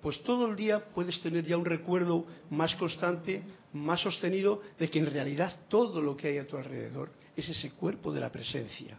pues 0.00 0.22
todo 0.22 0.46
el 0.46 0.56
día 0.56 0.84
puedes 0.94 1.20
tener 1.20 1.44
ya 1.44 1.56
un 1.56 1.64
recuerdo 1.64 2.26
más 2.50 2.74
constante, 2.76 3.42
más 3.72 4.00
sostenido 4.00 4.60
de 4.78 4.88
que 4.88 5.00
en 5.00 5.06
realidad 5.06 5.58
todo 5.68 6.00
lo 6.00 6.16
que 6.16 6.28
hay 6.28 6.38
a 6.38 6.46
tu 6.46 6.56
alrededor 6.56 7.10
es 7.36 7.48
ese 7.48 7.70
cuerpo 7.72 8.12
de 8.12 8.20
la 8.20 8.30
presencia. 8.30 8.96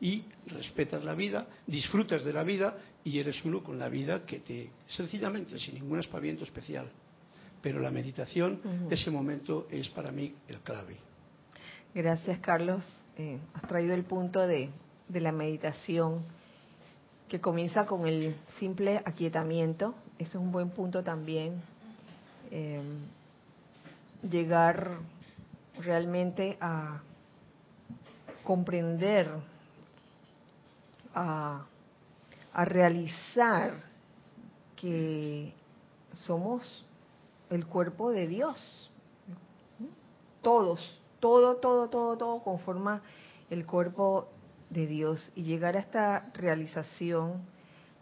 Y 0.00 0.24
respetas 0.46 1.02
la 1.04 1.14
vida, 1.14 1.46
disfrutas 1.66 2.24
de 2.24 2.32
la 2.32 2.42
vida 2.42 2.76
y 3.04 3.18
eres 3.18 3.44
uno 3.44 3.62
con 3.62 3.78
la 3.78 3.88
vida 3.88 4.26
que 4.26 4.40
te, 4.40 4.70
sencillamente, 4.86 5.58
sin 5.58 5.74
ningún 5.74 6.00
espaviento 6.00 6.44
especial. 6.44 6.90
Pero 7.62 7.78
la 7.78 7.92
meditación, 7.92 8.60
ese 8.90 9.10
momento 9.10 9.68
es 9.70 9.88
para 9.90 10.10
mí 10.10 10.34
el 10.48 10.58
clave. 10.60 10.96
Gracias, 11.94 12.40
Carlos. 12.40 12.82
Eh, 13.16 13.38
has 13.54 13.62
traído 13.68 13.94
el 13.94 14.02
punto 14.02 14.44
de, 14.44 14.70
de 15.08 15.20
la 15.20 15.30
meditación 15.30 16.24
que 17.28 17.40
comienza 17.40 17.86
con 17.86 18.06
el 18.06 18.34
simple 18.58 19.00
aquietamiento. 19.04 19.94
Ese 20.18 20.30
es 20.30 20.34
un 20.34 20.50
buen 20.50 20.70
punto 20.70 21.04
también. 21.04 21.62
Eh, 22.50 22.82
llegar 24.28 24.98
realmente 25.80 26.58
a, 26.60 27.00
comprender, 28.42 29.30
a, 31.14 31.64
a 32.52 32.64
realizar 32.64 33.74
que 34.76 35.52
somos 36.14 36.84
el 37.50 37.66
cuerpo 37.66 38.10
de 38.10 38.26
Dios. 38.26 38.90
Todos, 40.42 41.00
todo, 41.20 41.56
todo, 41.56 41.88
todo, 41.88 42.16
todo 42.16 42.42
conforma 42.42 43.02
el 43.50 43.66
cuerpo 43.66 44.28
de 44.70 44.86
Dios. 44.86 45.30
Y 45.34 45.42
llegar 45.44 45.76
a 45.76 45.80
esta 45.80 46.30
realización 46.34 47.42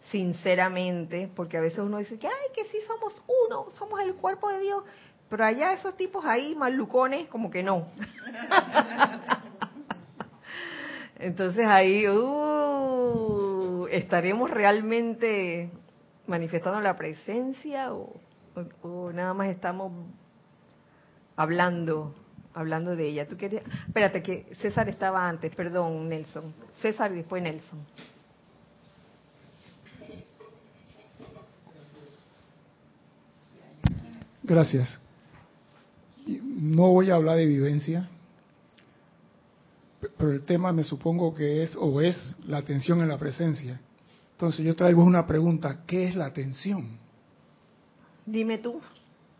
sinceramente, 0.09 1.29
porque 1.35 1.57
a 1.57 1.61
veces 1.61 1.79
uno 1.79 1.99
dice 1.99 2.17
que, 2.17 2.27
ay, 2.27 2.33
que 2.55 2.65
sí 2.65 2.77
somos 2.87 3.21
uno, 3.45 3.69
somos 3.71 3.99
el 4.01 4.15
cuerpo 4.15 4.49
de 4.49 4.59
Dios, 4.61 4.83
pero 5.29 5.45
allá 5.45 5.73
esos 5.73 5.95
tipos 5.95 6.25
ahí, 6.25 6.55
malucones, 6.55 7.27
como 7.27 7.51
que 7.51 7.61
no. 7.61 7.85
Entonces 11.21 11.65
ahí, 11.67 12.07
uh, 12.07 13.85
¿estaremos 13.91 14.49
realmente 14.49 15.69
manifestando 16.25 16.81
la 16.81 16.97
presencia 16.97 17.93
o, 17.93 18.19
nada 19.13 19.35
más 19.35 19.49
estamos 19.49 19.91
hablando, 21.35 22.15
hablando 22.55 22.95
de 22.95 23.07
ella? 23.07 23.27
¿Tú 23.27 23.37
querías? 23.37 23.63
Espérate, 23.87 24.23
que 24.23 24.47
César 24.61 24.89
estaba 24.89 25.29
antes, 25.29 25.55
perdón, 25.55 26.09
Nelson. 26.09 26.55
César 26.81 27.11
y 27.11 27.17
después 27.17 27.43
Nelson. 27.43 27.85
Gracias. 34.41 34.99
No 36.25 36.89
voy 36.89 37.11
a 37.11 37.15
hablar 37.15 37.37
de 37.37 37.45
vivencia, 37.45 38.09
pero 40.17 40.31
el 40.31 40.43
tema 40.43 40.71
me 40.71 40.83
supongo 40.83 41.33
que 41.33 41.63
es 41.63 41.75
o 41.75 42.01
es 42.01 42.35
la 42.45 42.57
atención 42.57 43.01
en 43.01 43.09
la 43.09 43.17
presencia. 43.17 43.79
Entonces 44.33 44.65
yo 44.65 44.75
traigo 44.75 45.03
una 45.03 45.25
pregunta, 45.27 45.83
¿qué 45.85 46.07
es 46.07 46.15
la 46.15 46.25
atención? 46.25 46.97
Dime 48.25 48.57
tú, 48.57 48.81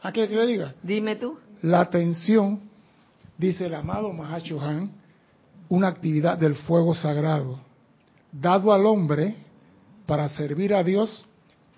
¿A 0.02 0.12
qué 0.12 0.28
que 0.28 0.36
yo 0.36 0.46
diga? 0.46 0.76
dime 0.84 1.16
tú. 1.16 1.38
La 1.62 1.82
atención, 1.82 2.62
dice 3.38 3.68
el 3.68 3.76
amado 3.76 4.12
Mahacho 4.14 4.60
Han, 4.60 4.92
una 5.70 5.88
actividad 5.88 6.38
del 6.38 6.56
fuego 6.56 6.94
sagrado, 6.94 7.60
dado 8.32 8.74
al 8.74 8.86
hombre 8.86 9.36
para 10.06 10.28
servir 10.30 10.74
a 10.74 10.84
Dios, 10.84 11.26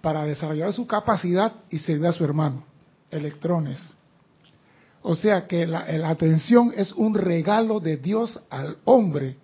para 0.01 0.25
desarrollar 0.25 0.73
su 0.73 0.87
capacidad 0.87 1.53
y 1.69 1.79
servir 1.79 2.07
a 2.07 2.11
su 2.11 2.23
hermano, 2.23 2.63
electrones. 3.11 3.95
O 5.03 5.15
sea 5.15 5.47
que 5.47 5.67
la, 5.67 5.85
la 5.85 6.09
atención 6.09 6.73
es 6.75 6.93
un 6.93 7.13
regalo 7.13 7.79
de 7.79 7.97
Dios 7.97 8.41
al 8.49 8.77
hombre 8.85 9.37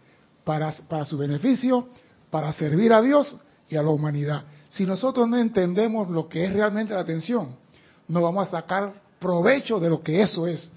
para, 0.44 0.72
para 0.88 1.06
su 1.06 1.18
beneficio, 1.18 1.88
para 2.30 2.52
servir 2.54 2.94
a 2.94 3.02
Dios 3.02 3.38
y 3.70 3.76
a 3.76 3.84
la 3.84 3.90
humanidad. 3.90 4.44
Si 4.70 4.86
nosotros 4.86 5.28
no 5.28 5.38
entendemos 5.38 6.10
lo 6.10 6.28
que 6.28 6.46
es 6.46 6.54
realmente 6.54 6.94
la 6.94 7.02
atención, 7.02 7.56
no 8.08 8.22
vamos 8.22 8.48
a 8.48 8.52
sacar 8.52 8.94
provecho 9.20 9.80
de 9.80 9.90
lo 9.90 10.02
que 10.02 10.22
eso 10.22 10.48
es. 10.48 10.72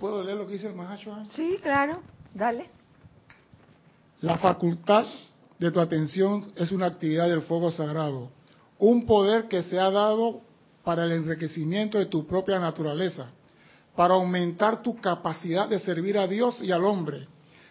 ¿Puedo 0.00 0.22
leer 0.22 0.36
lo 0.36 0.46
que 0.46 0.54
dice 0.54 0.66
el 0.66 0.74
Mahacho 0.74 1.14
Han? 1.14 1.26
Sí, 1.28 1.58
claro, 1.62 2.00
dale. 2.34 2.68
La 4.20 4.38
facultad 4.38 5.06
de 5.58 5.70
tu 5.70 5.80
atención 5.80 6.52
es 6.56 6.72
una 6.72 6.86
actividad 6.86 7.28
del 7.28 7.42
fuego 7.42 7.70
sagrado, 7.70 8.30
un 8.78 9.06
poder 9.06 9.48
que 9.48 9.62
se 9.62 9.78
ha 9.78 9.90
dado 9.90 10.40
para 10.82 11.04
el 11.04 11.12
enriquecimiento 11.12 11.98
de 11.98 12.06
tu 12.06 12.26
propia 12.26 12.58
naturaleza, 12.58 13.28
para 13.96 14.14
aumentar 14.14 14.82
tu 14.82 14.96
capacidad 15.00 15.68
de 15.68 15.78
servir 15.78 16.18
a 16.18 16.26
Dios 16.26 16.62
y 16.62 16.72
al 16.72 16.84
hombre. 16.84 17.28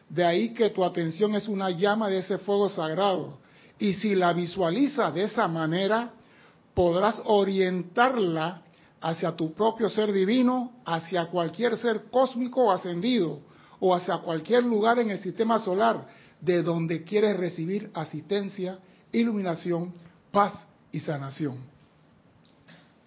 De 0.10 0.24
ahí 0.24 0.54
que 0.54 0.70
tu 0.70 0.84
atención 0.84 1.36
es 1.36 1.48
una 1.48 1.70
llama 1.70 2.10
de 2.10 2.20
ese 2.20 2.38
fuego 2.38 2.70
sagrado. 2.70 3.40
Y 3.80 3.94
si 3.96 4.16
la 4.16 4.32
visualizas 4.34 5.14
de 5.14 5.24
esa 5.24 5.48
manera, 5.48 6.14
podrás 6.74 7.22
orientarla 7.26 8.62
hacia 9.02 9.36
tu 9.36 9.54
propio 9.54 9.90
ser 9.90 10.14
divino, 10.14 10.72
hacia 10.86 11.26
cualquier 11.26 11.78
ser 11.78 12.06
cósmico 12.10 12.66
o 12.66 12.72
ascendido, 12.72 13.40
o 13.80 13.94
hacia 13.94 14.18
cualquier 14.20 14.64
lugar 14.64 15.00
en 15.00 15.10
el 15.10 15.20
sistema 15.20 15.60
solar 15.60 16.08
de 16.40 16.64
donde 16.64 17.04
quieres 17.04 17.36
recibir 17.36 17.92
asistencia, 17.94 18.80
iluminación, 19.12 19.94
paz 20.32 20.54
y 20.92 21.00
sanación. 21.00 21.73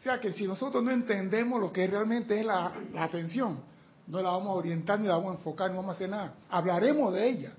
O 0.06 0.08
sea 0.08 0.20
que 0.20 0.30
si 0.30 0.46
nosotros 0.46 0.84
no 0.84 0.92
entendemos 0.92 1.60
lo 1.60 1.72
que 1.72 1.84
realmente 1.84 2.38
es 2.38 2.46
la, 2.46 2.70
la 2.94 3.02
atención, 3.02 3.58
no 4.06 4.22
la 4.22 4.30
vamos 4.30 4.50
a 4.50 4.52
orientar 4.52 5.00
ni 5.00 5.08
la 5.08 5.16
vamos 5.16 5.32
a 5.32 5.38
enfocar, 5.38 5.68
no 5.68 5.78
vamos 5.78 5.94
a 5.94 5.96
hacer 5.96 6.08
nada. 6.08 6.34
Hablaremos 6.48 7.12
de 7.12 7.28
ella. 7.28 7.50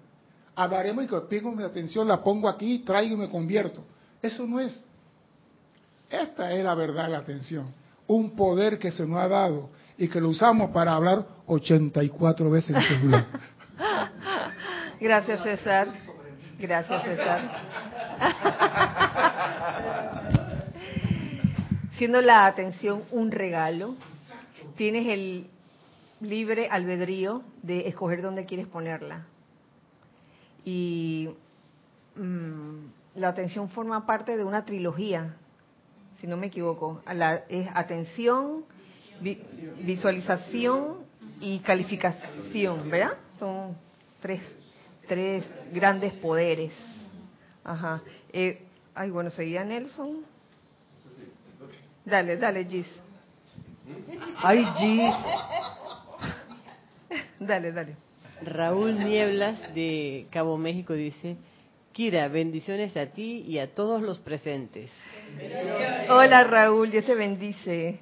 Hablaremos 0.56 1.04
y 1.04 1.08
que 1.10 1.20
tengo 1.30 1.52
mi 1.52 1.64
atención, 1.64 2.08
la 2.08 2.24
pongo 2.24 2.48
aquí, 2.48 2.80
traigo 2.80 3.16
y 3.16 3.18
me 3.18 3.28
convierto. 3.28 3.84
Eso 4.22 4.48
no 4.48 4.62
es. 4.62 4.82
Esta 6.10 6.54
es 6.54 6.64
la 6.64 6.74
verdad 6.74 7.08
de 7.08 7.10
la 7.10 7.18
atención. 7.18 7.66
Un 8.08 8.34
poder 8.34 8.80
que 8.80 8.91
se 8.91 9.06
nos 9.06 9.20
ha 9.20 9.28
dado 9.28 9.70
y 9.98 10.08
que 10.08 10.22
lo 10.22 10.30
usamos 10.30 10.72
para 10.72 10.95
hablar 10.95 11.28
84 11.48 12.50
veces 12.50 12.70
en 12.70 12.76
el 12.78 12.88
celular. 12.88 13.26
Gracias, 15.02 15.43
César. 15.43 15.89
Gracias, 16.58 17.04
César. 17.04 17.41
Siendo 21.98 22.22
la 22.22 22.45
atención 22.45 23.04
un 23.12 23.32
regalo, 23.32 23.95
tienes 24.76 25.08
el 25.08 25.48
libre 26.22 26.68
albedrío 26.70 27.41
de 27.64 27.88
escoger 27.88 28.22
dónde 28.22 28.45
quieres 28.45 28.68
ponerla. 28.68 29.26
Y 30.64 31.30
mm, 32.16 32.76
la 33.16 33.30
atención 33.30 33.70
forma 33.70 34.06
parte 34.06 34.38
de 34.38 34.43
una 34.43 34.64
trilogía, 34.66 35.36
si 36.22 36.28
no 36.28 36.38
me 36.38 36.48
equivoco. 36.48 37.02
La- 37.14 37.43
es 37.50 37.68
atención, 37.74 38.66
vi- 39.22 39.41
visualización 39.84 40.98
y 41.41 41.60
calificación, 41.60 42.89
¿verdad? 42.91 43.14
Son 43.39 43.76
tres, 44.22 44.41
tres 45.08 45.45
grandes 45.72 46.14
poderes. 46.14 46.74
Ajá. 47.64 48.02
Eh, 48.34 48.62
ay, 48.93 49.10
bueno, 49.10 49.30
seguía 49.32 49.64
Nelson. 49.64 50.37
Dale, 52.08 52.38
dale, 52.38 52.66
Gis. 52.66 52.88
Ay, 54.38 54.66
Gis. 54.78 55.14
Dale, 57.39 57.72
dale. 57.72 57.95
Raúl 58.41 58.97
Nieblas 58.97 59.74
de 59.76 60.28
Cabo 60.32 60.58
México 60.58 60.93
dice, 60.93 61.36
Kira, 61.91 62.30
bendiciones 62.30 62.95
a 62.95 63.08
ti 63.08 63.43
y 63.47 63.60
a 63.60 63.74
todos 63.76 64.01
los 64.01 64.20
presentes. 64.20 64.89
Hola, 66.10 66.45
Raúl, 66.45 66.91
Dios 66.91 67.05
te 67.05 67.14
bendice. 67.14 67.99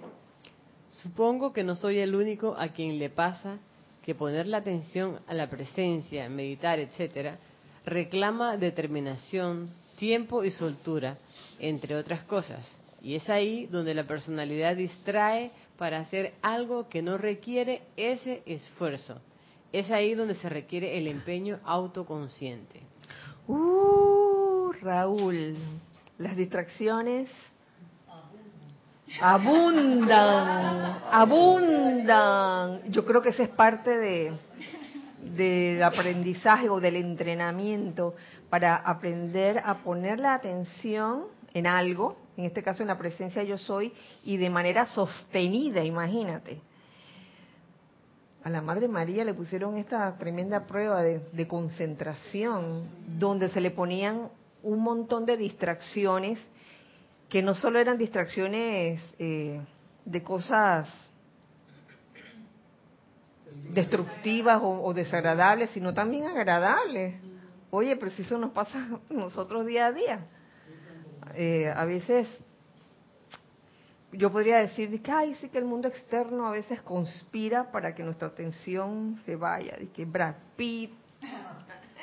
Supongo 0.89 1.51
que 1.51 1.63
no 1.63 1.75
soy 1.75 1.99
el 1.99 2.15
único 2.15 2.55
a 2.57 2.69
quien 2.69 2.99
le 2.99 3.09
pasa 3.09 3.57
que 4.03 4.13
poner 4.13 4.45
la 4.47 4.57
atención 4.57 5.19
a 5.27 5.33
la 5.33 5.49
presencia, 5.49 6.29
meditar, 6.29 6.79
etcétera, 6.79 7.37
reclama 7.85 8.55
determinación, 8.55 9.69
tiempo 9.97 10.43
y 10.43 10.51
soltura, 10.51 11.17
entre 11.59 11.95
otras 11.95 12.23
cosas. 12.23 12.84
Y 13.05 13.13
es 13.13 13.29
ahí 13.29 13.67
donde 13.67 13.93
la 13.93 14.05
personalidad 14.05 14.75
distrae 14.75 15.51
para 15.77 15.99
hacer 15.99 16.33
algo 16.41 16.89
que 16.89 17.03
no 17.03 17.19
requiere 17.19 17.83
ese 17.95 18.41
esfuerzo. 18.47 19.21
Es 19.71 19.91
ahí 19.91 20.15
donde 20.15 20.33
se 20.33 20.49
requiere 20.49 20.97
el 20.97 21.05
empeño 21.05 21.59
autoconsciente. 21.65 22.81
Uh, 23.47 24.71
Raúl, 24.81 25.55
las 26.17 26.35
distracciones 26.35 27.29
abundan, 29.21 30.99
abundan. 31.11 32.91
Yo 32.91 33.05
creo 33.05 33.21
que 33.21 33.29
eso 33.29 33.43
es 33.43 33.49
parte 33.49 33.91
de 33.91 34.33
del 35.25 35.81
aprendizaje 35.83 36.69
o 36.69 36.79
del 36.79 36.95
entrenamiento 36.95 38.15
para 38.49 38.75
aprender 38.75 39.61
a 39.63 39.83
poner 39.83 40.19
la 40.19 40.35
atención 40.35 41.34
en 41.55 41.65
algo, 41.65 42.17
en 42.35 42.45
este 42.45 42.61
caso 42.61 42.83
en 42.83 42.89
la 42.89 42.97
presencia 42.97 43.41
yo 43.41 43.57
soy, 43.57 43.93
y 44.25 44.35
de 44.35 44.49
manera 44.49 44.85
sostenida, 44.87 45.83
imagínate. 45.83 46.61
A 48.43 48.49
la 48.49 48.61
Madre 48.61 48.87
María 48.87 49.23
le 49.23 49.33
pusieron 49.33 49.77
esta 49.77 50.15
tremenda 50.17 50.67
prueba 50.67 51.01
de, 51.01 51.19
de 51.31 51.47
concentración, 51.47 52.89
donde 53.17 53.49
se 53.49 53.61
le 53.61 53.71
ponían 53.71 54.29
un 54.63 54.83
montón 54.83 55.25
de 55.25 55.37
distracciones, 55.37 56.37
que 57.29 57.41
no 57.41 57.55
solo 57.55 57.79
eran 57.79 57.97
distracciones 57.97 59.01
eh, 59.17 59.61
de 60.03 60.23
cosas 60.23 60.89
destructivas 63.73 64.59
o, 64.61 64.93
desagradables, 64.93 65.69
sino 65.71 65.93
también 65.93 66.25
agradables. 66.25 67.15
Oye, 67.71 67.95
pero 67.95 68.11
si 68.11 68.23
eso 68.23 68.37
nos 68.37 68.51
pasa 68.51 68.99
nosotros 69.09 69.65
día 69.65 69.87
a 69.87 69.91
día. 69.93 70.27
Eh, 71.35 71.71
a 71.75 71.85
veces 71.85 72.27
yo 74.11 74.31
podría 74.31 74.57
decir 74.59 75.01
que, 75.01 75.11
ay, 75.11 75.35
sí 75.35 75.49
que 75.49 75.57
el 75.57 75.65
mundo 75.65 75.87
externo 75.87 76.47
a 76.47 76.51
veces 76.51 76.81
conspira 76.81 77.71
para 77.71 77.93
que 77.93 78.03
nuestra 78.03 78.29
atención 78.29 79.19
se 79.25 79.35
vaya, 79.35 79.75
de 79.77 79.89
que 79.89 80.05
Brad 80.05 80.35
Pitt, 80.55 80.91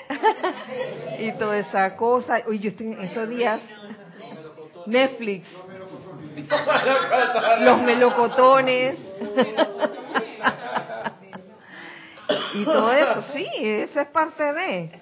y 1.18 1.33
toda 1.33 1.59
esa 1.59 1.97
cosa. 1.97 2.43
Uy, 2.47 2.59
yo 2.59 2.70
estoy 2.70 2.87
en 2.93 3.01
estos 3.03 3.28
días, 3.28 3.61
Netflix, 4.87 5.49
los 7.61 7.83
melocotones. 7.83 8.99
y 12.55 12.64
todo 12.64 12.93
eso, 12.93 13.22
sí, 13.33 13.47
esa 13.61 14.03
es 14.03 14.09
parte 14.09 14.53
de. 14.53 15.01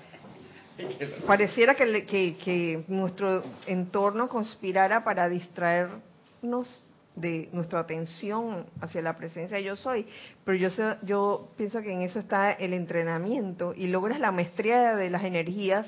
Pareciera 1.26 1.74
que, 1.74 2.37
que, 2.37 2.85
nuestro 2.89 3.43
entorno 3.66 4.28
conspirara 4.28 5.05
para 5.05 5.28
distraernos 5.28 6.87
de 7.16 7.49
nuestra 7.53 7.81
atención 7.81 8.66
hacia 8.81 9.03
la 9.03 9.16
presencia 9.16 9.57
de 9.57 9.64
yo 9.64 9.76
soy, 9.76 10.07
pero 10.45 10.57
yo 10.57 10.70
sé- 10.70 10.97
yo 11.03 11.49
pienso 11.57 11.81
que 11.83 11.93
en 11.93 12.03
eso 12.03 12.18
está 12.18 12.53
el 12.53 12.72
entrenamiento 12.72 13.74
y 13.76 13.89
logras 13.89 14.20
la 14.20 14.31
maestría 14.33 14.95
de 14.95 15.11
las 15.11 15.24
energías, 15.24 15.87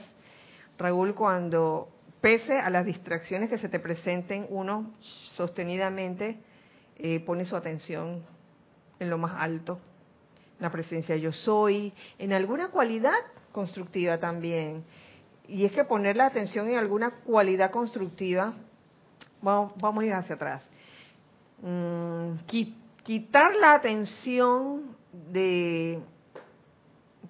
Raúl, 0.79 1.15
cuando 1.15 1.89
pese 2.21 2.59
a 2.59 2.71
las 2.71 2.85
distracciones 2.85 3.49
que 3.49 3.59
se 3.59 3.69
te 3.69 3.79
presenten, 3.79 4.47
uno 4.51 4.93
sostenidamente 5.35 6.39
eh, 6.99 7.21
pone 7.21 7.45
su 7.45 7.57
atención 7.57 8.23
en 8.99 9.11
lo 9.11 9.19
más 9.19 9.35
alto, 9.39 9.79
la 10.61 10.71
presencia 10.71 11.17
yo 11.17 11.33
soy, 11.33 11.93
en 12.19 12.33
alguna 12.33 12.69
cualidad 12.69 13.15
constructiva 13.53 14.19
también. 14.19 14.85
Y 15.49 15.65
es 15.65 15.73
que 15.73 15.85
poner 15.85 16.17
la 16.17 16.27
atención 16.27 16.69
en 16.71 16.79
alguna 16.79 17.11
cualidad 17.11 17.71
constructiva, 17.71 18.55
vamos, 19.41 19.73
vamos 19.77 20.03
a 20.03 20.07
ir 20.07 20.13
hacia 20.15 20.35
atrás. 20.35 20.63
Mm, 21.61 22.47
qui- 22.49 22.75
quitar 23.05 23.55
la 23.57 23.75
atención 23.75 24.97
de 25.31 26.01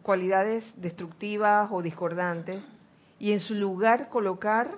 cualidades 0.02 0.64
destructivas 0.76 1.68
o 1.70 1.82
discordantes 1.82 2.62
y 3.18 3.32
en 3.32 3.40
su 3.40 3.54
lugar 3.54 4.08
colocar 4.08 4.70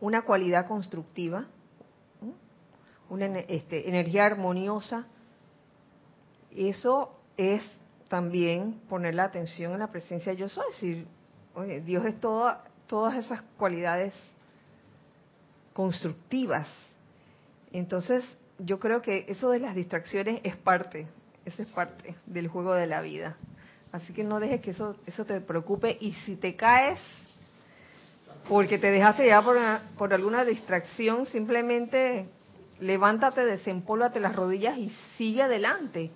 una 0.00 0.22
cualidad 0.22 0.66
constructiva, 0.66 1.46
una 3.08 3.26
este, 3.26 3.88
energía 3.88 4.26
armoniosa, 4.26 5.06
eso 6.54 7.10
es 7.36 7.62
también 8.14 8.74
poner 8.88 9.16
la 9.16 9.24
atención 9.24 9.72
en 9.72 9.80
la 9.80 9.88
presencia 9.88 10.30
de 10.30 10.38
yo 10.38 10.48
soy, 10.48 10.64
decir, 10.70 11.06
oye, 11.56 11.80
Dios 11.80 12.04
es 12.06 12.20
toda, 12.20 12.62
todas 12.86 13.16
esas 13.16 13.42
cualidades 13.58 14.14
constructivas. 15.72 16.68
Entonces, 17.72 18.24
yo 18.60 18.78
creo 18.78 19.02
que 19.02 19.24
eso 19.26 19.50
de 19.50 19.58
las 19.58 19.74
distracciones 19.74 20.40
es 20.44 20.54
parte, 20.56 21.08
eso 21.44 21.60
es 21.62 21.68
parte 21.70 22.14
del 22.26 22.46
juego 22.46 22.74
de 22.74 22.86
la 22.86 23.00
vida. 23.00 23.34
Así 23.90 24.12
que 24.12 24.22
no 24.22 24.38
dejes 24.38 24.60
que 24.60 24.70
eso, 24.70 24.94
eso 25.06 25.24
te 25.24 25.40
preocupe 25.40 25.98
y 26.00 26.12
si 26.24 26.36
te 26.36 26.54
caes 26.54 27.00
porque 28.48 28.78
te 28.78 28.92
dejaste 28.92 29.24
llevar 29.24 29.42
por, 29.44 29.56
una- 29.56 29.82
por 29.98 30.14
alguna 30.14 30.44
distracción, 30.44 31.26
simplemente 31.26 32.28
levántate, 32.78 33.44
desempólvate 33.44 34.20
las 34.20 34.36
rodillas 34.36 34.78
y 34.78 34.92
sigue 35.18 35.42
adelante. 35.42 36.12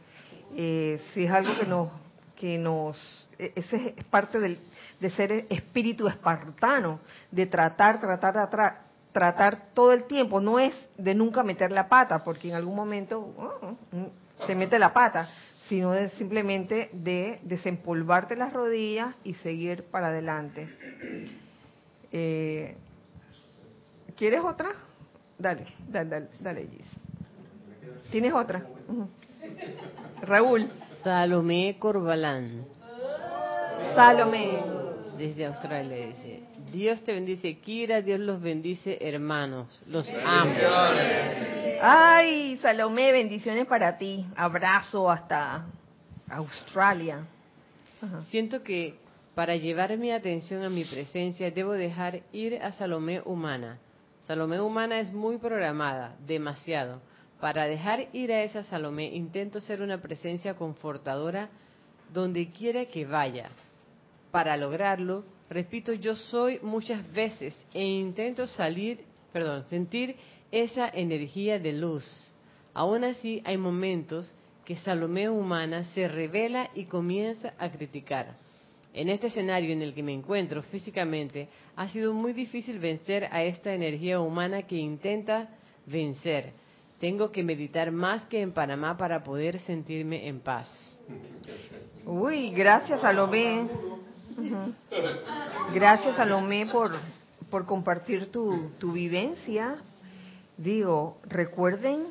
Eh, 0.56 1.00
si 1.12 1.24
es 1.24 1.30
algo 1.30 1.56
que 1.58 1.66
nos, 1.66 1.88
que 2.36 2.58
nos, 2.58 3.28
e- 3.38 3.52
ese 3.56 3.94
es 3.96 4.04
parte 4.04 4.38
del, 4.40 4.58
de 5.00 5.10
ser 5.10 5.46
espíritu 5.50 6.08
espartano, 6.08 7.00
de 7.30 7.46
tratar, 7.46 8.00
tratar, 8.00 8.80
tratar, 9.12 9.68
todo 9.74 9.92
el 9.92 10.04
tiempo. 10.04 10.40
No 10.40 10.58
es 10.58 10.74
de 10.96 11.14
nunca 11.14 11.42
meter 11.42 11.72
la 11.72 11.88
pata, 11.88 12.24
porque 12.24 12.48
en 12.48 12.54
algún 12.54 12.76
momento 12.76 13.20
oh, 13.20 13.76
se 14.46 14.54
mete 14.54 14.78
la 14.78 14.92
pata, 14.92 15.28
sino 15.68 15.92
de 15.92 16.08
simplemente 16.10 16.88
de 16.92 17.40
desempolvarte 17.42 18.36
las 18.36 18.52
rodillas 18.52 19.14
y 19.24 19.34
seguir 19.34 19.84
para 19.84 20.08
adelante. 20.08 20.68
Eh, 22.10 22.76
¿Quieres 24.16 24.40
otra? 24.40 24.70
Dale, 25.38 25.66
dale, 25.86 26.10
dale, 26.10 26.28
dale, 26.40 26.68
Gis. 26.68 28.10
¿Tienes 28.10 28.32
otra? 28.32 28.62
Raúl, 30.22 30.68
Salomé 31.02 31.76
Corbalán, 31.78 32.64
Salomé. 33.94 34.58
desde 35.16 35.46
Australia, 35.46 36.06
dice: 36.06 36.40
Dios 36.72 37.02
te 37.02 37.12
bendice, 37.12 37.58
Kira, 37.58 38.02
Dios 38.02 38.20
los 38.20 38.40
bendice, 38.40 38.98
hermanos. 39.00 39.80
Los 39.86 40.08
amo. 40.24 40.54
Ay, 41.80 42.58
Salomé, 42.60 43.12
bendiciones 43.12 43.66
para 43.66 43.96
ti. 43.96 44.26
Abrazo 44.36 45.10
hasta 45.10 45.66
Australia. 46.28 47.24
Ajá. 48.02 48.22
Siento 48.22 48.62
que 48.62 48.96
para 49.34 49.56
llevar 49.56 49.96
mi 49.96 50.10
atención 50.10 50.64
a 50.64 50.68
mi 50.68 50.84
presencia 50.84 51.50
debo 51.50 51.72
dejar 51.72 52.20
ir 52.32 52.60
a 52.62 52.72
Salomé 52.72 53.22
humana. 53.24 53.78
Salomé 54.26 54.60
humana 54.60 55.00
es 55.00 55.12
muy 55.12 55.38
programada, 55.38 56.16
demasiado. 56.26 57.00
Para 57.40 57.66
dejar 57.66 58.08
ir 58.12 58.32
a 58.32 58.42
esa 58.42 58.64
Salomé 58.64 59.06
intento 59.14 59.60
ser 59.60 59.80
una 59.80 60.00
presencia 60.00 60.54
confortadora 60.54 61.48
donde 62.12 62.48
quiera 62.48 62.86
que 62.86 63.04
vaya. 63.04 63.50
Para 64.32 64.56
lograrlo, 64.56 65.24
repito 65.48 65.92
yo 65.92 66.16
soy 66.16 66.58
muchas 66.62 67.10
veces 67.12 67.54
e 67.72 67.84
intento 67.84 68.46
salir, 68.46 69.04
perdón, 69.32 69.64
sentir 69.66 70.16
esa 70.50 70.88
energía 70.88 71.58
de 71.58 71.72
luz. 71.72 72.04
Aún 72.74 73.04
así 73.04 73.40
hay 73.44 73.56
momentos 73.56 74.32
que 74.64 74.76
Salomé 74.76 75.30
humana 75.30 75.84
se 75.94 76.08
revela 76.08 76.70
y 76.74 76.84
comienza 76.84 77.54
a 77.58 77.70
criticar. 77.70 78.36
En 78.92 79.08
este 79.08 79.28
escenario 79.28 79.72
en 79.72 79.82
el 79.82 79.94
que 79.94 80.02
me 80.02 80.12
encuentro 80.12 80.62
físicamente, 80.62 81.48
ha 81.76 81.88
sido 81.88 82.12
muy 82.12 82.32
difícil 82.32 82.78
vencer 82.78 83.28
a 83.30 83.42
esta 83.44 83.72
energía 83.72 84.20
humana 84.20 84.62
que 84.62 84.76
intenta 84.76 85.48
vencer. 85.86 86.52
Tengo 86.98 87.30
que 87.30 87.44
meditar 87.44 87.92
más 87.92 88.26
que 88.26 88.40
en 88.40 88.52
Panamá 88.52 88.96
para 88.96 89.22
poder 89.22 89.60
sentirme 89.60 90.26
en 90.26 90.40
paz. 90.40 90.68
Uy, 92.04 92.50
gracias 92.50 93.00
Salomé. 93.00 93.68
Ujú. 94.36 94.74
Gracias 95.74 96.16
Salomé 96.16 96.66
por, 96.66 96.92
por 97.50 97.66
compartir 97.66 98.32
tu, 98.32 98.70
tu 98.78 98.92
vivencia. 98.92 99.76
Digo, 100.56 101.18
recuerden 101.22 102.06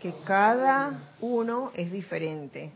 que 0.00 0.14
cada 0.26 0.98
uno 1.20 1.70
es 1.74 1.92
diferente. 1.92 2.72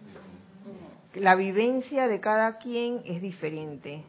La 1.14 1.34
vivencia 1.34 2.07
de 2.07 2.20
cada 2.20 2.59
quien 2.59 3.00
es 3.07 3.22
diferente. 3.22 4.04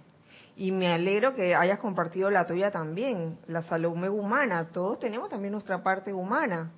Y 0.57 0.71
me 0.71 0.91
alegro 0.91 1.33
que 1.33 1.55
hayas 1.55 1.79
compartido 1.79 2.29
la 2.29 2.45
tuya 2.45 2.71
también, 2.71 3.37
la 3.47 3.61
Salomé 3.63 4.09
humana. 4.09 4.67
Todos 4.73 4.99
tenemos 4.99 5.29
también 5.29 5.53
nuestra 5.53 5.81
parte 5.81 6.11
humana. 6.11 6.71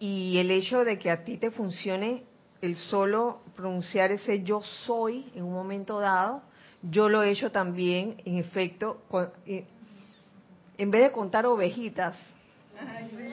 Y 0.00 0.38
el 0.38 0.50
hecho 0.50 0.84
de 0.84 0.98
que 0.98 1.10
a 1.10 1.24
ti 1.24 1.36
te 1.38 1.50
funcione 1.50 2.24
el 2.60 2.76
solo 2.76 3.40
pronunciar 3.56 4.12
ese 4.12 4.42
yo 4.42 4.62
soy 4.86 5.30
en 5.34 5.44
un 5.44 5.52
momento 5.52 6.00
dado, 6.00 6.42
yo 6.82 7.08
lo 7.08 7.22
he 7.22 7.30
hecho 7.30 7.50
también, 7.50 8.20
en 8.24 8.36
efecto, 8.36 9.02
eh, 9.46 9.64
en 10.76 10.90
vez 10.90 11.02
de 11.02 11.12
contar 11.12 11.46
ovejitas, 11.46 12.16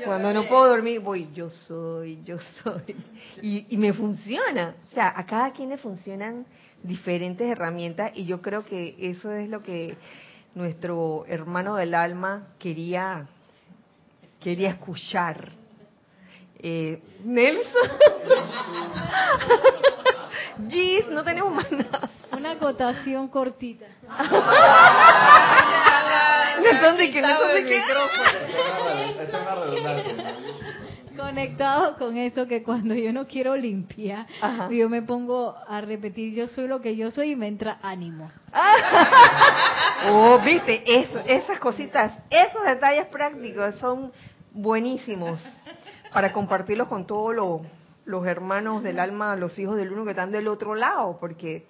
cuando 0.03 0.33
no 0.33 0.47
puedo 0.47 0.67
dormir, 0.67 0.99
voy, 0.99 1.29
yo 1.33 1.49
soy, 1.49 2.19
yo 2.23 2.39
soy. 2.63 2.95
Y, 3.41 3.67
y 3.69 3.77
me 3.77 3.93
funciona. 3.93 4.75
O 4.91 4.95
sea, 4.95 5.13
a 5.15 5.25
cada 5.25 5.51
quien 5.51 5.69
le 5.69 5.77
funcionan 5.77 6.45
diferentes 6.81 7.47
herramientas 7.47 8.11
y 8.15 8.25
yo 8.25 8.41
creo 8.41 8.65
que 8.65 8.95
eso 8.97 9.31
es 9.31 9.49
lo 9.49 9.61
que 9.61 9.95
nuestro 10.55 11.25
hermano 11.27 11.75
del 11.75 11.93
alma 11.93 12.47
quería, 12.59 13.27
quería 14.39 14.69
escuchar. 14.69 15.51
Eh, 16.59 17.01
Nelson. 17.23 17.89
Gis, 20.69 21.07
no 21.09 21.23
tenemos 21.23 21.53
más 21.53 21.71
nada. 21.71 22.09
Una 22.31 22.51
acotación 22.51 23.27
cortita. 23.27 23.85
Nelson, 26.61 26.97
¿de 26.97 27.11
qué? 27.11 27.21
Nelson, 27.21 27.53
¿de 27.53 27.65
qué? 27.65 27.77
Esa 27.77 29.23
es 29.23 29.29
una 29.29 29.55
redundancia. 29.55 30.35
Conectado 31.15 31.95
con 31.95 32.17
eso 32.17 32.45
que 32.45 32.61
cuando 32.63 32.93
yo 32.93 33.13
no 33.13 33.25
quiero 33.25 33.55
limpiar, 33.55 34.25
Ajá. 34.41 34.67
yo 34.69 34.89
me 34.89 35.01
pongo 35.01 35.55
a 35.67 35.79
repetir 35.79 36.33
yo 36.33 36.49
soy 36.49 36.67
lo 36.67 36.81
que 36.81 36.97
yo 36.97 37.09
soy 37.11 37.31
y 37.31 37.35
me 37.35 37.47
entra 37.47 37.79
ánimo. 37.81 38.31
Oh, 40.07 40.37
viste, 40.39 40.83
eso, 40.85 41.19
esas 41.25 41.57
cositas, 41.57 42.11
esos 42.29 42.61
detalles 42.63 43.07
prácticos 43.07 43.73
son 43.75 44.11
buenísimos 44.51 45.39
para 46.15 46.31
compartirlos 46.31 46.87
con 46.87 47.05
todos 47.05 47.35
los, 47.35 47.61
los 48.05 48.25
hermanos 48.25 48.81
del 48.81 49.01
alma, 49.01 49.35
los 49.35 49.59
hijos 49.59 49.75
del 49.75 49.91
uno 49.91 50.05
que 50.05 50.11
están 50.11 50.31
del 50.31 50.47
otro 50.47 50.73
lado, 50.73 51.17
porque 51.19 51.65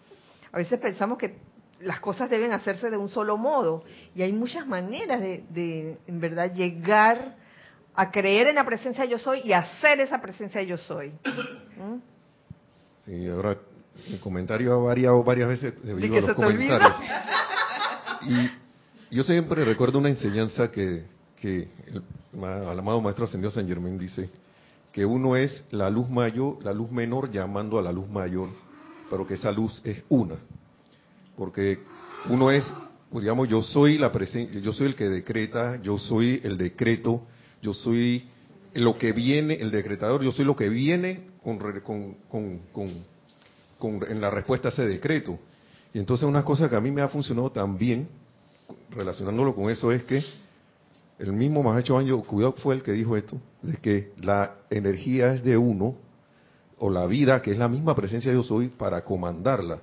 a 0.52 0.58
veces 0.58 0.80
pensamos 0.80 1.18
que 1.18 1.40
las 1.80 2.00
cosas 2.00 2.30
deben 2.30 2.54
hacerse 2.54 2.92
de 2.92 2.98
un 2.98 3.10
solo 3.10 3.38
modo 3.38 3.84
y 4.14 4.22
hay 4.22 4.32
muchas 4.34 4.68
maneras 4.68 5.20
de, 5.20 5.46
de 5.50 5.98
en 6.06 6.20
verdad, 6.20 6.54
llegar 6.54 7.38
a 7.96 8.12
creer 8.12 8.46
en 8.46 8.56
la 8.56 8.64
presencia 8.64 9.06
de 9.06 9.10
yo 9.10 9.18
soy 9.18 9.42
y 9.44 9.52
hacer 9.52 10.00
esa 10.00 10.22
presencia 10.22 10.62
de 10.62 10.68
yo 10.68 10.78
soy. 10.78 11.10
¿Mm? 11.78 11.98
Sí, 13.04 13.28
ahora 13.28 13.58
Mi 14.12 14.20
comentario 14.20 14.74
ha 14.74 14.78
variado 14.78 15.24
varias 15.24 15.48
veces 15.48 15.74
debido 15.84 16.18
a 16.18 16.22
los 16.22 16.36
comentarios. 16.36 16.94
Y 19.10 19.16
yo 19.16 19.24
siempre 19.24 19.66
recuerdo 19.66 19.98
una 19.98 20.10
enseñanza 20.10 20.72
que, 20.72 21.15
que 21.46 21.68
el, 21.88 22.44
al 22.44 22.80
amado 22.80 23.00
Maestro 23.02 23.26
Ascendido 23.26 23.52
San 23.52 23.68
Germán 23.68 24.00
dice 24.00 24.32
que 24.92 25.06
uno 25.06 25.36
es 25.36 25.64
la 25.70 25.92
luz 25.92 26.10
mayor, 26.10 26.58
la 26.64 26.74
luz 26.74 26.90
menor 26.90 27.30
llamando 27.32 27.78
a 27.78 27.84
la 27.84 27.92
luz 27.92 28.10
mayor, 28.10 28.50
pero 29.12 29.28
que 29.28 29.36
esa 29.36 29.52
luz 29.52 29.80
es 29.84 30.02
una. 30.10 30.38
Porque 31.38 31.78
uno 32.30 32.50
es, 32.50 32.66
digamos, 33.12 33.48
yo 33.48 33.62
soy 33.62 34.00
la 34.00 34.12
presencia, 34.12 34.60
yo 34.60 34.74
soy 34.74 34.88
el 34.88 34.96
que 34.96 35.08
decreta, 35.08 35.80
yo 35.84 36.00
soy 36.00 36.42
el 36.44 36.58
decreto, 36.58 37.22
yo 37.62 37.74
soy 37.74 38.28
lo 38.74 38.98
que 38.98 39.12
viene, 39.12 39.54
el 39.56 39.70
decretador, 39.70 40.24
yo 40.24 40.32
soy 40.32 40.46
lo 40.46 40.56
que 40.56 40.70
viene 40.70 41.28
con, 41.44 41.60
con, 41.82 42.16
con- 42.74 43.04
con- 43.78 44.04
en 44.10 44.20
la 44.20 44.32
respuesta 44.32 44.70
a 44.70 44.72
ese 44.72 44.88
decreto. 44.88 45.38
Y 45.94 46.00
entonces 46.00 46.28
una 46.28 46.44
cosa 46.44 46.68
que 46.70 46.76
a 46.76 46.82
mí 46.82 46.90
me 46.90 47.02
ha 47.02 47.10
funcionado 47.10 47.52
también, 47.52 48.08
relacionándolo 48.90 49.54
con 49.54 49.70
eso, 49.70 49.92
es 49.92 50.04
que 50.06 50.24
el 51.20 51.32
mismo 51.34 51.64
Mahacho 51.64 51.98
Anjo, 51.98 52.24
cuidado 52.24 52.54
fue 52.58 52.76
el 52.76 52.84
que 52.84 52.92
dijo 52.92 53.16
esto, 53.16 53.38
de 53.62 53.78
que 53.78 54.12
la 54.22 54.56
energía 54.70 55.34
es 55.34 55.44
de 55.44 55.58
uno, 55.58 55.96
o 56.78 56.90
la 56.90 57.06
vida, 57.06 57.42
que 57.42 57.52
es 57.52 57.58
la 57.58 57.70
misma 57.70 57.96
presencia 57.96 58.34
yo 58.34 58.44
soy, 58.44 58.68
para 58.68 59.04
comandarla. 59.04 59.80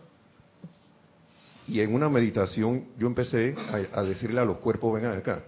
Y 1.67 1.81
en 1.81 1.95
una 1.95 2.09
meditación 2.11 2.85
yo 2.99 3.07
empecé 3.07 3.55
a, 3.95 4.03
decirle 4.03 4.41
a 4.41 4.45
los 4.45 4.59
cuerpos, 4.59 4.93
vengan 4.95 5.17
acá. 5.17 5.43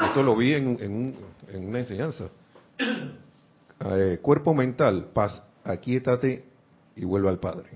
Esto 0.00 0.22
lo 0.22 0.34
vi 0.34 0.54
en, 0.54 0.76
en 0.80 0.92
un- 0.92 1.16
en 1.52 1.68
una 1.68 1.78
enseñanza. 1.78 2.28
Eh, 3.80 4.18
cuerpo 4.20 4.54
mental, 4.54 5.10
paz, 5.12 5.42
aquíétate 5.62 6.44
y 6.96 7.04
vuelve 7.04 7.28
al 7.28 7.38
Padre. 7.38 7.68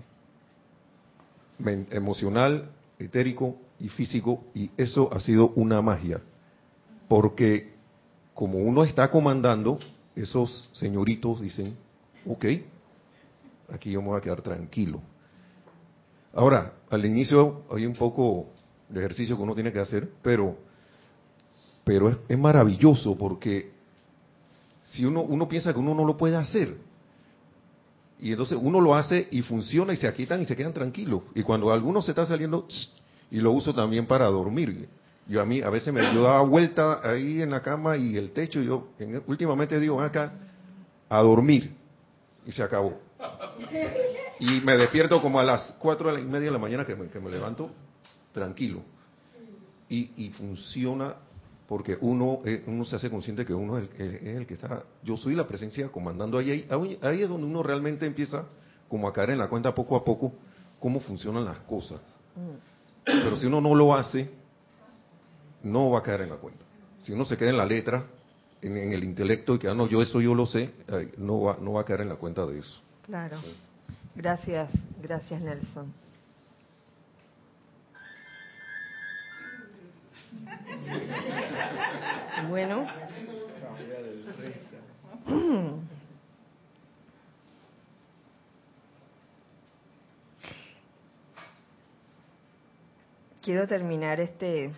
Emocional, 1.91 2.71
etérico 2.99 3.57
y 3.79 3.89
físico, 3.89 4.45
y 4.55 4.71
eso 4.77 5.09
ha 5.13 5.21
sido 5.21 5.51
una 5.55 5.81
magia. 5.81 6.21
Porque 7.13 7.75
como 8.33 8.57
uno 8.57 8.85
está 8.85 9.11
comandando, 9.11 9.79
esos 10.17 10.71
señoritos 10.73 11.43
dicen, 11.43 11.77
ok, 12.27 12.47
aquí 13.69 13.91
yo 13.91 14.01
me 14.01 14.09
voy 14.09 14.19
a 14.19 14.23
quedar 14.23 14.41
tranquilo. 14.41 14.99
Ahora, 16.33 16.73
al 16.89 17.05
inicio 17.05 17.65
hay 17.71 17.85
un 17.85 17.93
poco 17.93 18.47
de 18.89 19.01
ejercicio 19.01 19.37
que 19.37 19.43
uno 19.43 19.55
tiene 19.55 19.71
que 19.71 19.81
hacer, 19.81 20.09
pero, 20.23 20.57
pero 21.85 22.19
es, 22.27 22.39
maravilloso 22.39 23.15
porque 23.15 23.73
si 24.83 25.05
uno, 25.05 25.21
uno 25.21 25.47
piensa 25.47 25.75
que 25.75 25.81
uno 25.81 25.95
no 25.95 26.07
lo 26.07 26.17
puede 26.17 26.37
hacer, 26.37 26.79
y 28.21 28.31
entonces 28.31 28.59
uno 28.59 28.81
lo 28.81 28.95
hace 28.95 29.29
y 29.31 29.43
funciona 29.43 29.93
y 29.93 29.99
se 29.99 30.09
aquitan 30.09 30.41
y 30.41 30.47
se 30.47 30.57
quedan 30.57 30.73
tranquilos. 30.73 31.25
Y 31.35 31.43
cuando 31.43 31.71
alguno 31.75 32.01
se 32.01 32.13
está 32.13 32.25
saliendo, 32.25 32.67
y 33.31 33.39
lo 33.39 33.53
uso 33.53 33.75
también 33.75 34.07
para 34.07 34.25
dormir. 34.29 34.89
Yo 35.29 35.41
a 35.41 35.45
mí 35.47 35.61
a 35.63 35.71
veces 35.71 35.93
me 35.95 36.03
yo 36.15 36.23
daba 36.23 36.43
vuelta 36.43 37.01
ahí 37.09 37.41
en 37.43 37.51
la 37.51 37.63
cama 37.63 37.97
y 37.97 38.17
el 38.17 38.33
techo, 38.33 38.61
y 38.61 38.67
yo 38.67 38.89
en- 38.99 39.23
últimamente 39.27 39.79
digo, 39.79 39.97
"Ven 39.97 40.07
acá, 40.07 40.33
a 41.09 41.21
dormir. 41.23 41.75
Y 42.47 42.53
se 42.53 42.63
acabó. 42.63 43.01
Y 44.41 44.61
me 44.63 44.77
despierto 44.77 45.23
como 45.23 45.39
a 45.39 45.45
las 45.45 45.73
cuatro 45.79 46.17
y 46.19 46.25
media 46.25 46.47
de 46.47 46.51
la 46.53 46.59
mañana 46.59 46.85
que 46.85 46.97
me, 46.97 47.09
que 47.09 47.21
me 47.21 47.31
levanto 47.31 47.71
tranquilo. 48.33 48.81
Y, 49.89 50.11
y 50.17 50.31
funciona 50.31 51.15
porque 51.69 51.97
uno, 52.01 52.41
eh, 52.45 52.65
uno 52.67 52.85
se 52.85 52.97
hace 52.97 53.09
consciente 53.11 53.45
que 53.45 53.55
uno 53.55 53.79
es, 53.79 53.89
el- 53.99 54.15
es 54.17 54.37
el 54.39 54.47
que 54.47 54.55
está, 54.55 54.83
yo 55.05 55.17
soy 55.17 55.35
la 55.35 55.47
presencia 55.47 55.89
comandando 55.89 56.39
ahí, 56.39 56.67
ahí, 56.69 56.99
ahí 57.03 57.23
es 57.23 57.29
donde 57.29 57.47
uno 57.47 57.63
realmente 57.63 58.05
empieza 58.07 58.45
como 58.89 59.07
a 59.07 59.13
caer 59.13 59.31
en 59.31 59.39
la 59.39 59.49
cuenta 59.49 59.75
poco 59.75 59.95
a 59.97 60.05
poco 60.05 60.33
cómo 60.81 60.99
funcionan 61.01 61.45
las 61.45 61.59
cosas. 61.61 62.01
Pero 63.05 63.37
si 63.37 63.47
uno 63.47 63.61
no 63.61 63.75
lo 63.75 63.95
hace, 63.95 64.29
no 65.63 65.91
va 65.91 66.01
a 66.01 66.03
caer 66.03 66.23
en 66.23 66.31
la 66.31 66.37
cuenta. 66.37 66.65
Si 67.01 67.13
uno 67.13 67.25
se 67.25 67.37
queda 67.37 67.51
en 67.51 67.57
la 67.57 67.67
letra, 67.67 68.05
en, 68.61 68.77
en 68.77 68.93
el 68.93 69.05
intelecto 69.05 69.55
y 69.55 69.59
que, 69.59 69.69
ah, 69.69 69.75
no, 69.75 69.89
yo 69.89 70.03
eso 70.03 70.21
yo 70.21 70.35
lo 70.35 70.47
sé, 70.47 70.71
eh, 70.89 71.13
no, 71.19 71.43
va, 71.43 71.59
no 71.61 71.73
va 71.73 71.83
a 71.83 71.85
caer 71.85 72.03
en 72.03 72.09
la 72.09 72.17
cuenta 72.17 72.47
de 72.47 72.59
eso. 72.59 72.81
Claro. 73.07 73.39
Gracias, 74.15 74.71
gracias 75.03 75.41
Nelson. 75.41 75.93
Bueno. 82.49 82.87
Quiero 93.43 93.67
terminar 93.67 94.21
este 94.21 94.73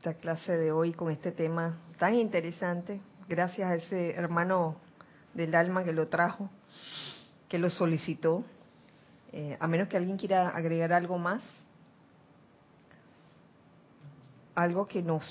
esta 0.00 0.14
clase 0.14 0.56
de 0.56 0.72
hoy 0.72 0.94
con 0.94 1.10
este 1.10 1.30
tema 1.30 1.76
tan 1.98 2.14
interesante, 2.14 3.02
gracias 3.28 3.70
a 3.70 3.74
ese 3.74 4.12
hermano 4.14 4.76
del 5.34 5.54
alma 5.54 5.84
que 5.84 5.92
lo 5.92 6.08
trajo, 6.08 6.48
que 7.50 7.58
lo 7.58 7.68
solicitó. 7.68 8.42
Eh, 9.30 9.58
a 9.60 9.66
menos 9.66 9.88
que 9.88 9.98
alguien 9.98 10.16
quiera 10.16 10.48
agregar 10.48 10.94
algo 10.94 11.18
más, 11.18 11.42
algo 14.54 14.86
que 14.86 15.02
nos 15.02 15.22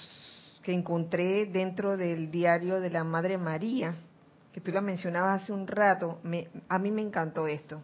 que 0.62 0.72
encontré 0.72 1.48
dentro 1.48 1.98
del 1.98 2.30
diario 2.30 2.80
de 2.80 2.92
la 2.92 3.04
Madre 3.04 3.40
María, 3.40 3.96
que 4.54 4.62
tú 4.62 4.72
la 4.72 4.82
mencionabas 4.82 5.42
hace 5.42 5.52
un 5.52 5.66
rato, 5.66 6.20
me- 6.22 6.48
a 6.68 6.78
mí 6.78 6.92
me 6.92 7.02
encantó 7.02 7.48
esto, 7.48 7.82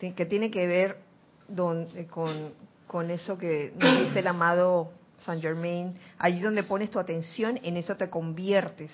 que 0.00 0.26
tiene 0.26 0.50
que 0.50 0.66
ver 0.66 0.98
don- 1.46 1.86
eh, 1.94 2.08
con, 2.08 2.52
con 2.88 3.12
eso 3.12 3.38
que 3.38 3.72
dice 3.76 4.18
el 4.18 4.26
amado 4.26 4.97
Saint 5.20 5.42
Germain, 5.42 5.98
allí 6.18 6.40
donde 6.40 6.62
pones 6.62 6.90
tu 6.90 6.98
atención, 6.98 7.58
en 7.62 7.76
eso 7.76 7.96
te 7.96 8.08
conviertes. 8.08 8.90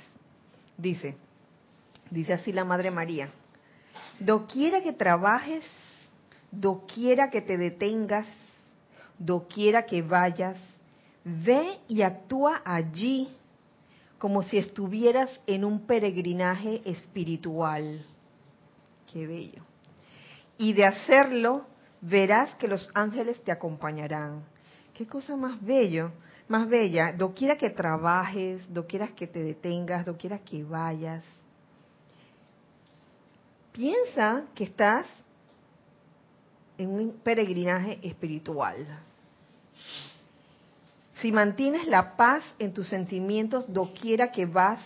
Dice, 0.77 1.17
dice 2.11 2.33
así 2.33 2.53
la 2.53 2.65
Madre 2.65 2.91
María, 2.91 3.29
doquiera 4.19 4.81
que 4.81 4.93
trabajes, 4.93 5.65
doquiera 6.51 7.31
que 7.31 7.41
te 7.41 7.57
detengas, 7.57 8.27
doquiera 9.19 9.87
que 9.87 10.03
vayas, 10.03 10.57
ve 11.25 11.79
y 11.89 12.03
actúa 12.03 12.63
allí 12.65 13.29
como 14.19 14.43
si 14.43 14.59
estuvieras 14.59 15.31
en 15.47 15.65
un 15.65 15.87
peregrinaje 15.87 16.81
espiritual. 16.85 18.05
Qué 19.13 19.27
bello. 19.27 19.63
Y 20.57 20.73
de 20.73 20.87
hacerlo, 20.87 21.67
verás 22.01 22.55
que 22.55 22.69
los 22.69 22.91
ángeles 22.95 23.43
te 23.45 23.53
acompañarán. 23.53 24.45
Qué 24.95 25.07
cosa 25.07 25.37
más 25.37 25.61
bello, 25.61 26.13
más 26.47 26.69
bella. 26.69 27.13
Doquiera 27.13 27.57
que 27.57 27.71
trabajes, 27.71 28.63
doquiera 28.73 29.09
que 29.09 29.27
te 29.27 29.43
detengas, 29.43 30.07
doquiera 30.07 30.39
que 30.39 30.63
vayas. 30.63 31.25
Piensa 33.73 34.45
que 34.55 34.65
estás 34.65 35.05
en 36.79 36.91
un 36.91 37.11
peregrinaje 37.25 37.99
espiritual. 38.03 38.87
Si 41.17 41.33
mantienes 41.33 41.89
la 41.89 42.17
paz 42.17 42.45
en 42.61 42.73
tus 42.73 42.89
sentimientos 42.89 43.73
doquiera 43.73 44.31
que 44.31 44.47
vas 44.47 44.81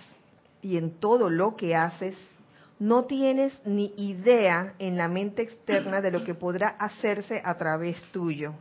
y 0.62 0.78
en 0.78 0.98
todo 0.98 1.28
lo 1.28 1.54
que 1.54 1.76
haces, 1.76 2.16
no 2.78 3.04
tienes 3.04 3.58
ni 3.66 3.92
idea 3.96 4.74
en 4.78 4.96
la 4.96 5.08
mente 5.08 5.42
externa 5.42 6.00
de 6.00 6.12
lo 6.12 6.24
que 6.24 6.34
podrá 6.34 6.68
hacerse 6.68 7.42
a 7.44 7.58
través 7.58 8.00
tuyo. 8.12 8.54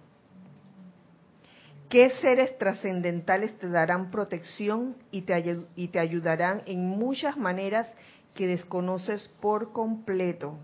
¿Qué 1.89 2.09
seres 2.21 2.57
trascendentales 2.57 3.57
te 3.59 3.69
darán 3.69 4.11
protección 4.11 4.97
y 5.09 5.21
te, 5.21 5.57
y 5.75 5.87
te 5.87 5.99
ayudarán 5.99 6.61
en 6.65 6.85
muchas 6.85 7.37
maneras 7.37 7.87
que 8.33 8.45
desconoces 8.45 9.29
por 9.39 9.71
completo? 9.71 10.57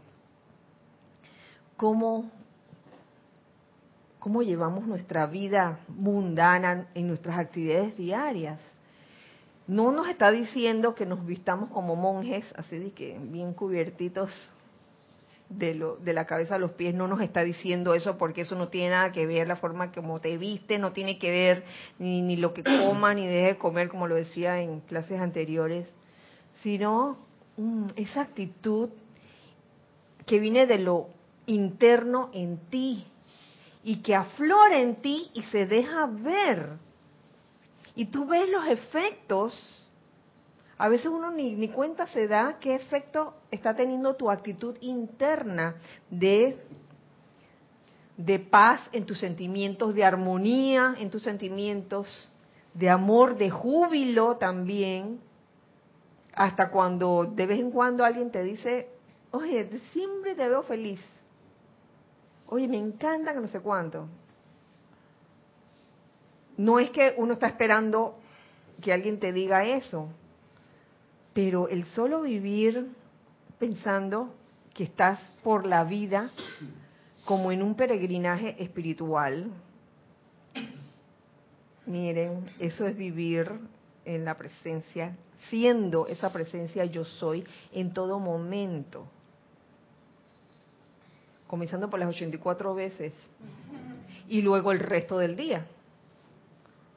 ¿Cómo, 1.77 2.29
¿Cómo 4.19 4.43
llevamos 4.43 4.85
nuestra 4.85 5.25
vida 5.25 5.79
mundana 5.87 6.87
en 6.93 7.07
nuestras 7.07 7.37
actividades 7.37 7.95
diarias? 7.95 8.59
No 9.65 9.93
nos 9.93 10.09
está 10.09 10.29
diciendo 10.29 10.93
que 10.93 11.05
nos 11.05 11.25
vistamos 11.25 11.69
como 11.69 11.95
monjes, 11.95 12.45
así 12.57 12.79
de 12.79 12.91
que 12.91 13.17
bien 13.17 13.53
cubiertitos 13.53 14.29
de, 15.57 15.75
lo, 15.75 15.97
de 15.97 16.13
la 16.13 16.25
cabeza 16.25 16.55
a 16.55 16.59
los 16.59 16.71
pies, 16.71 16.93
no 16.93 17.07
nos 17.07 17.21
está 17.21 17.43
diciendo 17.43 17.93
eso 17.93 18.17
porque 18.17 18.41
eso 18.41 18.55
no 18.55 18.69
tiene 18.69 18.89
nada 18.89 19.11
que 19.11 19.25
ver 19.25 19.47
la 19.47 19.55
forma 19.55 19.91
como 19.91 20.19
te 20.19 20.37
viste, 20.37 20.79
no 20.79 20.91
tiene 20.91 21.17
que 21.19 21.31
ver 21.31 21.63
ni, 21.99 22.21
ni 22.21 22.35
lo 22.37 22.53
que 22.53 22.63
coma, 22.85 23.13
ni 23.13 23.27
deje 23.27 23.47
de 23.47 23.57
comer, 23.57 23.89
como 23.89 24.07
lo 24.07 24.15
decía 24.15 24.61
en 24.61 24.81
clases 24.81 25.19
anteriores, 25.19 25.87
sino 26.61 27.17
mm, 27.57 27.87
esa 27.95 28.21
actitud 28.21 28.89
que 30.25 30.39
viene 30.39 30.65
de 30.65 30.79
lo 30.79 31.09
interno 31.45 32.29
en 32.33 32.57
ti 32.69 33.05
y 33.83 33.97
que 33.97 34.15
aflora 34.15 34.79
en 34.79 34.95
ti 34.97 35.29
y 35.33 35.43
se 35.43 35.65
deja 35.65 36.07
ver. 36.07 36.77
Y 37.95 38.05
tú 38.05 38.25
ves 38.25 38.49
los 38.49 38.67
efectos. 38.67 39.82
A 40.77 40.89
veces 40.89 41.07
uno 41.07 41.31
ni, 41.31 41.55
ni 41.55 41.69
cuenta 41.69 42.07
se 42.07 42.27
da 42.27 42.57
qué 42.59 42.75
efecto 42.75 43.35
está 43.51 43.75
teniendo 43.75 44.15
tu 44.15 44.29
actitud 44.29 44.77
interna 44.81 45.75
de 46.09 46.57
de 48.17 48.39
paz 48.39 48.79
en 48.91 49.05
tus 49.05 49.19
sentimientos, 49.19 49.95
de 49.95 50.05
armonía 50.05 50.95
en 50.99 51.09
tus 51.09 51.23
sentimientos, 51.23 52.07
de 52.73 52.89
amor, 52.89 53.37
de 53.37 53.49
júbilo 53.49 54.37
también, 54.37 55.19
hasta 56.33 56.69
cuando 56.69 57.25
de 57.25 57.45
vez 57.45 57.59
en 57.59 57.71
cuando 57.71 58.03
alguien 58.03 58.31
te 58.31 58.43
dice, 58.43 58.89
oye, 59.31 59.79
siempre 59.91 60.35
te 60.35 60.47
veo 60.47 60.63
feliz. 60.63 60.99
Oye, 62.47 62.67
me 62.67 62.77
encanta 62.77 63.33
que 63.33 63.39
no 63.39 63.47
sé 63.47 63.61
cuánto. 63.61 64.07
No 66.57 66.79
es 66.79 66.91
que 66.91 67.15
uno 67.17 67.33
está 67.33 67.47
esperando 67.47 68.19
que 68.81 68.93
alguien 68.93 69.19
te 69.19 69.31
diga 69.31 69.65
eso, 69.65 70.09
pero 71.33 71.67
el 71.67 71.85
solo 71.85 72.21
vivir 72.21 72.91
pensando 73.59 74.33
que 74.73 74.83
estás 74.83 75.19
por 75.43 75.65
la 75.65 75.83
vida 75.83 76.31
como 77.25 77.51
en 77.51 77.63
un 77.63 77.75
peregrinaje 77.75 78.61
espiritual, 78.61 79.51
miren, 81.85 82.49
eso 82.59 82.85
es 82.85 82.95
vivir 82.95 83.49
en 84.05 84.25
la 84.25 84.37
presencia, 84.37 85.15
siendo 85.49 86.07
esa 86.07 86.31
presencia 86.31 86.85
yo 86.85 87.05
soy 87.05 87.45
en 87.71 87.93
todo 87.93 88.19
momento. 88.19 89.07
Comenzando 91.47 91.89
por 91.89 91.99
las 91.99 92.09
84 92.09 92.73
veces 92.75 93.13
y 94.27 94.41
luego 94.41 94.71
el 94.71 94.79
resto 94.79 95.17
del 95.17 95.35
día, 95.35 95.65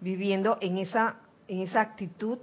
viviendo 0.00 0.58
en 0.60 0.78
esa, 0.78 1.16
en 1.46 1.60
esa 1.60 1.80
actitud 1.80 2.38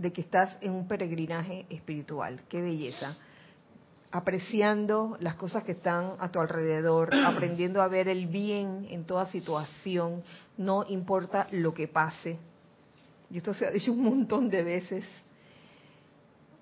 de 0.00 0.14
que 0.14 0.22
estás 0.22 0.56
en 0.62 0.72
un 0.72 0.88
peregrinaje 0.88 1.66
espiritual. 1.68 2.40
Qué 2.48 2.62
belleza. 2.62 3.18
Apreciando 4.10 5.18
las 5.20 5.34
cosas 5.34 5.62
que 5.62 5.72
están 5.72 6.14
a 6.18 6.30
tu 6.30 6.40
alrededor, 6.40 7.14
aprendiendo 7.26 7.82
a 7.82 7.88
ver 7.88 8.08
el 8.08 8.26
bien 8.26 8.86
en 8.90 9.04
toda 9.04 9.26
situación, 9.26 10.22
no 10.56 10.86
importa 10.88 11.48
lo 11.50 11.74
que 11.74 11.86
pase. 11.86 12.38
Y 13.28 13.36
esto 13.36 13.52
se 13.52 13.66
ha 13.66 13.70
dicho 13.70 13.92
un 13.92 14.02
montón 14.02 14.48
de 14.48 14.62
veces. 14.62 15.04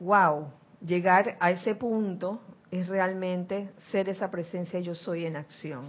Wow, 0.01 0.49
llegar 0.85 1.37
a 1.39 1.53
ese 1.53 1.77
punto 1.77 2.41
es 2.73 2.89
realmente 2.89 3.71
ser 3.93 4.09
esa 4.09 4.33
presencia 4.33 4.81
yo 4.81 4.97
soy 4.97 5.27
en 5.27 5.37
acción. 5.37 5.85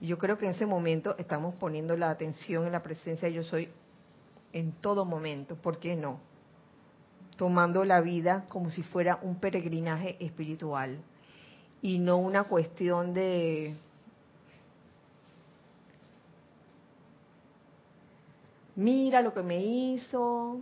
Y 0.00 0.06
yo 0.06 0.16
creo 0.16 0.38
que 0.38 0.46
en 0.46 0.52
ese 0.52 0.64
momento 0.64 1.16
estamos 1.18 1.56
poniendo 1.56 1.96
la 1.96 2.10
atención 2.10 2.66
en 2.66 2.72
la 2.72 2.84
presencia 2.84 3.28
yo 3.28 3.42
soy 3.42 3.68
en 4.56 4.72
todo 4.72 5.04
momento. 5.04 5.54
¿Por 5.56 5.78
qué 5.78 5.94
no? 5.96 6.18
Tomando 7.36 7.84
la 7.84 8.00
vida 8.00 8.46
como 8.48 8.70
si 8.70 8.82
fuera 8.82 9.18
un 9.20 9.38
peregrinaje 9.38 10.16
espiritual 10.18 10.98
y 11.82 11.98
no 11.98 12.16
una 12.16 12.44
cuestión 12.44 13.12
de 13.12 13.76
mira 18.76 19.20
lo 19.20 19.34
que 19.34 19.42
me 19.42 19.62
hizo, 19.62 20.60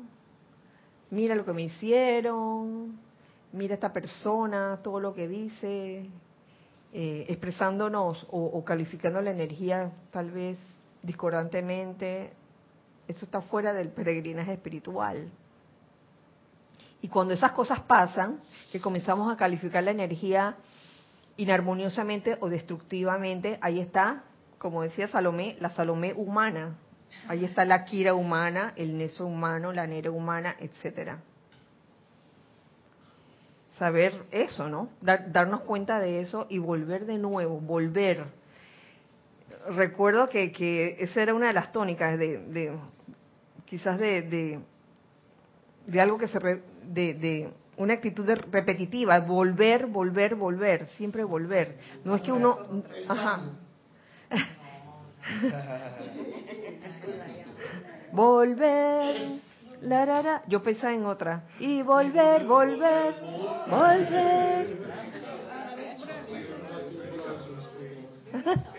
mira 1.10 1.36
lo 1.36 1.44
que 1.44 1.52
me 1.52 1.62
hicieron, 1.62 2.98
mira 3.52 3.74
esta 3.74 3.92
persona, 3.92 4.80
todo 4.82 4.98
lo 4.98 5.14
que 5.14 5.28
dice, 5.28 6.08
eh, 6.92 7.26
expresándonos 7.28 8.26
o, 8.28 8.64
calificando 8.64 9.20
la 9.20 9.30
energía 9.30 9.92
tal 10.10 10.32
vez 10.32 10.58
discordantemente, 11.04 12.32
eso 13.08 13.24
está 13.24 13.40
fuera 13.42 13.72
del 13.72 13.88
peregrinaje 13.88 14.52
espiritual. 14.52 15.28
Y 17.02 17.08
cuando 17.08 17.34
esas 17.34 17.52
cosas 17.52 17.80
pasan, 17.80 18.40
que 18.72 18.80
comenzamos 18.80 19.32
a 19.32 19.36
calificar 19.36 19.84
la 19.84 19.90
energía 19.90 20.56
inarmoniosamente 21.36 22.38
o 22.40 22.48
destructivamente, 22.48 23.58
ahí 23.60 23.80
está, 23.80 24.24
como 24.58 24.82
decía 24.82 25.08
Salomé, 25.08 25.56
la 25.60 25.70
Salomé 25.70 26.14
humana. 26.14 26.78
Ahí 27.28 27.44
está 27.44 27.64
la 27.64 27.84
Kira 27.84 28.14
humana, 28.14 28.72
el 28.76 28.96
Neso 28.96 29.26
humano, 29.26 29.72
la 29.72 29.86
Nera 29.86 30.10
humana, 30.10 30.56
etcétera 30.58 31.20
saber 33.78 34.24
eso, 34.30 34.68
¿no? 34.68 34.88
darnos 35.00 35.62
cuenta 35.62 35.98
de 35.98 36.20
eso 36.20 36.46
y 36.48 36.58
volver 36.58 37.06
de 37.06 37.18
nuevo, 37.18 37.60
volver. 37.60 38.24
Recuerdo 39.70 40.28
que, 40.28 40.52
que 40.52 40.96
esa 41.00 41.22
era 41.22 41.34
una 41.34 41.48
de 41.48 41.52
las 41.52 41.72
tónicas 41.72 42.18
de, 42.18 42.38
de 42.38 42.72
quizás 43.64 43.98
de, 43.98 44.60
de, 45.86 46.00
algo 46.00 46.18
que 46.18 46.28
se 46.28 46.38
de, 46.38 47.14
de 47.14 47.48
una 47.76 47.94
actitud 47.94 48.28
repetitiva, 48.50 49.18
volver, 49.20 49.86
volver, 49.86 50.34
volver, 50.34 50.86
siempre 50.96 51.24
volver. 51.24 51.78
No 52.04 52.16
es 52.16 52.22
que 52.22 52.32
uno, 52.32 52.58
ajá. 53.08 53.40
volver 58.12 59.40
yo 60.48 60.62
pensaba 60.62 60.92
en 60.92 61.04
otra. 61.04 61.42
Y 61.58 61.82
volver, 61.82 62.44
volver, 62.44 63.14
volver. 63.68 64.66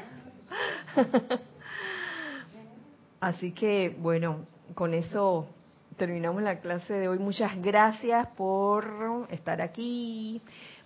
Así 3.20 3.52
que, 3.52 3.96
bueno, 3.98 4.46
con 4.74 4.94
eso 4.94 5.48
terminamos 5.98 6.44
la 6.44 6.60
clase 6.60 6.94
de 6.94 7.08
hoy. 7.08 7.20
Muchas 7.20 7.60
gracias 7.62 8.28
por 8.38 9.28
estar 9.30 9.62
aquí. 9.62 10.42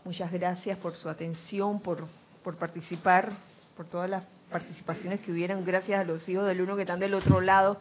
Muchas 0.05 0.31
gracias 0.31 0.77
por 0.77 0.93
su 0.93 1.09
atención, 1.09 1.81
por, 1.81 2.05
por 2.43 2.55
participar, 2.57 3.29
por 3.75 3.85
todas 3.87 4.09
las 4.09 4.23
participaciones 4.49 5.19
que 5.21 5.31
hubieron. 5.31 5.65
Gracias 5.65 5.99
a 5.99 6.03
los 6.03 6.27
hijos 6.29 6.45
del 6.45 6.61
uno 6.61 6.75
que 6.75 6.83
están 6.83 6.99
del 6.99 7.13
otro 7.13 7.41
lado 7.41 7.79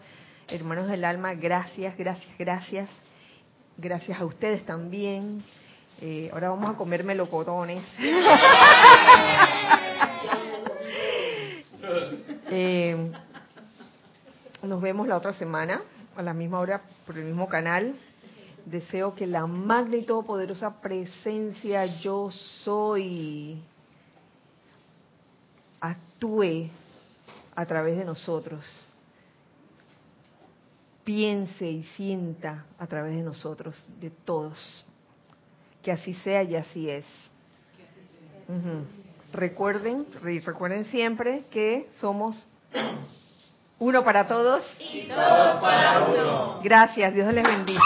hermanos 0.50 0.88
del 0.88 1.04
alma, 1.04 1.34
gracias, 1.34 1.96
gracias, 1.96 2.38
gracias. 2.38 2.88
Gracias 3.76 4.18
a 4.18 4.24
ustedes 4.24 4.64
también. 4.64 5.44
Eh, 6.00 6.30
ahora 6.32 6.48
vamos 6.50 6.70
a 6.70 6.74
comer 6.74 7.04
melocotones. 7.04 7.82
Eh, 12.60 13.12
nos 14.64 14.80
vemos 14.80 15.06
la 15.06 15.16
otra 15.16 15.32
semana, 15.32 15.80
a 16.16 16.22
la 16.22 16.34
misma 16.34 16.58
hora, 16.58 16.82
por 17.06 17.16
el 17.16 17.24
mismo 17.24 17.46
canal. 17.46 17.94
Deseo 18.66 19.14
que 19.14 19.28
la 19.28 19.46
magna 19.46 19.96
y 19.96 20.02
todopoderosa 20.02 20.80
presencia 20.80 21.86
yo 22.00 22.32
soy 22.64 23.62
actúe 25.80 26.68
a 27.54 27.64
través 27.64 27.96
de 27.96 28.04
nosotros 28.04 28.64
piense 31.08 31.64
y 31.64 31.84
sienta 31.96 32.66
a 32.78 32.86
través 32.86 33.16
de 33.16 33.22
nosotros, 33.22 33.74
de 33.98 34.10
todos. 34.10 34.84
Que 35.82 35.90
así 35.90 36.12
sea 36.12 36.42
y 36.42 36.54
así 36.54 36.90
es. 36.90 37.06
Recuerden, 39.32 40.06
recuerden 40.22 40.86
siempre 40.86 41.44
que 41.50 41.88
somos 42.00 42.48
uno 43.78 44.04
para 44.04 44.26
todos 44.26 44.62
y 44.78 45.06
todos 45.06 45.60
para 45.60 46.06
uno. 46.06 46.60
Gracias, 46.62 47.14
Dios 47.14 47.32
les 47.32 47.44
bendice. 47.44 47.80